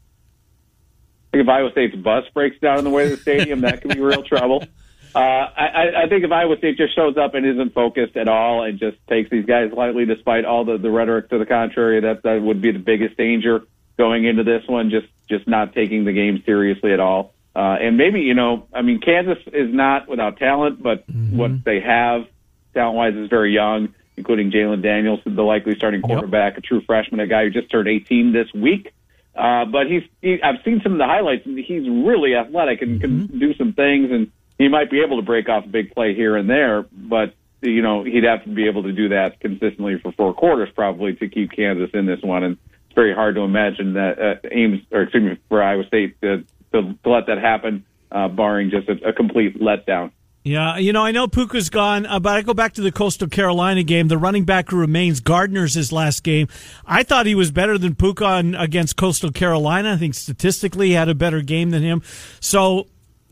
I 1.33 1.37
think 1.37 1.43
if 1.45 1.49
Iowa 1.49 1.71
State's 1.71 1.95
bus 1.95 2.25
breaks 2.35 2.59
down 2.59 2.79
on 2.79 2.85
the 2.85 2.91
way 2.91 3.05
to 3.05 3.11
the 3.11 3.23
stadium, 3.23 3.61
that 3.61 3.83
could 3.83 3.95
be 3.95 4.01
real 4.01 4.23
trouble. 4.23 4.65
Uh, 5.13 5.19
I, 5.19 6.05
I 6.05 6.09
think 6.09 6.25
if 6.25 6.31
Iowa 6.31 6.57
State 6.59 6.77
just 6.77 6.95
shows 6.95 7.17
up 7.17 7.35
and 7.35 7.45
isn't 7.45 7.75
focused 7.75 8.17
at 8.17 8.29
all 8.29 8.63
and 8.63 8.79
just 8.79 8.97
takes 9.09 9.29
these 9.29 9.45
guys 9.45 9.73
lightly, 9.73 10.05
despite 10.05 10.45
all 10.45 10.65
the, 10.65 10.79
the 10.79 10.91
rhetoric 10.91 11.31
to 11.31 11.39
the 11.39 11.47
contrary, 11.47 12.01
that 12.01 12.23
that 12.23 12.41
would 12.41 12.63
be 12.63 12.71
the 12.71 12.79
biggest 12.79 13.17
danger 13.17 13.65
going 13.99 14.25
into 14.25 14.45
this 14.45 14.63
one. 14.69 14.91
Just 14.91 15.09
just 15.29 15.49
not 15.49 15.75
taking 15.75 16.05
the 16.05 16.13
game 16.13 16.43
seriously 16.47 16.93
at 16.93 17.01
all. 17.01 17.35
Uh, 17.57 17.77
and 17.81 17.97
maybe 17.97 18.21
you 18.21 18.35
know, 18.35 18.69
I 18.73 18.83
mean, 18.83 19.01
Kansas 19.01 19.39
is 19.49 19.75
not 19.75 20.07
without 20.07 20.37
talent, 20.37 20.81
but 20.81 21.05
what 21.09 21.65
they 21.65 21.81
have 21.81 22.27
talent 22.73 22.97
wise 22.97 23.15
is 23.15 23.29
very 23.29 23.53
young, 23.53 23.93
including 24.21 24.51
Jalon 24.51 24.83
Daniels, 24.83 25.21
the 25.25 25.43
likely 25.43 25.75
starting 25.75 26.03
quarterback, 26.03 26.59
a 26.59 26.61
true 26.61 26.83
freshman, 26.83 27.21
a 27.21 27.27
guy 27.27 27.45
who 27.45 27.51
just 27.51 27.71
turned 27.71 27.89
18 27.89 28.33
this 28.33 28.53
week. 28.53 28.93
Uh, 29.35 29.65
but 29.65 29.87
he's, 29.87 30.03
he, 30.21 30.43
I've 30.43 30.63
seen 30.63 30.83
some 30.83 30.93
of 30.93 30.99
the 30.99 31.07
highlights, 31.07 31.47
and 31.47 31.59
he's 31.59 31.89
really 31.89 32.35
athletic 32.35 32.83
and 32.83 33.01
can 33.01 33.27
do 33.39 33.55
some 33.55 33.73
things, 33.73 34.11
and 34.11 34.31
he 34.59 34.69
might 34.69 34.91
be 34.91 35.01
able 35.01 35.17
to 35.17 35.23
break 35.23 35.49
off 35.49 35.65
a 35.65 35.69
big 35.69 35.95
play 35.95 36.15
here 36.15 36.37
and 36.37 36.51
there. 36.51 36.83
But 36.93 37.35
you 37.63 37.83
know, 37.83 38.05
he'd 38.05 38.25
have 38.25 38.45
to 38.45 38.51
be 38.51 38.67
able 38.67 38.83
to 38.83 38.93
do 38.93 39.09
that 39.11 39.41
consistently 39.41 39.99
for 39.99 40.13
four 40.13 40.35
quarters, 40.35 40.69
probably, 40.75 41.15
to 41.15 41.29
keep 41.29 41.53
Kansas 41.53 41.91
in 41.95 42.07
this 42.07 42.21
one. 42.23 42.43
And 42.43 42.59
it's 42.87 42.95
very 42.95 43.15
hard 43.15 43.35
to 43.37 43.43
imagine 43.43 43.95
that 43.95 44.19
uh, 44.19 44.49
Ames, 44.51 44.83
or 44.91 45.03
excuse 45.03 45.23
me, 45.23 45.39
for 45.49 45.63
Iowa 45.63 45.87
State 45.87 46.21
to, 46.23 46.45
to, 46.73 46.95
to 47.03 47.11
let 47.11 47.27
that 47.27 47.39
happen, 47.39 47.85
uh, 48.11 48.29
barring 48.29 48.71
just 48.71 48.89
a, 48.89 49.09
a 49.09 49.13
complete 49.13 49.61
letdown. 49.61 50.13
Yeah, 50.43 50.79
you 50.79 50.95
know, 50.95 51.05
I 51.05 51.11
know 51.11 51.27
Pooka's 51.27 51.69
gone, 51.69 52.07
uh, 52.07 52.19
but 52.19 52.35
I 52.35 52.41
go 52.41 52.55
back 52.55 52.73
to 52.75 52.81
the 52.81 52.91
Coastal 52.91 53.29
Carolina 53.29 53.83
game. 53.83 54.09
The 54.09 54.17
running 54.17 54.45
back 54.45 54.71
who 54.71 54.79
remains, 54.79 55.21
Gardner's 55.21 55.75
his 55.75 55.93
last 55.93 56.23
game. 56.23 56.49
I 56.87 57.03
thought 57.03 57.27
he 57.27 57.35
was 57.35 57.51
better 57.51 57.77
than 57.77 57.95
Pooka 57.95 58.27
on, 58.27 58.55
against 58.55 58.97
Coastal 58.97 59.33
Carolina. 59.33 59.93
I 59.93 59.97
think 59.99 60.15
statistically 60.15 60.89
he 60.89 60.93
had 60.95 61.11
a 61.11 61.15
better 61.15 61.43
game 61.43 61.71
than 61.71 61.83
him. 61.83 62.03
So 62.41 62.87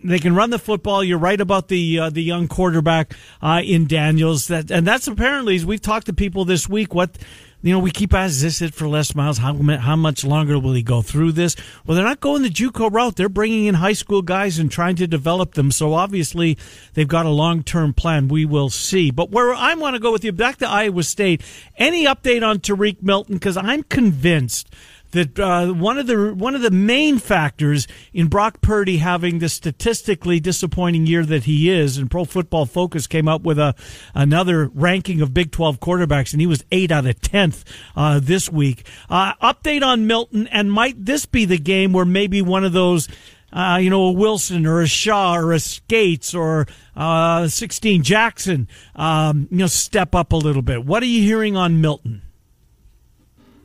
they 0.05 0.19
can 0.19 0.35
run 0.35 0.51
the 0.51 0.59
football. 0.59 1.03
You're 1.03 1.17
right 1.19 1.41
about 1.41 1.69
the 1.69 1.99
uh, 1.99 2.11
the 2.11 2.23
young 2.23 2.47
quarterback 2.47 3.15
uh, 3.41 3.63
in 3.65 3.87
Daniels. 3.87 4.49
That 4.49 4.71
and 4.71 4.87
that's 4.87 5.09
apparently 5.09 5.57
as 5.57 5.65
we've 5.65 5.81
talked 5.81 6.07
to 6.07 6.13
people 6.13 6.45
this 6.45 6.69
week. 6.69 6.95
What 6.95 7.17
you 7.63 7.73
know, 7.73 7.81
we 7.81 7.91
keep 7.91 8.15
asking, 8.15 8.29
is 8.31 8.41
this 8.43 8.63
it 8.63 8.75
for 8.75 8.87
Les 8.87 9.15
Miles? 9.15 9.39
How 9.39 9.55
how 9.79 9.97
much 9.97 10.25
longer 10.25 10.59
will 10.59 10.75
he 10.75 10.83
go 10.83 11.03
through 11.03 11.33
this? 11.33 11.57
Well, 11.85 11.97
they're 11.97 12.05
not 12.05 12.21
going 12.21 12.43
the 12.43 12.51
JUCO 12.51 12.93
route. 12.93 13.17
They're 13.17 13.29
bringing 13.29 13.67
in 13.67 13.75
high 13.75 13.95
school 13.95 14.23
guys 14.23 14.59
and 14.59 14.71
trying 14.71 14.95
to 14.97 15.09
develop 15.09 15.55
them. 15.55 15.73
So 15.73 15.95
obviously, 15.95 16.57
they've 16.95 17.09
got 17.09 17.27
a 17.27 17.31
long 17.31 17.65
term 17.65 17.95
plan. 17.95 18.29
We 18.29 18.45
will 18.45 18.71
see. 18.71 19.11
But 19.11 19.31
where 19.31 19.53
I 19.53 19.75
want 19.75 19.95
to 19.95 20.01
go 20.01 20.13
with 20.13 20.25
you 20.25 20.33
back 20.33 20.59
to 20.59 20.69
Iowa 20.69 21.03
State. 21.03 21.43
Any 21.77 22.05
update 22.05 22.47
on 22.47 22.61
Tarique 22.61 23.03
Milton? 23.03 23.35
Because 23.35 23.57
I'm 23.57 23.83
convinced 23.83 24.73
that 25.13 25.39
uh, 25.39 25.73
one 25.73 25.99
of 25.99 26.07
the 26.07 26.35
one 26.35 26.55
of 26.55 26.63
the 26.63 26.71
main 26.71 27.19
factors 27.19 27.87
in 28.13 28.29
Brock 28.29 28.61
Purdy 28.61 28.99
having 28.99 29.39
the 29.39 29.49
statistically 29.49 30.41
disappointing 30.41 31.07
year 31.07 31.25
that 31.25 31.45
he 31.45 31.71
is, 31.71 31.97
and 31.97 32.11
Pro 32.11 32.25
Football 32.25 32.67
Focus 32.67 33.07
came 33.07 33.29
up 33.29 33.43
with 33.43 33.59
a 33.59 33.75
another 34.15 34.69
ranking 34.69 35.21
of 35.21 35.33
Big 35.33 35.51
Twelve 35.51 35.81
quarterbacks, 35.81 36.33
and 36.33 36.41
he 36.41 36.47
was 36.47 36.65
eight 36.71 36.91
out 36.91 37.07
of 37.07 37.21
tenth 37.21 37.65
uh, 37.97 38.21
this 38.21 38.51
week. 38.51 38.87
Uh, 39.09 39.35
update 39.43 39.83
on 39.83 40.07
Milton, 40.07 40.47
and 40.49 40.71
might 40.71 41.05
this 41.05 41.27
be 41.27 41.45
the 41.45 41.59
game 41.59 41.93
where 41.93 42.05
maybe 42.05 42.43
one 42.43 42.65
of 42.65 42.73
those 42.73 43.09
uh, 43.53 43.79
you 43.81 43.89
know, 43.89 44.09
a 44.09 44.13
Wilson 44.13 44.67
or 44.67 44.83
a 44.83 44.87
Shaw 44.87 45.37
or 45.37 45.53
a 45.53 45.61
Scates 45.61 46.35
or 46.35 46.67
uh, 46.95 47.49
16 47.49 48.03
Jackson, 48.03 48.69
um, 48.95 49.49
you 49.51 49.59
know, 49.59 49.67
step 49.67 50.15
up 50.15 50.33
a 50.33 50.37
little 50.37 50.63
bit. 50.63 50.85
What 50.85 51.03
are 51.03 51.07
you 51.07 51.23
hearing 51.23 51.57
on 51.57 51.81
Milton? 51.81 52.23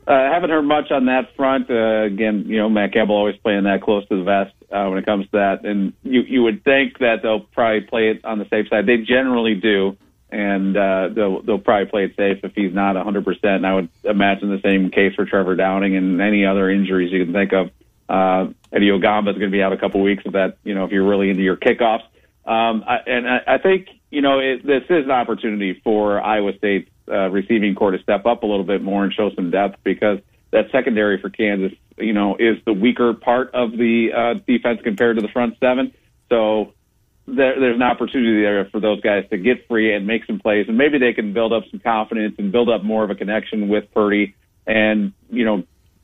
I 0.06 0.28
uh, 0.28 0.34
haven't 0.34 0.50
heard 0.50 0.64
much 0.64 0.92
on 0.92 1.06
that 1.06 1.36
front. 1.36 1.70
Uh, 1.70 2.04
again, 2.04 2.46
you 2.48 2.58
know, 2.58 2.70
Matt 2.70 2.92
Campbell 2.94 3.16
always 3.16 3.38
playing 3.38 3.64
that 3.64 3.82
close 3.82 4.08
to 4.10 4.18
the 4.18 4.24
vest 4.24 4.54
uh, 4.72 4.88
when 4.88 4.98
it 4.98 5.06
comes 5.06 5.26
to 5.26 5.32
that, 5.34 5.66
and 5.66 5.94
you 6.04 6.22
you 6.22 6.44
would 6.44 6.64
think 6.64 7.00
that 7.00 7.22
they'll 7.22 7.40
probably 7.40 7.82
play 7.82 8.10
it 8.10 8.26
on 8.26 8.40
the 8.40 8.46
safe 8.50 8.68
side. 8.70 8.86
They 8.86 8.98
generally 8.98 9.56
do, 9.56 9.96
and 10.30 10.76
uh, 10.76 11.10
they'll 11.14 11.42
they'll 11.42 11.60
probably 11.60 11.86
play 11.86 12.06
it 12.06 12.16
safe 12.18 12.44
if 12.44 12.54
he's 12.54 12.74
not 12.74 12.96
100. 12.96 13.24
percent 13.24 13.56
And 13.56 13.68
I 13.68 13.76
would 13.76 13.90
imagine 14.04 14.50
the 14.50 14.62
same 14.62 14.90
case 14.90 15.16
for 15.16 15.26
Trevor 15.26 15.56
Downing 15.56 15.96
and 15.96 16.20
any 16.22 16.46
other 16.46 16.70
injuries 16.70 17.12
you 17.12 17.24
can 17.24 17.34
think 17.34 17.54
of. 17.54 17.72
Uh, 18.10 18.52
Eddie 18.74 18.90
Ogamba 18.90 19.30
is 19.30 19.38
going 19.38 19.52
to 19.52 19.56
be 19.56 19.64
out 19.64 19.72
a 19.72 19.78
couple 19.78 20.02
weeks 20.02 20.26
of 20.26 20.34
that. 20.34 20.58
You 20.66 20.76
know, 20.76 20.84
if 20.84 20.92
you're 20.92 21.08
really 21.08 21.30
into 21.30 21.44
your 21.44 21.56
kickoffs, 21.56 22.04
um, 22.46 22.84
I, 22.86 22.98
and 23.08 23.30
I, 23.30 23.42
I 23.48 23.58
think 23.58 23.88
you 24.12 24.22
know 24.22 24.40
it, 24.40 24.66
this 24.66 24.84
is 24.90 25.06
an 25.06 25.12
opportunity 25.12 25.80
for 25.82 26.22
Iowa 26.22 26.52
State's 26.58 26.90
uh, 27.08 27.30
receiving 27.30 27.76
corps 27.76 27.92
to 27.92 28.02
step 28.02 28.26
up 28.26 28.44
a 28.44 28.46
little 28.46 28.64
bit 28.64 28.82
more 28.82 29.04
and 29.04 29.14
show 29.14 29.30
some 29.36 29.52
depth 29.52 29.78
because 29.84 30.20
that 30.52 30.66
secondary 30.72 31.20
for 31.20 31.30
Kansas, 31.30 31.78
you 31.98 32.14
know, 32.14 32.36
is 32.38 32.58
the 32.66 32.74
weaker 32.74 33.14
part 33.14 33.54
of 33.54 33.72
the 33.72 34.10
uh, 34.16 34.40
defense 34.48 34.80
compared 34.84 35.18
to 35.18 35.22
the 35.22 35.28
front 35.28 35.56
seven. 35.60 35.94
So 36.30 36.74
there, 37.28 37.60
there's 37.60 37.76
an 37.76 37.82
opportunity 37.82 38.42
there 38.42 38.66
for 38.66 38.80
those 38.80 39.02
guys 39.02 39.26
to 39.32 39.38
get 39.38 39.68
free 39.68 39.94
and 39.94 40.06
make 40.06 40.26
some 40.26 40.40
plays, 40.40 40.68
and 40.68 40.78
maybe 40.78 40.98
they 40.98 41.14
can 41.14 41.34
build 41.34 41.54
up 41.54 41.64
some 41.72 41.80
confidence 41.80 42.36
and 42.38 42.52
build 42.52 42.70
up 42.70 42.84
more 42.84 43.04
of 43.04 43.10
a 43.10 43.16
connection 43.16 43.68
with 43.68 43.92
Purdy, 43.94 44.36
and 44.66 45.14
you 45.30 45.44
know, 45.44 45.64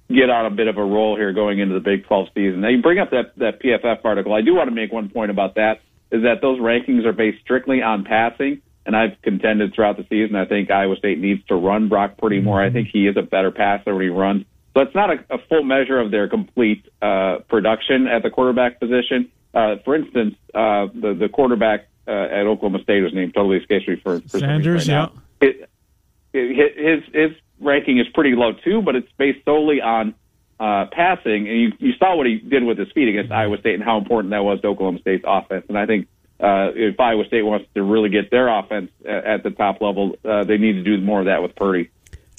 get 0.09 0.29
on 0.29 0.45
a 0.45 0.49
bit 0.49 0.67
of 0.67 0.77
a 0.77 0.83
roll 0.83 1.15
here 1.15 1.31
going 1.33 1.59
into 1.59 1.75
the 1.75 1.79
Big 1.79 2.05
12 2.05 2.27
season. 2.33 2.61
Now 2.61 2.69
you 2.69 2.81
bring 2.81 2.99
up 2.99 3.11
that 3.11 3.37
that 3.37 3.61
PFF 3.61 4.03
article. 4.03 4.33
I 4.33 4.41
do 4.41 4.55
want 4.55 4.69
to 4.69 4.75
make 4.75 4.91
one 4.91 5.09
point 5.09 5.31
about 5.31 5.55
that 5.55 5.81
is 6.11 6.23
that 6.23 6.41
those 6.41 6.59
rankings 6.59 7.05
are 7.05 7.13
based 7.13 7.41
strictly 7.41 7.81
on 7.81 8.03
passing. 8.03 8.61
And 8.85 8.95
I've 8.95 9.21
contended 9.21 9.75
throughout 9.75 9.97
the 9.97 10.05
season. 10.09 10.35
I 10.35 10.45
think 10.45 10.71
Iowa 10.71 10.95
State 10.95 11.19
needs 11.19 11.45
to 11.47 11.55
run 11.55 11.89
Brock 11.89 12.17
Purdy 12.17 12.41
more. 12.41 12.61
I 12.61 12.71
think 12.71 12.87
he 12.91 13.07
is 13.07 13.17
a 13.17 13.21
better 13.21 13.51
passer 13.51 13.93
when 13.93 14.03
he 14.03 14.09
runs. 14.09 14.45
So 14.73 14.81
it's 14.81 14.95
not 14.95 15.09
a, 15.09 15.15
a 15.29 15.37
full 15.49 15.63
measure 15.63 15.99
of 15.99 16.11
their 16.11 16.27
complete 16.27 16.87
uh, 17.01 17.39
production 17.49 18.07
at 18.07 18.23
the 18.23 18.29
quarterback 18.29 18.79
position. 18.79 19.29
Uh, 19.53 19.75
for 19.83 19.95
instance, 19.95 20.35
uh, 20.53 20.87
the 20.93 21.15
the 21.19 21.29
quarterback 21.29 21.87
uh, 22.07 22.11
at 22.11 22.45
Oklahoma 22.45 22.81
State 22.83 23.01
was 23.01 23.13
named 23.13 23.33
totally 23.33 23.57
escapes 23.57 23.87
me 23.87 23.95
for, 23.95 24.21
for 24.21 24.39
Sanders. 24.39 24.87
Right 24.87 25.09
yeah, 25.41 25.47
it, 25.47 25.69
it, 26.33 27.03
his 27.03 27.13
his 27.13 27.37
ranking 27.59 27.99
is 27.99 28.07
pretty 28.13 28.35
low 28.35 28.53
too, 28.53 28.81
but 28.81 28.95
it's 28.95 29.11
based 29.17 29.43
solely 29.45 29.81
on 29.81 30.13
uh, 30.59 30.85
passing. 30.91 31.47
And 31.47 31.59
you, 31.61 31.71
you 31.79 31.93
saw 31.97 32.15
what 32.15 32.27
he 32.27 32.37
did 32.37 32.63
with 32.63 32.77
his 32.77 32.91
feet 32.91 33.07
against 33.07 33.31
Iowa 33.31 33.57
State 33.59 33.75
and 33.75 33.83
how 33.83 33.97
important 33.97 34.31
that 34.31 34.43
was 34.43 34.61
to 34.61 34.67
Oklahoma 34.67 34.99
State's 34.99 35.23
offense. 35.25 35.65
And 35.69 35.77
I 35.77 35.85
think 35.85 36.07
uh, 36.39 36.71
if 36.73 36.99
Iowa 36.99 37.25
State 37.25 37.41
wants 37.41 37.67
to 37.75 37.83
really 37.83 38.09
get 38.09 38.31
their 38.31 38.47
offense 38.47 38.91
at, 39.05 39.25
at 39.25 39.43
the 39.43 39.51
top 39.51 39.81
level, 39.81 40.15
uh, 40.23 40.43
they 40.43 40.57
need 40.57 40.73
to 40.73 40.83
do 40.83 40.97
more 40.99 41.19
of 41.19 41.25
that 41.25 41.41
with 41.41 41.55
Purdy. 41.55 41.89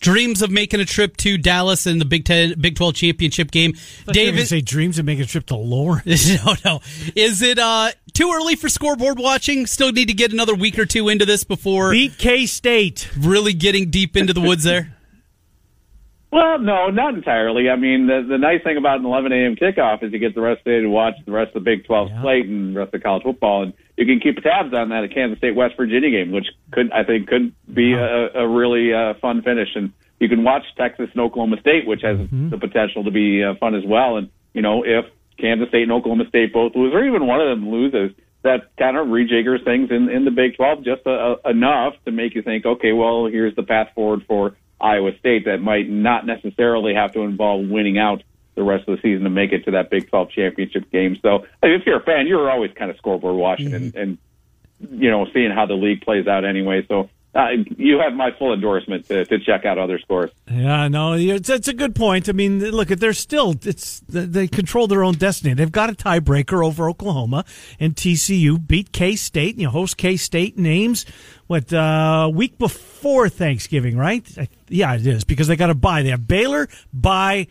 Dreams 0.01 0.41
of 0.41 0.51
making 0.51 0.81
a 0.81 0.87
trip 0.87 1.19
to 1.19 1.37
Dallas 1.37 1.87
in 1.87 1.99
the 1.99 2.07
Big 2.07 2.25
Ten, 2.25 2.59
Big 2.59 2.75
Twelve 2.75 2.95
championship 2.95 3.51
game. 3.51 3.75
David, 4.07 4.49
say 4.49 4.63
dreams 4.63 4.99
of 4.99 5.05
making 5.05 5.25
a 5.25 5.27
trip 5.27 5.45
to 5.47 5.57
Lawrence. 5.57 6.45
no, 6.47 6.55
no. 6.65 6.81
Is 7.15 7.43
it 7.43 7.59
uh, 7.59 7.91
too 8.15 8.33
early 8.35 8.57
for 8.57 8.71
scoreboard 8.71 9.19
watching? 9.19 9.67
Still 9.67 9.93
need 9.93 10.09
to 10.09 10.15
get 10.15 10.33
another 10.33 10.55
week 10.55 10.79
or 10.79 10.87
two 10.87 11.11
into 11.11 11.27
this 11.27 11.45
before 11.45 11.91
beat 11.91 12.17
K 12.17 12.47
State. 12.47 13.11
Really 13.19 13.53
getting 13.53 13.91
deep 13.91 14.17
into 14.17 14.33
the 14.33 14.41
woods 14.41 14.65
there. 14.65 14.97
Well, 16.33 16.61
no, 16.61 16.91
not 16.91 17.15
entirely. 17.15 17.69
I 17.69 17.77
mean, 17.77 18.07
the 18.07 18.25
the 18.29 18.39
nice 18.39 18.63
thing 18.63 18.77
about 18.77 19.01
an 19.01 19.07
11 19.07 19.33
a.m. 19.33 19.57
kickoff 19.57 20.05
is 20.05 20.13
you 20.13 20.21
get 20.21 20.35
the 20.35 20.41
rest 20.41 20.61
of 20.61 20.65
the 20.65 20.71
day 20.71 20.81
to 20.81 20.89
watch 20.89 21.15
the 21.27 21.33
rest 21.33 21.49
of 21.57 21.65
the 21.65 21.71
Big 21.71 21.85
12 21.87 22.09
yeah. 22.09 22.23
slate 22.23 22.47
and 22.47 22.77
the 22.77 22.81
rest 22.81 22.95
of 22.95 23.03
college 23.03 23.25
football, 23.25 23.65
and 23.65 23.73
you 23.97 24.07
can 24.07 24.21
keep 24.21 24.41
tabs 24.43 24.73
on 24.73 24.91
that 24.91 25.11
Kansas 25.13 25.39
State 25.39 25.57
West 25.57 25.75
Virginia 25.77 26.11
game, 26.11 26.31
which 26.31 26.47
could 26.71 26.93
I 26.93 27.03
think 27.03 27.27
could 27.27 27.53
be 27.73 27.95
a, 27.95 28.31
a 28.33 28.49
really 28.49 28.95
uh, 28.95 29.15
fun 29.21 29.43
finish. 29.43 29.71
And 29.75 29.93
you 30.21 30.29
can 30.29 30.45
watch 30.45 30.63
Texas 30.77 31.09
and 31.13 31.21
Oklahoma 31.21 31.57
State, 31.61 31.87
which 31.87 32.03
has 32.03 32.17
mm-hmm. 32.17 32.51
the 32.51 32.59
potential 32.59 33.03
to 33.05 33.11
be 33.11 33.43
uh, 33.43 33.55
fun 33.59 33.75
as 33.75 33.83
well. 33.85 34.17
And 34.17 34.31
you 34.55 34.63
know, 34.63 34.85
if 34.85 35.07
Kansas 35.37 35.69
State 35.69 35.83
and 35.83 35.93
Oklahoma 35.93 36.29
State 36.29 36.53
both 36.53 36.77
lose, 36.77 36.95
or 36.95 37.05
even 37.05 37.27
one 37.27 37.41
of 37.41 37.49
them 37.49 37.71
loses, 37.71 38.17
that 38.43 38.71
kind 38.79 38.97
of 38.97 39.09
rejiggers 39.09 39.65
things 39.65 39.91
in 39.91 40.09
in 40.09 40.25
the 40.25 40.31
Big 40.31 40.55
12 40.57 40.85
just 40.85 41.05
uh, 41.09 41.37
enough 41.45 41.95
to 42.05 42.13
make 42.13 42.37
you 42.37 42.43
think, 42.43 42.65
okay, 42.65 42.93
well, 42.93 43.27
here's 43.27 43.57
the 43.57 43.65
path 43.65 43.89
forward 43.97 44.23
for 44.29 44.55
Iowa 44.81 45.13
State 45.19 45.45
that 45.45 45.61
might 45.61 45.89
not 45.89 46.27
necessarily 46.27 46.95
have 46.95 47.13
to 47.13 47.21
involve 47.21 47.69
winning 47.69 47.99
out 47.99 48.23
the 48.55 48.63
rest 48.63 48.89
of 48.89 48.97
the 48.97 49.03
season 49.03 49.25
to 49.25 49.31
make 49.31 49.53
it 49.53 49.65
to 49.65 49.73
that 49.73 49.91
Big 49.91 50.09
12 50.09 50.31
championship 50.31 50.91
game. 50.91 51.19
So 51.23 51.47
if 51.63 51.87
you're 51.87 51.99
a 51.99 52.03
fan, 52.03 52.27
you're 52.27 52.51
always 52.51 52.73
kind 52.73 52.91
of 52.91 52.97
scoreboard 52.97 53.37
watching 53.37 53.71
mm-hmm. 53.71 53.97
and, 53.99 54.19
and 54.81 55.01
you 55.01 55.11
know 55.11 55.27
seeing 55.33 55.51
how 55.51 55.67
the 55.67 55.75
league 55.75 56.03
plays 56.03 56.27
out 56.27 56.45
anyway. 56.45 56.85
So 56.89 57.11
uh, 57.33 57.49
you 57.77 58.01
have 58.01 58.13
my 58.13 58.31
full 58.39 58.53
endorsement 58.53 59.07
to, 59.07 59.25
to 59.25 59.39
check 59.39 59.65
out 59.65 59.79
other 59.79 60.01
scores. 60.01 60.31
Yeah, 60.51 60.89
no, 60.89 61.13
it's, 61.13 61.49
it's 61.49 61.69
a 61.69 61.73
good 61.73 61.95
point. 61.95 62.29
I 62.29 62.33
mean, 62.33 62.59
look, 62.59 62.89
they're 62.89 63.13
still 63.13 63.55
it's 63.63 64.01
they 64.09 64.49
control 64.49 64.89
their 64.89 65.05
own 65.05 65.15
destiny. 65.15 65.55
They've 65.55 65.71
got 65.71 65.91
a 65.91 65.93
tiebreaker 65.93 66.65
over 66.65 66.91
Oklahoma, 66.91 67.45
and 67.79 67.95
TCU 67.95 68.67
beat 68.67 68.93
K 68.93 69.15
State. 69.15 69.55
And 69.55 69.61
you 69.61 69.67
know, 69.69 69.73
host 69.73 69.97
K 69.97 70.17
State 70.17 70.59
names 70.59 71.07
what 71.47 71.73
uh, 71.73 72.31
week 72.33 72.59
before 72.59 73.29
Thanksgiving, 73.29 73.97
right? 73.97 74.27
Yeah, 74.69 74.95
it 74.95 75.07
is 75.07 75.23
because 75.23 75.47
they 75.47 75.57
got 75.57 75.69
to 75.69 75.75
buy. 75.75 76.03
They 76.03 76.11
have 76.11 76.27
Baylor, 76.27 76.69
by 76.93 77.47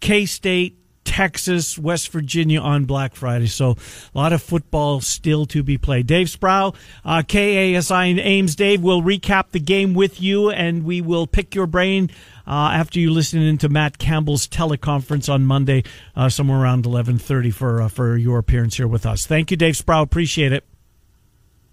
K 0.00 0.26
State, 0.26 0.78
Texas, 1.18 1.76
West 1.76 2.12
Virginia 2.12 2.60
on 2.60 2.84
Black 2.84 3.16
Friday. 3.16 3.48
So 3.48 3.70
a 3.72 4.16
lot 4.16 4.32
of 4.32 4.40
football 4.40 5.00
still 5.00 5.46
to 5.46 5.64
be 5.64 5.76
played. 5.76 6.06
Dave 6.06 6.30
Sproul, 6.30 6.76
uh, 7.04 7.22
KASI 7.22 8.10
and 8.12 8.20
Ames. 8.20 8.54
Dave 8.54 8.82
will 8.84 9.02
recap 9.02 9.50
the 9.50 9.58
game 9.58 9.94
with 9.94 10.22
you, 10.22 10.50
and 10.50 10.84
we 10.84 11.00
will 11.00 11.26
pick 11.26 11.56
your 11.56 11.66
brain 11.66 12.08
uh, 12.46 12.70
after 12.72 13.00
you 13.00 13.10
listen 13.10 13.42
into 13.42 13.68
Matt 13.68 13.98
Campbell's 13.98 14.46
teleconference 14.46 15.28
on 15.28 15.44
Monday, 15.44 15.82
uh, 16.14 16.28
somewhere 16.28 16.60
around 16.60 16.86
eleven 16.86 17.18
thirty 17.18 17.50
for 17.50 17.82
uh, 17.82 17.88
for 17.88 18.16
your 18.16 18.38
appearance 18.38 18.76
here 18.76 18.86
with 18.86 19.04
us. 19.04 19.26
Thank 19.26 19.50
you, 19.50 19.56
Dave 19.56 19.76
Sproul. 19.76 20.04
Appreciate 20.04 20.52
it. 20.52 20.62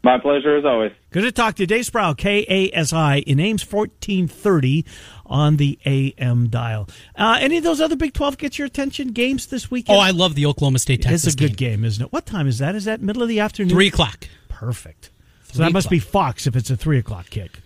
My 0.06 0.20
pleasure 0.20 0.56
as 0.56 0.66
always. 0.66 0.91
Good 1.10 1.24
to 1.24 1.32
talk 1.32 1.56
to 1.56 1.64
you. 1.64 1.68
Dave 1.68 1.84
Sproul, 1.84 2.14
KASI, 2.14 3.24
in 3.24 3.39
Ames 3.39 3.64
1430 3.66 4.86
on 5.26 5.58
the 5.58 5.80
AM 5.84 6.47
dial. 6.47 6.88
Uh, 7.16 7.39
any 7.41 7.58
of 7.58 7.64
those 7.64 7.82
other 7.82 7.95
Big 7.95 8.14
12 8.14 8.38
get 8.38 8.60
your 8.60 8.68
attention 8.68 9.08
games 9.14 9.47
this 9.47 9.72
weekend? 9.72 9.97
Oh, 9.97 9.99
I 9.99 10.12
love 10.12 10.36
the 10.36 10.45
Oklahoma 10.45 10.78
State 10.78 11.01
Texas 11.01 11.26
It's 11.26 11.34
a 11.34 11.38
good 11.39 11.58
game. 11.58 11.78
game, 11.80 11.86
isn't 11.86 12.06
it? 12.06 12.14
What 12.14 12.28
time 12.28 12.47
is 12.47 12.60
that? 12.60 12.76
Is 12.76 12.86
that 12.86 13.01
middle 13.01 13.24
of 13.24 13.30
the 13.30 13.39
afternoon? 13.39 13.72
Three 13.72 13.88
o'clock. 13.88 14.28
Perfect. 14.47 15.10
So 15.51 15.64
that 15.64 15.74
must 15.74 15.89
be 15.89 15.97
Fox 15.97 16.45
if 16.45 16.56
it's 16.56 16.70
a 16.70 16.78
three 16.78 16.99
o'clock 16.99 17.32
kick. 17.32 17.62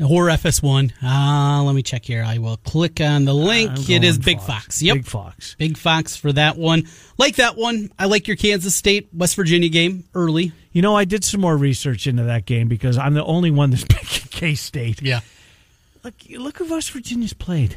Or 0.00 0.26
FS1. 0.26 0.92
Uh, 1.02 1.62
let 1.62 1.74
me 1.74 1.82
check 1.82 2.04
here. 2.04 2.24
I 2.24 2.38
will 2.38 2.56
click 2.56 3.00
on 3.00 3.24
the 3.24 3.34
link. 3.34 3.90
It 3.90 4.02
is 4.02 4.18
Big 4.18 4.38
Fox. 4.38 4.46
Fox. 4.46 4.82
Yep. 4.82 4.96
Big 4.96 5.06
Fox. 5.06 5.54
Big 5.58 5.76
Fox 5.76 6.16
for 6.16 6.32
that 6.32 6.56
one. 6.56 6.88
Like 7.18 7.36
that 7.36 7.56
one. 7.56 7.90
I 7.98 8.06
like 8.06 8.26
your 8.26 8.36
Kansas 8.36 8.74
State 8.74 9.10
West 9.12 9.36
Virginia 9.36 9.68
game 9.68 10.04
early. 10.14 10.52
You 10.72 10.82
know, 10.82 10.96
I 10.96 11.04
did 11.04 11.24
some 11.24 11.40
more 11.42 11.56
research 11.56 12.06
into 12.06 12.24
that 12.24 12.46
game 12.46 12.68
because 12.68 12.96
I'm 12.96 13.14
the 13.14 13.24
only 13.24 13.50
one 13.50 13.70
that's 13.70 13.84
picking 13.88 14.28
K 14.30 14.54
State. 14.54 15.02
Yeah. 15.02 15.20
Look, 16.02 16.14
look 16.30 16.58
who 16.58 16.70
West 16.70 16.90
Virginia's 16.90 17.34
played. 17.34 17.76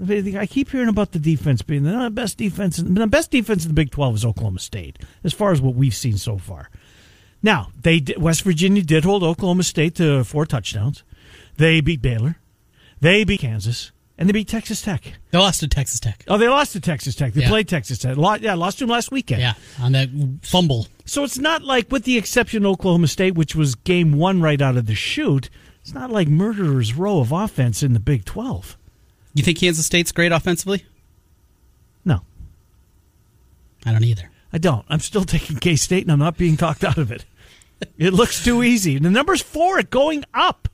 I 0.00 0.46
keep 0.46 0.70
hearing 0.70 0.88
about 0.88 1.12
the 1.12 1.18
defense 1.18 1.62
being 1.62 1.84
the 1.84 2.10
best 2.10 2.36
defense. 2.36 2.76
The 2.78 3.06
best 3.06 3.30
defense 3.30 3.64
in 3.64 3.68
the 3.68 3.74
Big 3.74 3.90
12 3.90 4.16
is 4.16 4.24
Oklahoma 4.24 4.58
State, 4.58 4.98
as 5.22 5.32
far 5.32 5.52
as 5.52 5.60
what 5.60 5.76
we've 5.76 5.94
seen 5.94 6.18
so 6.18 6.36
far. 6.36 6.68
Now, 7.42 7.68
they 7.80 8.02
West 8.16 8.42
Virginia 8.42 8.82
did 8.82 9.04
hold 9.04 9.22
Oklahoma 9.22 9.62
State 9.62 9.94
to 9.96 10.24
four 10.24 10.46
touchdowns. 10.46 11.04
They 11.56 11.80
beat 11.80 12.02
Baylor. 12.02 12.36
They 13.00 13.24
beat 13.24 13.40
Kansas. 13.40 13.92
And 14.16 14.28
they 14.28 14.32
beat 14.32 14.46
Texas 14.46 14.80
Tech. 14.80 15.02
They 15.32 15.38
lost 15.38 15.60
to 15.60 15.68
Texas 15.68 15.98
Tech. 15.98 16.24
Oh, 16.28 16.38
they 16.38 16.48
lost 16.48 16.72
to 16.72 16.80
Texas 16.80 17.16
Tech. 17.16 17.32
They 17.32 17.42
yeah. 17.42 17.48
played 17.48 17.68
Texas 17.68 17.98
Tech. 17.98 18.16
yeah, 18.40 18.54
lost 18.54 18.78
to 18.78 18.84
them 18.84 18.90
last 18.90 19.10
weekend. 19.10 19.40
Yeah, 19.40 19.54
on 19.80 19.92
that 19.92 20.08
fumble. 20.42 20.86
So 21.04 21.24
it's 21.24 21.38
not 21.38 21.62
like, 21.62 21.90
with 21.90 22.04
the 22.04 22.16
exception 22.16 22.64
of 22.64 22.72
Oklahoma 22.72 23.08
State, 23.08 23.34
which 23.34 23.56
was 23.56 23.74
game 23.74 24.12
one 24.12 24.40
right 24.40 24.62
out 24.62 24.76
of 24.76 24.86
the 24.86 24.94
chute, 24.94 25.50
it's 25.80 25.92
not 25.92 26.10
like 26.10 26.28
murderer's 26.28 26.94
row 26.94 27.18
of 27.18 27.32
offense 27.32 27.82
in 27.82 27.92
the 27.92 28.00
Big 28.00 28.24
12. 28.24 28.78
You 29.34 29.42
think 29.42 29.58
Kansas 29.58 29.84
State's 29.84 30.12
great 30.12 30.30
offensively? 30.30 30.86
No. 32.04 32.20
I 33.84 33.92
don't 33.92 34.04
either. 34.04 34.30
I 34.52 34.58
don't. 34.58 34.86
I'm 34.88 35.00
still 35.00 35.24
taking 35.24 35.56
K 35.56 35.74
State, 35.74 36.04
and 36.04 36.12
I'm 36.12 36.20
not 36.20 36.36
being 36.36 36.56
talked 36.56 36.84
out 36.84 36.98
of 36.98 37.10
it. 37.10 37.24
it 37.98 38.12
looks 38.12 38.44
too 38.44 38.62
easy. 38.62 38.98
The 38.98 39.10
number's 39.10 39.42
four, 39.42 39.80
it 39.80 39.90
going 39.90 40.24
up. 40.32 40.68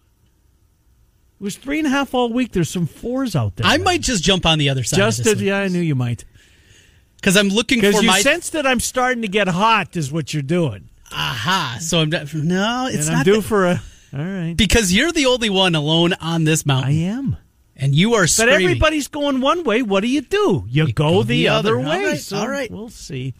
It 1.41 1.45
was 1.45 1.57
three 1.57 1.79
and 1.79 1.87
a 1.87 1.91
half 1.91 2.13
all 2.13 2.31
week. 2.31 2.53
There's 2.53 2.69
some 2.69 2.87
fours 2.87 3.35
out 3.35 3.57
there. 3.57 3.67
I 3.67 3.79
might 3.79 4.03
just 4.03 4.23
jump 4.23 4.45
on 4.45 4.59
the 4.59 4.69
other 4.69 4.85
side. 4.85 4.99
just 4.99 5.25
to, 5.25 5.35
yeah, 5.37 5.61
I 5.61 5.69
knew 5.69 5.81
you 5.81 5.95
might. 5.95 6.27
because 7.17 7.35
I'm 7.37 7.49
looking 7.49 7.81
for 7.81 7.87
you 7.87 8.03
my 8.03 8.21
sense 8.21 8.51
that 8.51 8.67
I'm 8.67 8.79
starting 8.81 9.23
to 9.23 9.29
get 9.29 9.49
hot, 9.49 9.97
is 9.97 10.13
what 10.13 10.35
you're 10.35 10.43
doing. 10.43 10.91
aha. 11.11 11.79
So 11.81 12.01
I'm 12.01 12.11
not- 12.11 12.33
no, 12.35 12.89
it's 12.93 13.07
and 13.07 13.09
I'm 13.09 13.13
not 13.21 13.25
due 13.25 13.37
that- 13.37 13.43
for 13.43 13.67
a. 13.67 13.83
All 14.13 14.19
right. 14.25 14.55
because 14.57 14.93
you're 14.93 15.13
the 15.13 15.27
only 15.27 15.51
one 15.51 15.75
alone 15.77 16.13
on 16.15 16.43
this 16.45 16.67
mountain. 16.67 16.91
I 16.91 16.95
am. 17.05 17.37
and 17.77 17.95
you 17.95 18.15
are 18.15 18.27
But 18.37 18.49
everybody's 18.49 19.09
going 19.09 19.41
one 19.41 19.63
way. 19.65 19.83
What 19.83 20.01
do 20.01 20.09
you 20.09 20.21
do? 20.21 20.65
You, 20.69 20.93
go, 20.93 21.11
go 21.11 21.23
the, 21.23 21.45
the 21.45 21.49
other, 21.49 21.79
other. 21.79 21.89
Way. 21.89 22.05
right, 22.05 22.19
So 22.19 22.37
all 22.37 22.49
right. 22.49 22.71
We'll 22.71 22.89
see. 22.91 23.33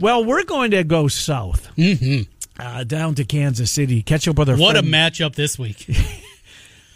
Well, 0.00 0.24
we're 0.24 0.44
going 0.44 0.70
to 0.72 0.82
go 0.82 1.06
south. 1.08 1.70
Mm-hmm. 1.76 2.22
Uh, 2.58 2.84
down 2.84 3.14
to 3.16 3.24
Kansas 3.24 3.70
City. 3.70 4.02
Catch 4.02 4.26
up 4.26 4.38
with 4.38 4.48
our 4.48 4.56
What 4.56 4.76
a 4.76 4.82
matchup 4.82 5.34
this 5.36 5.56
week! 5.58 5.86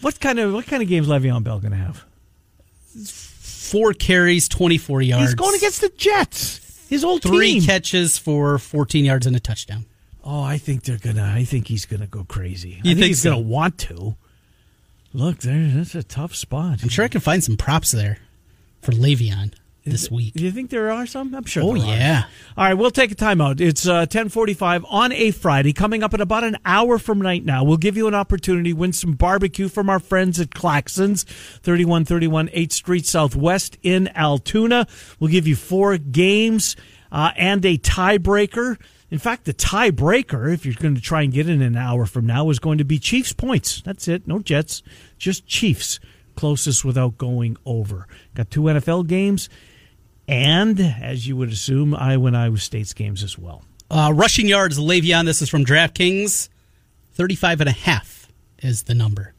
What 0.02 0.20
kind 0.20 0.38
of 0.38 0.52
what 0.52 0.66
kind 0.66 0.82
of 0.82 0.88
games 0.88 1.06
Le'Veon 1.08 1.42
Bell 1.42 1.58
going 1.60 1.70
to 1.72 1.76
have? 1.78 2.04
Four 2.94 3.94
carries, 3.94 4.48
24 4.48 5.02
yards. 5.02 5.24
He's 5.26 5.34
going 5.34 5.54
against 5.56 5.80
the 5.80 5.88
Jets. 5.96 6.86
His 6.90 7.04
old 7.04 7.22
three 7.22 7.54
team. 7.54 7.62
catches 7.62 8.18
for 8.18 8.58
14 8.58 9.04
yards 9.04 9.26
and 9.26 9.34
a 9.34 9.40
touchdown. 9.40 9.86
Oh, 10.24 10.42
I 10.42 10.58
think 10.58 10.84
they're 10.84 10.98
gonna. 10.98 11.32
I 11.34 11.44
think 11.44 11.66
he's 11.68 11.86
gonna 11.86 12.06
go 12.06 12.22
crazy. 12.24 12.74
I 12.84 12.88
You 12.88 12.94
think 12.94 13.06
he's 13.06 13.22
so? 13.22 13.30
gonna 13.30 13.40
want 13.42 13.78
to? 13.78 14.16
Look, 15.14 15.38
there. 15.38 15.68
That's 15.68 15.94
a 15.94 16.02
tough 16.02 16.34
spot. 16.34 16.80
I'm 16.82 16.88
sure 16.88 17.04
I 17.04 17.08
can 17.08 17.20
find 17.20 17.42
some 17.42 17.56
props 17.56 17.90
there 17.92 18.18
for 18.82 18.92
Le'Veon 18.92 19.52
this 19.84 20.10
week. 20.10 20.34
Do 20.34 20.44
you 20.44 20.50
think 20.50 20.70
there 20.70 20.90
are 20.90 21.06
some? 21.06 21.34
I'm 21.34 21.44
sure. 21.44 21.62
Oh 21.62 21.74
there 21.74 21.84
are. 21.84 21.96
yeah. 21.96 22.24
All 22.56 22.64
right, 22.64 22.74
we'll 22.74 22.90
take 22.90 23.10
a 23.10 23.14
timeout. 23.14 23.60
It's 23.60 23.86
uh, 23.86 24.06
1045 24.08 24.84
on 24.88 25.12
a 25.12 25.30
Friday. 25.30 25.72
Coming 25.72 26.02
up 26.02 26.14
in 26.14 26.20
about 26.20 26.44
an 26.44 26.58
hour 26.64 26.98
from 26.98 27.20
right 27.20 27.44
now, 27.44 27.64
we'll 27.64 27.76
give 27.76 27.96
you 27.96 28.06
an 28.08 28.14
opportunity 28.14 28.70
to 28.70 28.76
win 28.76 28.92
some 28.92 29.12
barbecue 29.12 29.68
from 29.68 29.88
our 29.88 29.98
friends 29.98 30.40
at 30.40 30.50
Claxons, 30.50 31.24
3131 31.24 32.48
8th 32.48 32.72
Street 32.72 33.06
Southwest 33.06 33.76
in 33.82 34.08
Altoona. 34.08 34.86
We'll 35.18 35.30
give 35.30 35.46
you 35.46 35.56
four 35.56 35.98
games 35.98 36.76
uh, 37.10 37.32
and 37.36 37.64
a 37.64 37.78
tiebreaker. 37.78 38.78
In 39.10 39.18
fact, 39.18 39.44
the 39.44 39.52
tiebreaker, 39.52 40.52
if 40.52 40.64
you're 40.64 40.74
going 40.74 40.94
to 40.94 41.00
try 41.00 41.22
and 41.22 41.32
get 41.32 41.48
in 41.48 41.60
an 41.60 41.76
hour 41.76 42.06
from 42.06 42.24
now, 42.24 42.48
is 42.48 42.58
going 42.58 42.78
to 42.78 42.84
be 42.84 42.98
Chiefs 42.98 43.32
points. 43.34 43.82
That's 43.82 44.08
it. 44.08 44.26
No 44.26 44.38
Jets, 44.38 44.82
just 45.18 45.46
Chiefs. 45.46 46.00
Closest 46.34 46.82
without 46.82 47.18
going 47.18 47.58
over. 47.66 48.06
Got 48.34 48.50
two 48.50 48.62
NFL 48.62 49.06
games 49.06 49.50
and 50.28 50.80
as 50.80 51.26
you 51.26 51.36
would 51.36 51.50
assume, 51.50 51.94
Iowa 51.94 52.26
and 52.26 52.36
Iowa 52.36 52.58
State's 52.58 52.94
games 52.94 53.22
as 53.22 53.38
well. 53.38 53.64
Uh, 53.90 54.12
rushing 54.14 54.48
yards, 54.48 54.78
Le'Veon. 54.78 55.26
This 55.26 55.42
is 55.42 55.48
from 55.48 55.64
DraftKings. 55.64 56.48
35 57.12 57.60
and 57.60 57.68
a 57.68 57.72
half 57.72 58.28
is 58.60 58.84
the 58.84 58.94
number. 58.94 59.34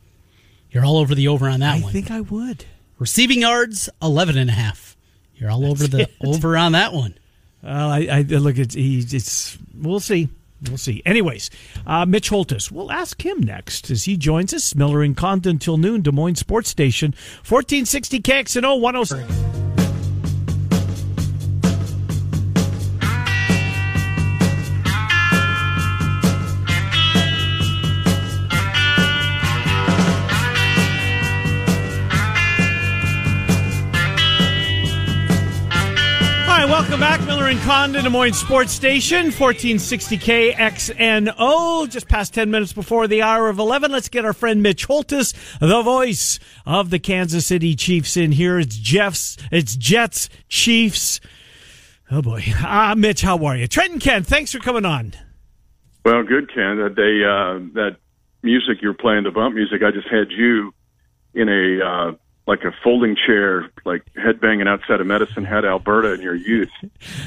You're 0.69 0.85
all 0.85 0.97
over 0.97 1.15
the 1.15 1.27
over 1.27 1.47
on 1.47 1.61
that 1.61 1.77
I 1.77 1.79
one. 1.79 1.89
I 1.89 1.93
think 1.93 2.11
I 2.11 2.21
would. 2.21 2.65
Receiving 2.99 3.41
yards, 3.41 3.89
11 4.01 4.37
and 4.37 4.49
a 4.49 4.53
half. 4.53 4.95
You're 5.35 5.49
all 5.49 5.65
over 5.65 5.87
the 5.87 6.09
over 6.23 6.55
on 6.55 6.73
that 6.73 6.93
one. 6.93 7.17
Well, 7.63 7.89
I, 7.89 8.07
I 8.09 8.21
look 8.21 8.55
he, 8.55 8.99
it's. 8.99 9.57
We'll 9.75 9.99
see. 9.99 10.29
We'll 10.67 10.77
see. 10.77 11.01
Anyways, 11.05 11.49
uh, 11.85 12.05
Mitch 12.05 12.29
Holthus. 12.29 12.71
We'll 12.71 12.91
ask 12.91 13.25
him 13.25 13.41
next 13.41 13.89
as 13.89 14.03
he 14.03 14.15
joins 14.15 14.53
us. 14.53 14.75
Miller 14.75 15.01
and 15.01 15.17
Condon 15.17 15.59
till 15.59 15.77
noon. 15.77 16.01
Des 16.01 16.11
Moines 16.11 16.35
Sports 16.35 16.69
Station, 16.69 17.13
fourteen 17.41 17.85
sixty 17.85 18.19
KXNO 18.19 18.79
one 18.79 18.95
hundred 18.95 19.72
welcome 36.93 37.17
back, 37.17 37.25
Miller 37.25 37.47
and 37.47 37.59
Condon, 37.61 38.03
Des 38.03 38.09
Moines 38.11 38.33
Sports 38.33 38.71
Station, 38.71 39.31
1460 39.31 40.15
KXNO. 40.19 41.89
Just 41.89 42.07
past 42.07 42.35
10 42.35 42.51
minutes 42.51 42.71
before 42.71 43.07
the 43.07 43.23
hour 43.23 43.49
of 43.49 43.57
11. 43.57 43.91
Let's 43.91 44.09
get 44.09 44.25
our 44.25 44.33
friend 44.33 44.61
Mitch 44.61 44.85
Holthus, 44.85 45.33
the 45.59 45.81
voice 45.81 46.39
of 46.67 46.91
the 46.91 46.99
Kansas 46.99 47.47
City 47.47 47.75
Chiefs, 47.75 48.15
in 48.15 48.31
here. 48.31 48.59
It's 48.59 48.77
Jeff's, 48.77 49.37
it's 49.51 49.75
Jets, 49.75 50.29
Chiefs. 50.49 51.19
Oh 52.11 52.21
boy. 52.21 52.43
Ah, 52.57 52.93
Mitch, 52.95 53.23
how 53.23 53.43
are 53.43 53.57
you? 53.57 53.67
Trenton 53.67 53.99
Ken, 53.99 54.21
thanks 54.21 54.51
for 54.51 54.59
coming 54.59 54.85
on. 54.85 55.13
Well, 56.05 56.21
good, 56.21 56.53
Ken. 56.53 56.77
That 56.77 56.93
they 56.95 57.25
uh, 57.25 57.73
that 57.73 57.97
music 58.43 58.83
you're 58.83 58.93
playing, 58.93 59.23
the 59.23 59.31
bump 59.31 59.55
music. 59.55 59.81
I 59.81 59.89
just 59.89 60.09
had 60.09 60.29
you 60.29 60.75
in 61.33 61.49
a 61.49 61.83
uh, 61.83 62.11
like 62.45 62.63
a 62.63 62.71
folding 62.83 63.15
chair, 63.15 63.69
like 63.85 64.03
head 64.15 64.39
banging 64.41 64.67
outside 64.67 64.99
of 64.99 65.07
Medicine 65.07 65.45
Hat, 65.45 65.63
Alberta, 65.65 66.13
in 66.13 66.21
your 66.21 66.35
youth, 66.35 66.69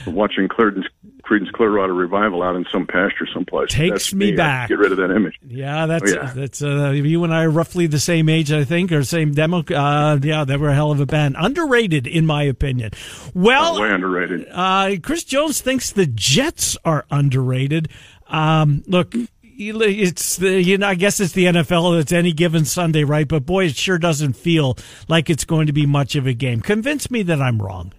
watching 0.06 0.46
Creedence, 0.46 0.84
Creedence 1.22 1.50
Clearwater 1.52 1.94
Revival 1.94 2.42
out 2.42 2.54
in 2.54 2.66
some 2.70 2.86
pasture 2.86 3.26
someplace. 3.32 3.70
Takes 3.70 3.90
That's 3.92 4.14
me 4.14 4.32
to 4.32 4.36
back. 4.36 4.68
Get 4.68 4.78
rid 4.78 4.92
of 4.92 4.98
that 4.98 5.10
image. 5.10 5.38
Yeah, 5.46 5.86
that's 5.86 6.12
Oh, 6.12 6.14
yeah. 6.14 6.32
that's 6.34 6.62
uh, 6.62 6.90
you 6.90 7.24
and 7.24 7.32
I 7.34 7.44
are 7.44 7.50
roughly 7.50 7.86
the 7.86 7.98
same 7.98 8.28
age, 8.28 8.52
I 8.52 8.64
think, 8.64 8.92
or 8.92 9.02
same 9.04 9.32
demo. 9.32 9.62
Uh, 9.64 10.18
yeah, 10.22 10.44
they 10.44 10.56
were 10.58 10.68
a 10.68 10.74
hell 10.74 10.90
of 10.92 11.00
a 11.00 11.06
band. 11.06 11.36
Underrated, 11.38 12.06
in 12.06 12.26
my 12.26 12.42
opinion. 12.42 12.90
Well, 13.34 13.80
Way 13.80 13.90
underrated. 13.90 14.46
Uh, 14.52 14.96
Chris 15.02 15.24
Jones 15.24 15.60
thinks 15.62 15.90
the 15.92 16.06
Jets 16.06 16.76
are 16.84 17.06
underrated. 17.10 17.88
Um, 18.28 18.82
look, 18.86 19.14
it's 19.58 20.36
the 20.36 20.62
you 20.62 20.78
know 20.78 20.88
I 20.88 20.94
guess 20.94 21.20
it's 21.20 21.32
the 21.32 21.46
NFL. 21.46 22.00
It's 22.00 22.12
any 22.12 22.32
given 22.32 22.64
Sunday, 22.64 23.04
right? 23.04 23.26
But 23.26 23.46
boy, 23.46 23.66
it 23.66 23.76
sure 23.76 23.98
doesn't 23.98 24.34
feel 24.34 24.76
like 25.08 25.30
it's 25.30 25.44
going 25.44 25.66
to 25.66 25.72
be 25.72 25.86
much 25.86 26.16
of 26.16 26.26
a 26.26 26.32
game. 26.32 26.60
Convince 26.60 27.10
me 27.10 27.22
that 27.24 27.40
I'm 27.40 27.60
wrong. 27.60 27.92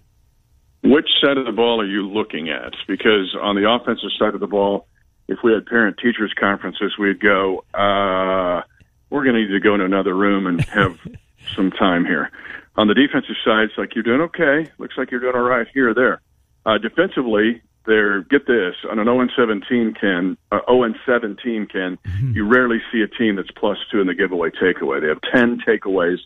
Which 0.84 1.10
side 1.22 1.38
of 1.38 1.46
the 1.46 1.52
ball 1.52 1.82
are 1.82 1.86
you 1.86 2.08
looking 2.08 2.50
at? 2.50 2.74
Because 2.88 3.36
on 3.42 3.56
the 3.56 3.70
offensive 3.70 4.10
side 4.18 4.34
of 4.36 4.40
the 4.40 4.48
ball, 4.48 4.88
if 5.28 5.40
we 5.44 5.52
had 5.52 5.66
parent 5.66 5.98
teachers 5.98 6.34
conferences, 6.40 6.94
we'd 6.98 7.20
go, 7.20 7.66
uh, 7.74 8.62
we're 9.10 9.24
going 9.24 9.36
to 9.36 9.42
need 9.42 9.54
to 9.54 9.60
go 9.60 9.76
to 9.76 9.84
another 9.84 10.16
room 10.16 10.48
and 10.48 10.62
have 10.62 10.98
some 11.56 11.72
time 11.72 12.06
here. 12.06 12.32
On 12.76 12.88
the 12.88 12.94
defensive 12.94 13.36
side, 13.44 13.64
it's 13.64 13.78
like 13.78 13.96
you're 13.96 14.04
doing 14.04 14.22
okay. 14.22 14.72
Looks 14.78 14.96
like 14.98 15.10
you're 15.12 15.20
doing 15.20 15.36
all 15.36 15.42
right 15.42 15.68
here 15.74 15.90
or 15.90 15.94
there. 15.94 16.22
Uh, 16.66 16.78
defensively, 16.78 17.62
they're 17.88 18.22
get 18.24 18.46
this 18.46 18.76
on 18.92 19.00
an 19.00 19.06
0 19.06 19.22
and 19.22 19.32
17 19.36 19.96
Ken, 20.00 20.38
uh, 20.52 20.60
0 20.68 20.84
and 20.84 20.96
17 21.06 21.68
Ken. 21.72 21.98
You 22.34 22.46
rarely 22.46 22.80
see 22.92 23.02
a 23.02 23.08
team 23.08 23.38
that's 23.38 23.50
plus 23.52 23.78
two 23.92 24.00
in 24.02 24.08
the 24.08 24.14
giveaway 24.14 24.50
takeaway. 24.52 25.02
They 25.02 25.08
have 25.08 25.22
10 25.34 25.62
takeaways, 25.68 26.18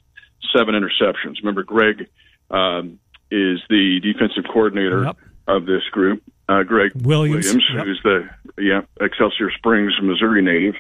seven 0.56 0.76
interceptions. 0.76 1.38
Remember, 1.42 1.64
Gregg 1.64 2.08
um, 2.50 3.00
is 3.30 3.60
the 3.70 4.00
defensive 4.02 4.44
coordinator 4.52 5.04
Yep. 5.06 5.18
of 5.48 5.66
this 5.66 5.84
group. 5.92 6.22
Uh, 6.50 6.64
Gregg 6.64 6.92
Williams. 7.06 7.46
Yep. 7.74 7.86
who's 7.86 8.02
the 8.04 8.30
yeah 8.58 8.82
Excelsior 9.00 9.52
Springs, 9.58 9.94
Missouri 10.02 10.42
native. 10.42 10.76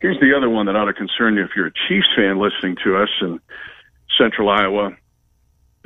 Here's 0.00 0.18
the 0.20 0.34
other 0.36 0.50
one 0.50 0.66
that 0.66 0.74
ought 0.76 0.86
to 0.86 0.92
concern 0.92 1.36
you 1.36 1.44
if 1.44 1.50
you're 1.54 1.68
a 1.68 1.72
Chiefs 1.88 2.08
fan 2.16 2.38
listening 2.38 2.76
to 2.84 2.96
us 2.96 3.08
in 3.22 3.40
Central 4.18 4.48
Iowa. 4.48 4.96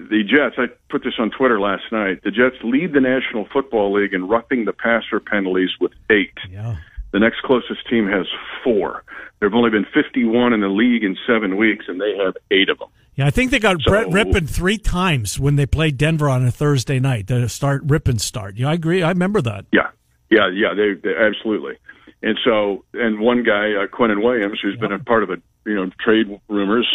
The 0.09 0.23
Jets, 0.23 0.55
I 0.59 0.67
put 0.89 1.05
this 1.05 1.15
on 1.19 1.31
Twitter 1.31 1.61
last 1.61 1.85
night. 1.93 2.23
The 2.25 2.31
Jets 2.31 2.57
lead 2.63 2.93
the 2.93 3.01
National 3.01 3.47
Football 3.53 3.93
League 3.93 4.15
in 4.15 4.29
roughing 4.29 4.65
the 4.65 4.73
passer 4.73 5.21
penalties 5.21 5.71
with 5.81 5.93
eight. 6.11 6.33
Yeah. 6.51 6.77
The 7.13 7.19
next 7.19 7.43
closest 7.43 7.89
team 7.89 8.07
has 8.09 8.27
four. 8.65 9.03
There 9.41 9.49
have 9.49 9.55
only 9.55 9.71
been 9.71 9.87
51 9.93 10.53
in 10.53 10.61
the 10.61 10.69
league 10.69 11.03
in 11.03 11.17
seven 11.27 11.57
weeks, 11.57 11.87
and 11.89 12.01
they 12.01 12.17
have 12.17 12.37
eight 12.51 12.69
of 12.69 12.79
them. 12.79 12.89
Yeah, 13.17 13.27
I 13.27 13.31
think 13.31 13.51
they 13.51 13.59
got 13.59 13.81
So- 13.83 14.09
Brett 14.11 14.49
three 14.49 14.79
times 14.79 15.39
when 15.39 15.57
they 15.57 15.67
played 15.67 15.99
Denver 15.99 16.29
on 16.29 16.47
a 16.47 16.51
Thursday 16.51 17.01
night. 17.01 17.27
The 17.27 17.49
start 17.49 17.87
Rypien 17.87 18.21
start. 18.21 18.57
Yeah, 18.57 18.69
I 18.71 18.75
agree. 18.75 19.03
I 19.03 19.09
remember 19.11 19.43
that. 19.43 19.67
Yeah, 19.73 19.89
yeah, 20.31 20.49
yeah. 20.53 20.73
They, 20.75 20.95
they 20.95 21.15
absolutely. 21.17 21.77
And 22.23 22.39
so, 22.45 22.85
and 22.95 23.19
one 23.19 23.43
guy, 23.43 23.73
uh, 23.73 23.87
Quinnen 23.87 24.23
Williams, 24.23 24.61
who's 24.63 24.77
been 24.77 24.93
a 24.93 24.99
part 24.99 25.23
of 25.23 25.31
a 25.31 25.37
you 25.67 25.75
know 25.75 25.91
trade 26.01 26.39
rumors, 26.49 26.87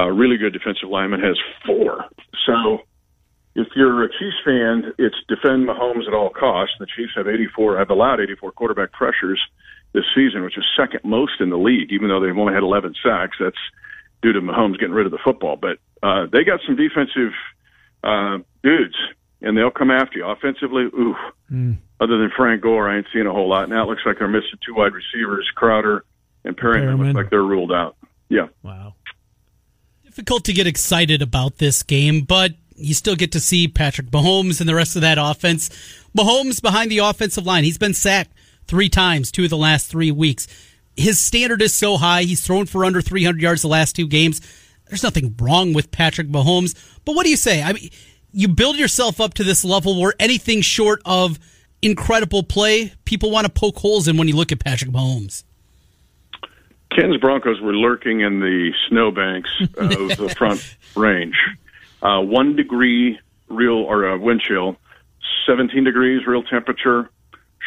uh, 0.00 0.08
really 0.08 0.36
good 0.36 0.52
defensive 0.52 0.88
lineman, 0.88 1.20
has 1.20 1.36
four. 1.66 2.04
So, 2.46 2.82
if 3.54 3.68
you're 3.74 4.04
a 4.04 4.08
Chiefs 4.08 4.36
fan, 4.44 4.92
it's 4.98 5.16
defend 5.28 5.68
Mahomes 5.68 6.06
at 6.06 6.14
all 6.14 6.30
costs. 6.30 6.76
The 6.78 6.86
Chiefs 6.86 7.12
have 7.16 7.28
84, 7.28 7.78
have 7.78 7.90
allowed 7.90 8.20
84 8.20 8.52
quarterback 8.52 8.92
pressures 8.92 9.40
this 9.92 10.04
season, 10.14 10.42
which 10.44 10.56
is 10.56 10.64
second 10.78 11.00
most 11.04 11.40
in 11.40 11.50
the 11.50 11.58
league, 11.58 11.92
even 11.92 12.08
though 12.08 12.20
they've 12.20 12.36
only 12.36 12.54
had 12.54 12.62
11 12.62 12.94
sacks. 13.02 13.36
That's 13.40 13.58
due 14.22 14.32
to 14.32 14.40
Mahomes 14.40 14.78
getting 14.78 14.94
rid 14.94 15.06
of 15.06 15.12
the 15.12 15.18
football. 15.24 15.56
But 15.56 15.78
uh, 16.02 16.26
they 16.30 16.44
got 16.44 16.60
some 16.66 16.76
defensive 16.76 17.32
uh, 18.04 18.38
dudes, 18.62 18.96
and 19.42 19.56
they'll 19.56 19.70
come 19.70 19.90
after 19.90 20.18
you. 20.18 20.26
Offensively, 20.26 20.84
ooh. 20.84 21.16
Other 22.00 22.18
than 22.18 22.30
Frank 22.36 22.62
Gore, 22.62 22.88
I 22.88 22.98
ain't 22.98 23.06
seen 23.12 23.26
a 23.26 23.32
whole 23.32 23.48
lot. 23.48 23.68
Now 23.68 23.84
it 23.84 23.88
looks 23.90 24.02
like 24.06 24.18
they're 24.18 24.28
missing 24.28 24.58
two 24.64 24.74
wide 24.74 24.92
receivers, 24.94 25.50
Crowder 25.54 26.04
and 26.44 26.56
Perriman. 26.56 26.96
Perriman. 26.96 26.98
Looks 26.98 27.14
like 27.14 27.30
they're 27.30 27.42
ruled 27.42 27.72
out. 27.72 27.96
Yeah. 28.28 28.46
Wow. 28.62 28.94
Difficult 30.20 30.44
to 30.44 30.52
get 30.52 30.66
excited 30.66 31.22
about 31.22 31.56
this 31.56 31.82
game, 31.82 32.20
but 32.20 32.52
you 32.76 32.92
still 32.92 33.16
get 33.16 33.32
to 33.32 33.40
see 33.40 33.68
Patrick 33.68 34.08
Mahomes 34.08 34.60
and 34.60 34.68
the 34.68 34.74
rest 34.74 34.94
of 34.94 35.00
that 35.00 35.16
offense. 35.18 35.70
Mahomes 36.14 36.60
behind 36.60 36.90
the 36.90 36.98
offensive 36.98 37.46
line. 37.46 37.64
He's 37.64 37.78
been 37.78 37.94
sacked 37.94 38.30
three 38.66 38.90
times, 38.90 39.32
two 39.32 39.44
of 39.44 39.50
the 39.50 39.56
last 39.56 39.86
three 39.86 40.10
weeks. 40.10 40.46
his 40.94 41.18
standard 41.18 41.62
is 41.62 41.72
so 41.72 41.96
high. 41.96 42.24
He's 42.24 42.46
thrown 42.46 42.66
for 42.66 42.84
under 42.84 43.00
300 43.00 43.40
yards 43.40 43.62
the 43.62 43.68
last 43.68 43.96
two 43.96 44.06
games. 44.06 44.42
There's 44.88 45.02
nothing 45.02 45.34
wrong 45.40 45.72
with 45.72 45.90
Patrick 45.90 46.28
Mahomes. 46.28 46.74
But 47.06 47.16
what 47.16 47.24
do 47.24 47.30
you 47.30 47.38
say? 47.38 47.62
I 47.62 47.72
mean, 47.72 47.88
you 48.30 48.48
build 48.48 48.76
yourself 48.76 49.22
up 49.22 49.32
to 49.34 49.42
this 49.42 49.64
level 49.64 49.98
where 49.98 50.12
anything 50.20 50.60
short 50.60 51.00
of 51.06 51.38
incredible 51.80 52.42
play, 52.42 52.92
people 53.06 53.30
want 53.30 53.46
to 53.46 53.50
poke 53.50 53.78
holes 53.78 54.06
in 54.06 54.18
when 54.18 54.28
you 54.28 54.36
look 54.36 54.52
at 54.52 54.60
Patrick 54.60 54.90
Mahomes. 54.90 55.44
Ken's 56.90 57.16
Broncos 57.18 57.60
were 57.60 57.74
lurking 57.74 58.20
in 58.20 58.40
the 58.40 58.72
snowbanks 58.88 59.50
of 59.76 60.16
the 60.16 60.34
front 60.36 60.76
range. 60.96 61.36
Uh, 62.02 62.20
one 62.20 62.56
degree 62.56 63.18
real 63.48 63.76
or 63.76 64.10
uh, 64.10 64.18
wind 64.18 64.40
chill, 64.40 64.76
17 65.46 65.84
degrees 65.84 66.26
real 66.26 66.42
temperature, 66.42 67.10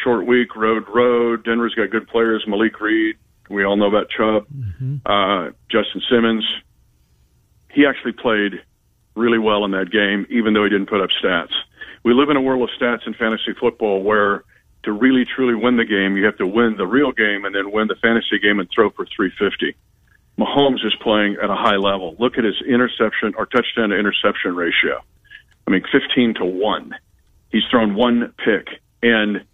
short 0.02 0.26
week, 0.26 0.56
road, 0.56 0.84
road. 0.88 1.44
Denver's 1.44 1.74
got 1.74 1.90
good 1.90 2.08
players. 2.08 2.44
Malik 2.46 2.80
Reed, 2.80 3.16
we 3.48 3.64
all 3.64 3.76
know 3.76 3.86
about 3.86 4.08
Chubb, 4.10 4.46
mm-hmm. 4.48 4.96
uh, 5.06 5.50
Justin 5.70 6.02
Simmons. 6.10 6.44
He 7.70 7.86
actually 7.86 8.12
played 8.12 8.62
really 9.14 9.38
well 9.38 9.64
in 9.64 9.70
that 9.72 9.90
game, 9.90 10.26
even 10.30 10.54
though 10.54 10.64
he 10.64 10.70
didn't 10.70 10.88
put 10.88 11.00
up 11.00 11.10
stats. 11.22 11.52
We 12.04 12.12
live 12.12 12.30
in 12.30 12.36
a 12.36 12.40
world 12.40 12.68
of 12.68 12.70
stats 12.78 13.06
in 13.06 13.14
fantasy 13.14 13.54
football 13.58 14.02
where 14.02 14.44
to 14.84 14.92
really 14.92 15.24
truly 15.24 15.54
win 15.54 15.76
the 15.76 15.84
game, 15.84 16.16
you 16.16 16.24
have 16.26 16.38
to 16.38 16.46
win 16.46 16.76
the 16.76 16.86
real 16.86 17.12
game 17.12 17.44
and 17.44 17.54
then 17.54 17.70
win 17.70 17.88
the 17.88 17.96
fantasy 17.96 18.38
game 18.38 18.60
and 18.60 18.68
throw 18.74 18.90
for 18.90 19.06
350. 19.06 19.76
Mahomes 20.38 20.84
is 20.84 20.94
playing 21.00 21.36
at 21.42 21.50
a 21.50 21.54
high 21.54 21.76
level. 21.76 22.16
Look 22.18 22.38
at 22.38 22.44
his 22.44 22.60
interception 22.66 23.34
or 23.36 23.46
touchdown 23.46 23.90
to 23.90 23.96
interception 23.96 24.56
ratio. 24.56 25.00
I 25.66 25.70
mean, 25.70 25.82
15 25.90 26.34
to 26.34 26.44
1. 26.44 26.94
He's 27.50 27.62
thrown 27.70 27.94
one 27.94 28.34
pick 28.44 28.66
and 29.02 29.44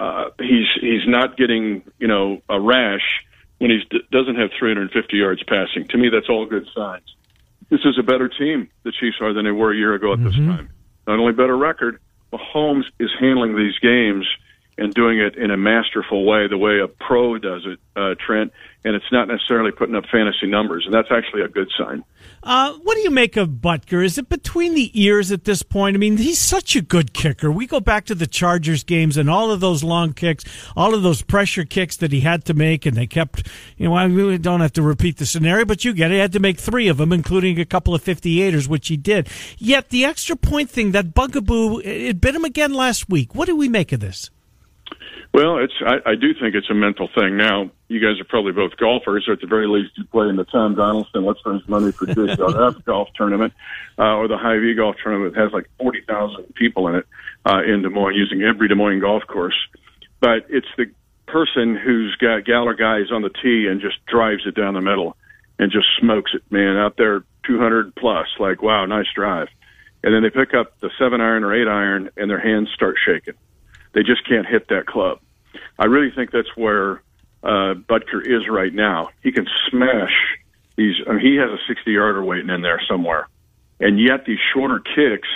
uh, 0.00 0.30
he's 0.38 0.66
he's 0.80 1.06
not 1.06 1.36
getting, 1.36 1.82
you 1.98 2.06
know, 2.06 2.40
a 2.48 2.60
rash 2.60 3.24
when 3.58 3.70
he 3.70 3.82
doesn't 4.12 4.36
have 4.36 4.50
350 4.58 5.16
yards 5.16 5.42
passing. 5.42 5.86
To 5.88 5.98
me, 5.98 6.08
that's 6.08 6.28
all 6.28 6.46
good 6.46 6.66
signs. 6.74 7.14
This 7.68 7.80
is 7.84 7.98
a 7.98 8.02
better 8.02 8.28
team, 8.28 8.70
the 8.84 8.92
Chiefs 8.92 9.16
are, 9.20 9.32
than 9.32 9.44
they 9.44 9.50
were 9.50 9.72
a 9.72 9.76
year 9.76 9.94
ago 9.94 10.12
at 10.12 10.20
mm-hmm. 10.20 10.28
this 10.28 10.36
time. 10.36 10.70
Not 11.06 11.18
only 11.18 11.32
better 11.32 11.56
record, 11.56 12.00
Mahomes 12.32 12.84
is 12.98 13.10
handling 13.18 13.56
these 13.56 13.78
games 13.80 14.26
and 14.78 14.94
doing 14.94 15.18
it 15.18 15.36
in 15.36 15.50
a 15.50 15.56
masterful 15.56 16.24
way, 16.24 16.46
the 16.46 16.56
way 16.56 16.78
a 16.78 16.88
pro 16.88 17.36
does 17.38 17.66
it, 17.66 17.80
uh, 17.96 18.14
Trent. 18.24 18.52
And 18.84 18.94
it's 18.94 19.10
not 19.10 19.26
necessarily 19.26 19.72
putting 19.72 19.96
up 19.96 20.04
fantasy 20.10 20.46
numbers, 20.46 20.84
and 20.86 20.94
that's 20.94 21.08
actually 21.10 21.42
a 21.42 21.48
good 21.48 21.68
sign. 21.76 22.04
Uh, 22.44 22.72
what 22.74 22.94
do 22.94 23.00
you 23.00 23.10
make 23.10 23.36
of 23.36 23.48
Butker? 23.48 24.04
Is 24.04 24.16
it 24.16 24.28
between 24.28 24.74
the 24.74 24.90
ears 24.98 25.32
at 25.32 25.44
this 25.44 25.64
point? 25.64 25.96
I 25.96 25.98
mean, 25.98 26.16
he's 26.16 26.38
such 26.38 26.76
a 26.76 26.80
good 26.80 27.12
kicker. 27.12 27.50
We 27.50 27.66
go 27.66 27.80
back 27.80 28.04
to 28.06 28.14
the 28.14 28.26
Chargers 28.26 28.84
games 28.84 29.16
and 29.16 29.28
all 29.28 29.50
of 29.50 29.58
those 29.58 29.82
long 29.82 30.12
kicks, 30.12 30.44
all 30.76 30.94
of 30.94 31.02
those 31.02 31.22
pressure 31.22 31.64
kicks 31.64 31.96
that 31.96 32.12
he 32.12 32.20
had 32.20 32.44
to 32.44 32.54
make, 32.54 32.86
and 32.86 32.96
they 32.96 33.08
kept, 33.08 33.48
you 33.76 33.88
know, 33.88 33.94
I 33.94 34.04
really 34.04 34.38
don't 34.38 34.60
have 34.60 34.72
to 34.74 34.82
repeat 34.82 35.16
the 35.16 35.26
scenario, 35.26 35.64
but 35.64 35.84
you 35.84 35.92
get 35.92 36.12
it. 36.12 36.14
He 36.14 36.20
had 36.20 36.32
to 36.32 36.40
make 36.40 36.58
three 36.58 36.86
of 36.86 36.98
them, 36.98 37.12
including 37.12 37.58
a 37.58 37.64
couple 37.64 37.96
of 37.96 38.04
58ers, 38.04 38.68
which 38.68 38.86
he 38.86 38.96
did. 38.96 39.28
Yet 39.58 39.88
the 39.88 40.04
extra 40.04 40.36
point 40.36 40.70
thing, 40.70 40.92
that 40.92 41.14
bugaboo, 41.14 41.80
it 41.80 42.20
bit 42.20 42.36
him 42.36 42.44
again 42.44 42.72
last 42.72 43.08
week. 43.08 43.34
What 43.34 43.46
do 43.46 43.56
we 43.56 43.68
make 43.68 43.90
of 43.92 43.98
this? 43.98 44.30
Well, 45.32 45.58
it's 45.58 45.74
I, 45.84 46.10
I 46.10 46.14
do 46.14 46.32
think 46.34 46.54
it's 46.54 46.70
a 46.70 46.74
mental 46.74 47.06
thing. 47.06 47.36
Now, 47.36 47.70
you 47.88 48.00
guys 48.00 48.20
are 48.20 48.24
probably 48.24 48.52
both 48.52 48.76
golfers, 48.76 49.28
or 49.28 49.34
at 49.34 49.40
the 49.40 49.46
very 49.46 49.66
least, 49.68 49.96
you 49.96 50.04
play 50.04 50.28
in 50.28 50.36
the 50.36 50.44
Tom 50.44 50.74
Donaldson 50.74 51.24
Let's 51.24 51.40
Raise 51.44 51.66
Money 51.68 51.92
for 51.92 52.06
JDRF 52.06 52.84
golf 52.84 53.08
tournament, 53.14 53.52
uh, 53.98 54.16
or 54.16 54.28
the 54.28 54.38
Hy-Vee 54.38 54.74
golf 54.74 54.96
tournament 55.02 55.34
that 55.34 55.40
has 55.40 55.52
like 55.52 55.68
forty 55.78 56.00
thousand 56.00 56.54
people 56.54 56.88
in 56.88 56.96
it 56.96 57.06
uh, 57.44 57.62
in 57.62 57.82
Des 57.82 57.90
Moines, 57.90 58.14
using 58.14 58.42
every 58.42 58.68
Des 58.68 58.74
Moines 58.74 59.00
golf 59.00 59.22
course. 59.26 59.56
But 60.20 60.46
it's 60.48 60.66
the 60.76 60.86
person 61.26 61.76
who's 61.76 62.16
got 62.16 62.46
gal 62.46 62.66
or 62.66 62.74
guys 62.74 63.12
on 63.12 63.20
the 63.20 63.30
tee 63.30 63.66
and 63.70 63.82
just 63.82 64.04
drives 64.06 64.46
it 64.46 64.54
down 64.54 64.74
the 64.74 64.80
middle 64.80 65.14
and 65.58 65.70
just 65.70 65.86
smokes 66.00 66.32
it, 66.34 66.42
man, 66.50 66.78
out 66.78 66.96
there 66.96 67.22
two 67.46 67.58
hundred 67.58 67.94
plus. 67.94 68.28
Like, 68.40 68.62
wow, 68.62 68.86
nice 68.86 69.06
drive. 69.14 69.48
And 70.02 70.14
then 70.14 70.22
they 70.22 70.30
pick 70.30 70.54
up 70.54 70.80
the 70.80 70.90
seven 70.98 71.20
iron 71.20 71.44
or 71.44 71.54
eight 71.54 71.68
iron, 71.68 72.08
and 72.16 72.30
their 72.30 72.40
hands 72.40 72.70
start 72.74 72.96
shaking 73.04 73.34
they 73.98 74.04
just 74.04 74.24
can't 74.28 74.46
hit 74.46 74.68
that 74.68 74.86
club. 74.86 75.18
I 75.76 75.86
really 75.86 76.12
think 76.14 76.30
that's 76.30 76.56
where 76.56 77.02
uh, 77.42 77.74
Butker 77.74 78.24
is 78.24 78.48
right 78.48 78.72
now. 78.72 79.08
He 79.24 79.32
can 79.32 79.48
smash 79.68 80.14
these. 80.76 80.94
I 81.04 81.14
mean, 81.14 81.20
he 81.20 81.34
has 81.34 81.50
a 81.50 81.58
60 81.66 81.90
yarder 81.90 82.22
waiting 82.22 82.48
in 82.48 82.62
there 82.62 82.80
somewhere, 82.88 83.26
and 83.80 83.98
yet 84.00 84.24
these 84.24 84.38
shorter 84.54 84.78
kicks 84.78 85.26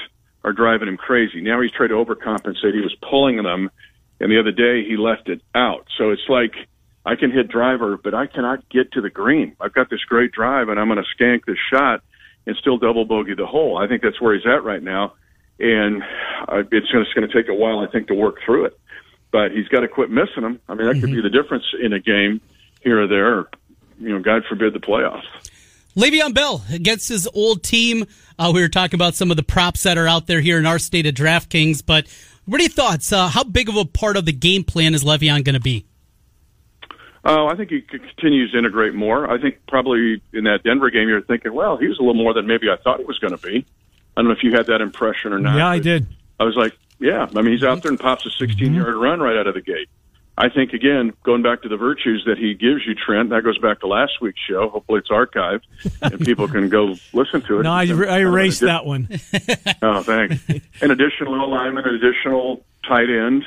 are 0.45 0.53
driving 0.53 0.87
him 0.87 0.97
crazy. 0.97 1.41
Now 1.41 1.61
he's 1.61 1.73
trying 1.73 1.89
to 1.89 1.97
overcompensate. 1.97 2.73
He 2.73 2.81
was 2.81 2.95
pulling 3.03 3.43
them, 3.43 3.69
and 4.21 4.31
the 4.31 4.39
other 4.39 4.53
day 4.53 4.89
he 4.89 4.97
left 4.97 5.29
it 5.29 5.43
out. 5.57 5.89
So 5.99 6.11
it's 6.11 6.29
like 6.29 6.55
I 7.05 7.17
can 7.17 7.33
hit 7.33 7.49
driver, 7.49 7.97
but 7.97 8.15
I 8.15 8.29
cannot 8.29 8.69
get 8.69 8.93
to 8.93 9.01
the 9.01 9.11
green. 9.11 9.57
I've 9.61 9.75
got 9.75 9.91
this 9.91 10.05
great 10.05 10.31
drive, 10.31 10.69
and 10.69 10.79
I'm 10.79 10.87
going 10.87 11.03
to 11.03 11.25
skank 11.25 11.47
this 11.47 11.59
shot 11.73 12.05
and 12.47 12.57
still 12.61 12.79
double 12.79 13.07
bogey 13.07 13.35
the 13.35 13.47
hole. 13.47 13.77
I 13.77 13.89
think 13.89 14.03
that's 14.03 14.21
where 14.21 14.35
he's 14.35 14.47
at 14.47 14.63
right 14.63 14.83
now 14.83 15.15
and 15.63 16.03
uh, 16.49 16.65
it's 16.71 16.91
just 16.91 17.15
going 17.15 17.27
to 17.27 17.33
take 17.33 17.49
a 17.49 17.55
while, 17.55 17.79
I 17.79 17.87
think, 17.87 18.09
to 18.09 18.15
work 18.15 18.37
through 18.45 18.67
it. 18.67 18.79
But 19.31 19.53
he's 19.53 19.69
got 19.69 19.81
to 19.81 19.89
quit 19.89 20.11
missing 20.11 20.43
them. 20.43 20.61
I 20.69 20.75
mean, 20.75 20.87
that 20.87 20.97
mm-hmm. 20.97 21.01
could 21.01 21.15
be 21.15 21.23
the 21.23 21.31
difference 21.31 21.65
in 21.81 21.95
a 21.95 22.01
game 22.01 22.41
here 22.83 23.03
or 23.03 23.07
there. 23.07 23.39
Or, 23.39 23.51
you 23.99 24.11
know, 24.11 24.19
God 24.19 24.43
forbid 24.49 24.75
the 24.75 24.81
playoffs. 24.81 25.25
Le'Veon 25.97 26.35
Bell 26.35 26.63
against 26.71 27.09
his 27.09 27.29
old 27.33 27.63
team. 27.63 28.07
Uh, 28.39 28.51
we 28.55 28.61
were 28.61 28.69
talking 28.69 28.97
about 28.97 29.15
some 29.15 29.31
of 29.31 29.37
the 29.37 29.43
props 29.43 29.85
that 29.85 29.97
are 29.97 30.09
out 30.09 30.27
there 30.27 30.41
here 30.41 30.59
in 30.59 30.67
our 30.67 30.79
state 30.79 31.07
of 31.07 31.15
DraftKings, 31.15 31.85
but 31.85 32.07
what 32.45 32.61
are 32.61 32.65
your 32.65 32.71
thoughts? 32.71 33.13
Uh, 33.13 33.29
how 33.29 33.45
big 33.45 33.69
of 33.69 33.77
a 33.77 33.85
part 33.85 34.17
of 34.17 34.25
the 34.25 34.33
game 34.33 34.65
plan 34.65 34.95
is 34.95 35.05
Le'Veon 35.05 35.45
going 35.45 35.55
to 35.55 35.61
be? 35.61 35.85
Oh, 37.25 37.47
I 37.47 37.55
think 37.55 37.71
he 37.71 37.83
continues 37.83 38.51
to 38.53 38.59
integrate 38.59 38.95
more. 38.95 39.31
I 39.31 39.41
think 39.41 39.59
probably 39.69 40.21
in 40.33 40.45
that 40.45 40.65
Denver 40.65 40.91
game, 40.91 41.09
you're 41.09 41.23
thinking, 41.23 41.53
well, 41.55 41.77
he 41.77 41.87
was 41.87 41.99
a 41.99 42.03
little 42.03 42.21
more 42.21 42.35
than 42.35 42.47
maybe 42.47 42.69
I 42.69 42.77
thought 42.83 42.99
he 42.99 43.05
was 43.05 43.19
going 43.19 43.37
to 43.37 43.43
be. 43.47 43.65
I 44.17 44.21
don't 44.21 44.29
know 44.29 44.35
if 44.35 44.43
you 44.43 44.53
had 44.53 44.67
that 44.67 44.81
impression 44.81 45.33
or 45.33 45.39
not. 45.39 45.57
Yeah, 45.57 45.69
I 45.69 45.79
did. 45.79 46.07
I 46.39 46.45
was 46.45 46.57
like, 46.57 46.77
yeah. 46.99 47.29
I 47.35 47.43
mean, 47.43 47.53
he's 47.53 47.65
out 47.65 47.83
there 47.83 47.91
and 47.91 47.99
pops 47.99 48.27
a 48.27 48.31
16 48.31 48.75
yard 48.75 48.89
mm-hmm. 48.89 48.99
run 49.03 49.21
right 49.21 49.37
out 49.37 49.47
of 49.47 49.55
the 49.55 49.61
gate. 49.61 49.89
I 50.37 50.49
think 50.49 50.73
again, 50.73 51.13
going 51.25 51.43
back 51.43 51.63
to 51.63 51.69
the 51.69 51.77
virtues 51.77 52.25
that 52.27 52.39
he 52.39 52.55
gives 52.55 52.87
you, 52.87 52.95
Trent. 52.95 53.31
That 53.31 53.43
goes 53.43 53.59
back 53.59 53.81
to 53.81 53.87
last 53.87 54.21
week's 54.21 54.41
show. 54.41 54.71
Hopefully, 54.71 55.01
it's 55.01 55.11
archived 55.11 55.63
and 56.01 56.21
people 56.25 56.49
can 56.49 56.71
go 56.71 56.97
listen 57.13 57.43
to 57.43 57.61
it. 57.61 57.65
No, 57.65 57.73
I, 57.73 57.83
I 57.83 58.21
erased 58.21 58.63
that 58.63 58.87
one. 58.87 59.09
oh, 59.83 60.03
thanks. 60.03 60.43
An 60.81 60.91
additional 60.91 61.45
alignment, 61.45 61.87
an 61.87 61.95
additional 61.97 62.65
tight 62.89 63.11
end, 63.11 63.45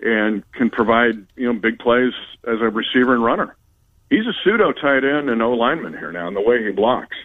and 0.00 0.50
can 0.52 0.70
provide 0.70 1.26
you 1.36 1.52
know 1.52 1.58
big 1.58 1.78
plays 1.78 2.12
as 2.44 2.60
a 2.60 2.70
receiver 2.70 3.14
and 3.14 3.22
runner. 3.22 3.54
He's 4.08 4.26
a 4.26 4.32
pseudo 4.42 4.72
tight 4.72 5.04
end 5.04 5.28
and 5.28 5.38
no 5.38 5.52
lineman 5.52 5.92
here 5.92 6.12
now 6.12 6.28
in 6.28 6.34
the 6.34 6.40
way 6.40 6.64
he 6.64 6.70
blocks. 6.70 7.16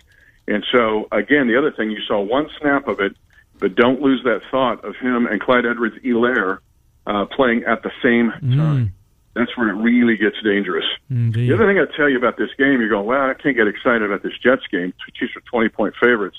And 0.47 0.65
so, 0.71 1.07
again, 1.11 1.47
the 1.47 1.57
other 1.57 1.71
thing, 1.71 1.91
you 1.91 1.99
saw 2.07 2.21
one 2.21 2.49
snap 2.59 2.87
of 2.87 2.99
it, 2.99 3.15
but 3.59 3.75
don't 3.75 4.01
lose 4.01 4.23
that 4.23 4.41
thought 4.49 4.83
of 4.85 4.95
him 4.95 5.25
and 5.25 5.41
Clyde 5.41 5.65
Edwards 5.65 5.95
Helaire 6.03 6.59
uh, 7.05 7.25
playing 7.25 7.63
at 7.63 7.83
the 7.83 7.91
same 8.01 8.31
mm. 8.31 8.55
time. 8.55 8.93
That's 9.33 9.55
where 9.55 9.69
it 9.69 9.73
really 9.73 10.17
gets 10.17 10.35
dangerous. 10.43 10.85
Indeed. 11.09 11.49
The 11.49 11.53
other 11.53 11.67
thing 11.67 11.77
I 11.77 11.85
tell 11.95 12.09
you 12.09 12.17
about 12.17 12.37
this 12.37 12.49
game, 12.57 12.79
you're 12.79 12.89
going, 12.89 13.05
well, 13.05 13.29
I 13.29 13.33
can't 13.35 13.55
get 13.55 13.67
excited 13.67 14.01
about 14.01 14.23
this 14.23 14.33
Jets 14.41 14.65
game. 14.71 14.93
Chiefs 15.13 15.33
are 15.35 15.41
20 15.41 15.69
point 15.69 15.93
favorites, 16.01 16.37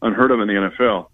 unheard 0.00 0.30
of 0.30 0.40
in 0.40 0.46
the 0.46 0.54
NFL. 0.54 1.08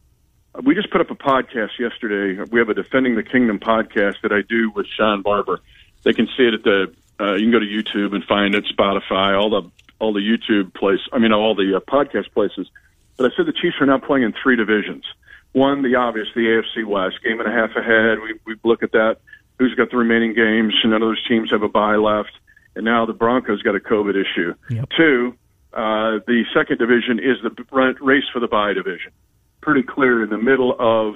We 0.62 0.74
just 0.74 0.90
put 0.90 1.01
up 1.01 1.11
a 1.11 1.14
podcast 1.14 1.78
yesterday. 1.78 2.43
We 2.51 2.59
have 2.59 2.68
a 2.68 2.74
Defending 2.74 3.16
the 3.16 3.22
Kingdom 3.22 3.59
podcast 3.59 4.16
that 4.22 4.32
I 4.32 4.43
do 4.47 4.70
with 4.74 4.86
Sean 4.95 5.22
Barber. 5.22 5.61
They 6.03 6.12
can 6.12 6.26
see 6.36 6.43
it 6.43 6.55
at 6.55 6.62
the, 6.64 6.95
uh, 7.18 7.34
you 7.34 7.45
can 7.45 7.53
go 7.53 7.61
to 7.61 7.66
YouTube 7.66 8.14
and 8.14 8.22
find 8.24 8.55
it, 8.55 8.66
Spotify, 8.66 9.40
all 9.40 9.49
the 9.49 9.70
all 10.03 10.12
the 10.12 10.20
YouTube 10.20 10.74
place. 10.74 10.98
I 11.12 11.18
mean, 11.18 11.32
all 11.32 11.55
the 11.55 11.76
uh, 11.76 11.80
podcast 11.80 12.32
places. 12.32 12.68
But 13.16 13.32
I 13.32 13.36
said 13.36 13.46
the 13.46 13.53
Chiefs 13.53 13.76
are 13.80 13.86
now 13.86 13.98
playing 13.98 14.24
in 14.24 14.34
three 14.42 14.57
divisions. 14.57 15.05
One, 15.53 15.82
the 15.82 15.94
obvious, 15.94 16.26
the 16.34 16.40
AFC 16.40 16.84
West, 16.84 17.22
game 17.22 17.38
and 17.38 17.48
a 17.48 17.53
half 17.53 17.70
ahead. 17.76 18.18
We 18.20 18.34
we 18.44 18.57
look 18.64 18.82
at 18.82 18.92
that. 18.92 19.18
Who's 19.59 19.74
got 19.76 19.90
the 19.90 19.96
remaining 19.96 20.34
games? 20.34 20.74
None 20.84 20.94
of 20.94 21.00
those 21.00 21.22
teams 21.28 21.50
have 21.53 21.62
a 21.62 21.68
bye 21.68 21.96
left. 21.96 22.32
And 22.74 22.84
now 22.84 23.07
the 23.07 23.12
Broncos 23.12 23.62
got 23.62 23.76
a 23.76 23.80
COVID 23.80 24.16
issue. 24.16 24.55
Yep. 24.70 24.88
Two, 24.96 25.34
uh, 25.72 26.18
the 26.26 26.44
second 26.53 26.78
division 26.78 27.18
is 27.18 27.36
the 27.42 27.94
race 28.00 28.24
for 28.32 28.40
the 28.40 28.48
bye 28.48 28.72
division. 28.72 29.12
Pretty 29.61 29.84
clear 29.84 30.24
in 30.24 30.30
the 30.30 30.38
middle 30.38 30.74
of 30.78 31.14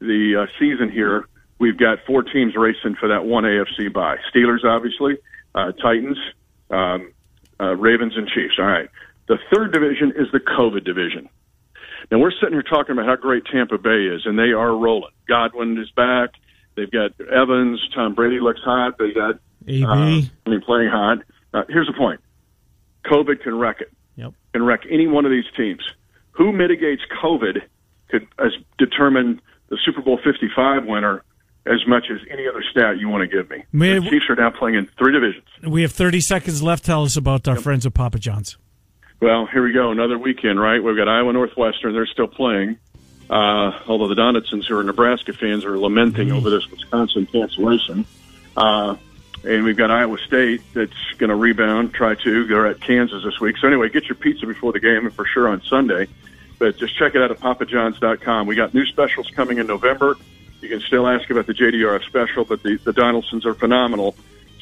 the 0.00 0.42
uh, 0.42 0.46
season 0.58 0.90
here. 0.90 1.26
We've 1.58 1.78
got 1.78 1.98
four 2.06 2.22
teams 2.22 2.56
racing 2.56 2.96
for 2.98 3.08
that 3.08 3.24
one 3.24 3.44
AFC 3.44 3.92
bye. 3.92 4.16
Steelers, 4.34 4.64
obviously, 4.64 5.18
uh, 5.54 5.72
Titans, 5.72 6.18
um, 6.70 7.12
uh, 7.60 7.76
Ravens 7.76 8.16
and 8.16 8.26
Chiefs. 8.28 8.54
All 8.58 8.66
right. 8.66 8.88
The 9.28 9.38
third 9.52 9.72
division 9.72 10.12
is 10.16 10.26
the 10.32 10.40
COVID 10.40 10.84
division. 10.84 11.28
Now 12.10 12.18
we're 12.18 12.32
sitting 12.32 12.52
here 12.52 12.62
talking 12.62 12.92
about 12.92 13.06
how 13.06 13.16
great 13.16 13.44
Tampa 13.46 13.78
Bay 13.78 14.06
is, 14.06 14.22
and 14.24 14.38
they 14.38 14.52
are 14.52 14.74
rolling. 14.74 15.12
Godwin 15.28 15.78
is 15.78 15.90
back. 15.90 16.30
They've 16.74 16.90
got 16.90 17.12
Evans. 17.20 17.80
Tom 17.94 18.14
Brady 18.14 18.40
looks 18.40 18.60
hot. 18.64 18.98
They 18.98 19.12
got 19.12 19.38
AB. 19.68 19.84
Uh, 19.84 19.88
I 19.88 20.50
mean, 20.50 20.60
playing 20.62 20.88
hot. 20.88 21.18
Uh, 21.52 21.62
here's 21.68 21.86
the 21.86 21.92
point: 21.92 22.20
COVID 23.06 23.42
can 23.42 23.56
wreck 23.56 23.80
it. 23.80 23.92
Yep. 24.16 24.32
Can 24.52 24.64
wreck 24.64 24.80
any 24.90 25.06
one 25.06 25.24
of 25.24 25.30
these 25.30 25.44
teams. 25.56 25.82
Who 26.32 26.52
mitigates 26.52 27.02
COVID 27.22 27.60
could 28.08 28.26
as 28.38 28.52
determine 28.78 29.40
the 29.68 29.78
Super 29.84 30.00
Bowl 30.00 30.18
55 30.24 30.86
winner 30.86 31.22
as 31.66 31.86
much 31.86 32.10
as 32.10 32.20
any 32.30 32.48
other 32.48 32.62
stat 32.70 32.98
you 32.98 33.08
want 33.08 33.28
to 33.28 33.36
give 33.36 33.50
me. 33.50 33.64
May- 33.72 33.98
the 33.98 34.08
Chiefs 34.08 34.26
are 34.30 34.36
now 34.36 34.50
playing 34.50 34.76
in 34.76 34.86
three 34.98 35.12
divisions. 35.12 35.44
We 35.66 35.82
have 35.82 35.92
30 35.92 36.20
seconds 36.20 36.62
left. 36.62 36.84
Tell 36.84 37.04
us 37.04 37.16
about 37.16 37.46
our 37.48 37.56
friends 37.56 37.84
at 37.86 37.94
Papa 37.94 38.18
John's. 38.18 38.56
Well, 39.20 39.46
here 39.46 39.62
we 39.62 39.72
go. 39.72 39.90
Another 39.90 40.18
weekend, 40.18 40.58
right? 40.58 40.82
We've 40.82 40.96
got 40.96 41.08
Iowa 41.08 41.32
Northwestern. 41.32 41.92
They're 41.92 42.06
still 42.06 42.26
playing. 42.28 42.78
Uh, 43.28 43.78
although 43.86 44.08
the 44.08 44.14
Donaldsons, 44.14 44.66
who 44.66 44.76
are 44.76 44.82
Nebraska 44.82 45.32
fans, 45.32 45.64
are 45.64 45.78
lamenting 45.78 46.32
over 46.32 46.50
this 46.50 46.68
Wisconsin 46.70 47.26
cancellation. 47.26 48.04
Uh, 48.56 48.96
and 49.44 49.64
we've 49.64 49.76
got 49.76 49.90
Iowa 49.90 50.18
State 50.26 50.62
that's 50.74 50.92
going 51.18 51.30
to 51.30 51.36
rebound, 51.36 51.94
try 51.94 52.14
to. 52.14 52.46
They're 52.46 52.66
at 52.66 52.80
Kansas 52.80 53.22
this 53.22 53.38
week. 53.38 53.56
So 53.58 53.68
anyway, 53.68 53.88
get 53.88 54.04
your 54.06 54.16
pizza 54.16 54.46
before 54.46 54.72
the 54.72 54.80
game 54.80 55.06
and 55.06 55.14
for 55.14 55.24
sure 55.26 55.48
on 55.48 55.62
Sunday. 55.62 56.08
But 56.58 56.76
just 56.78 56.96
check 56.96 57.14
it 57.14 57.22
out 57.22 57.30
at 57.30 57.38
papajohns.com. 57.40 58.46
We 58.46 58.54
got 58.56 58.74
new 58.74 58.84
specials 58.86 59.30
coming 59.30 59.58
in 59.58 59.66
November. 59.66 60.16
You 60.60 60.68
can 60.68 60.80
still 60.80 61.06
ask 61.06 61.28
about 61.30 61.46
the 61.46 61.54
JDRF 61.54 62.04
special, 62.04 62.44
but 62.44 62.62
the, 62.62 62.76
the 62.76 62.92
Donaldsons 62.92 63.46
are 63.46 63.54
phenomenal. 63.54 64.14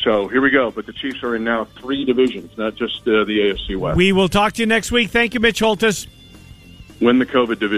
So 0.03 0.29
here 0.29 0.41
we 0.41 0.51
go. 0.51 0.71
But 0.71 0.87
the 0.87 0.93
Chiefs 0.93 1.23
are 1.23 1.35
in 1.35 1.45
now 1.45 1.65
three 1.65 2.05
divisions, 2.05 2.57
not 2.57 2.77
just 2.77 3.01
uh, 3.03 3.25
the 3.25 3.39
AFC 3.41 3.77
West. 3.77 3.97
We 3.97 4.13
will 4.13 4.29
talk 4.29 4.55
to 4.55 4.63
you 4.63 4.67
next 4.67 4.93
week. 4.93 5.11
Thank 5.11 5.35
you, 5.35 5.41
Mitch 5.41 5.61
Holthus. 5.61 6.07
Win 7.01 7.19
the 7.19 7.27
COVID 7.27 7.59
division. 7.59 7.77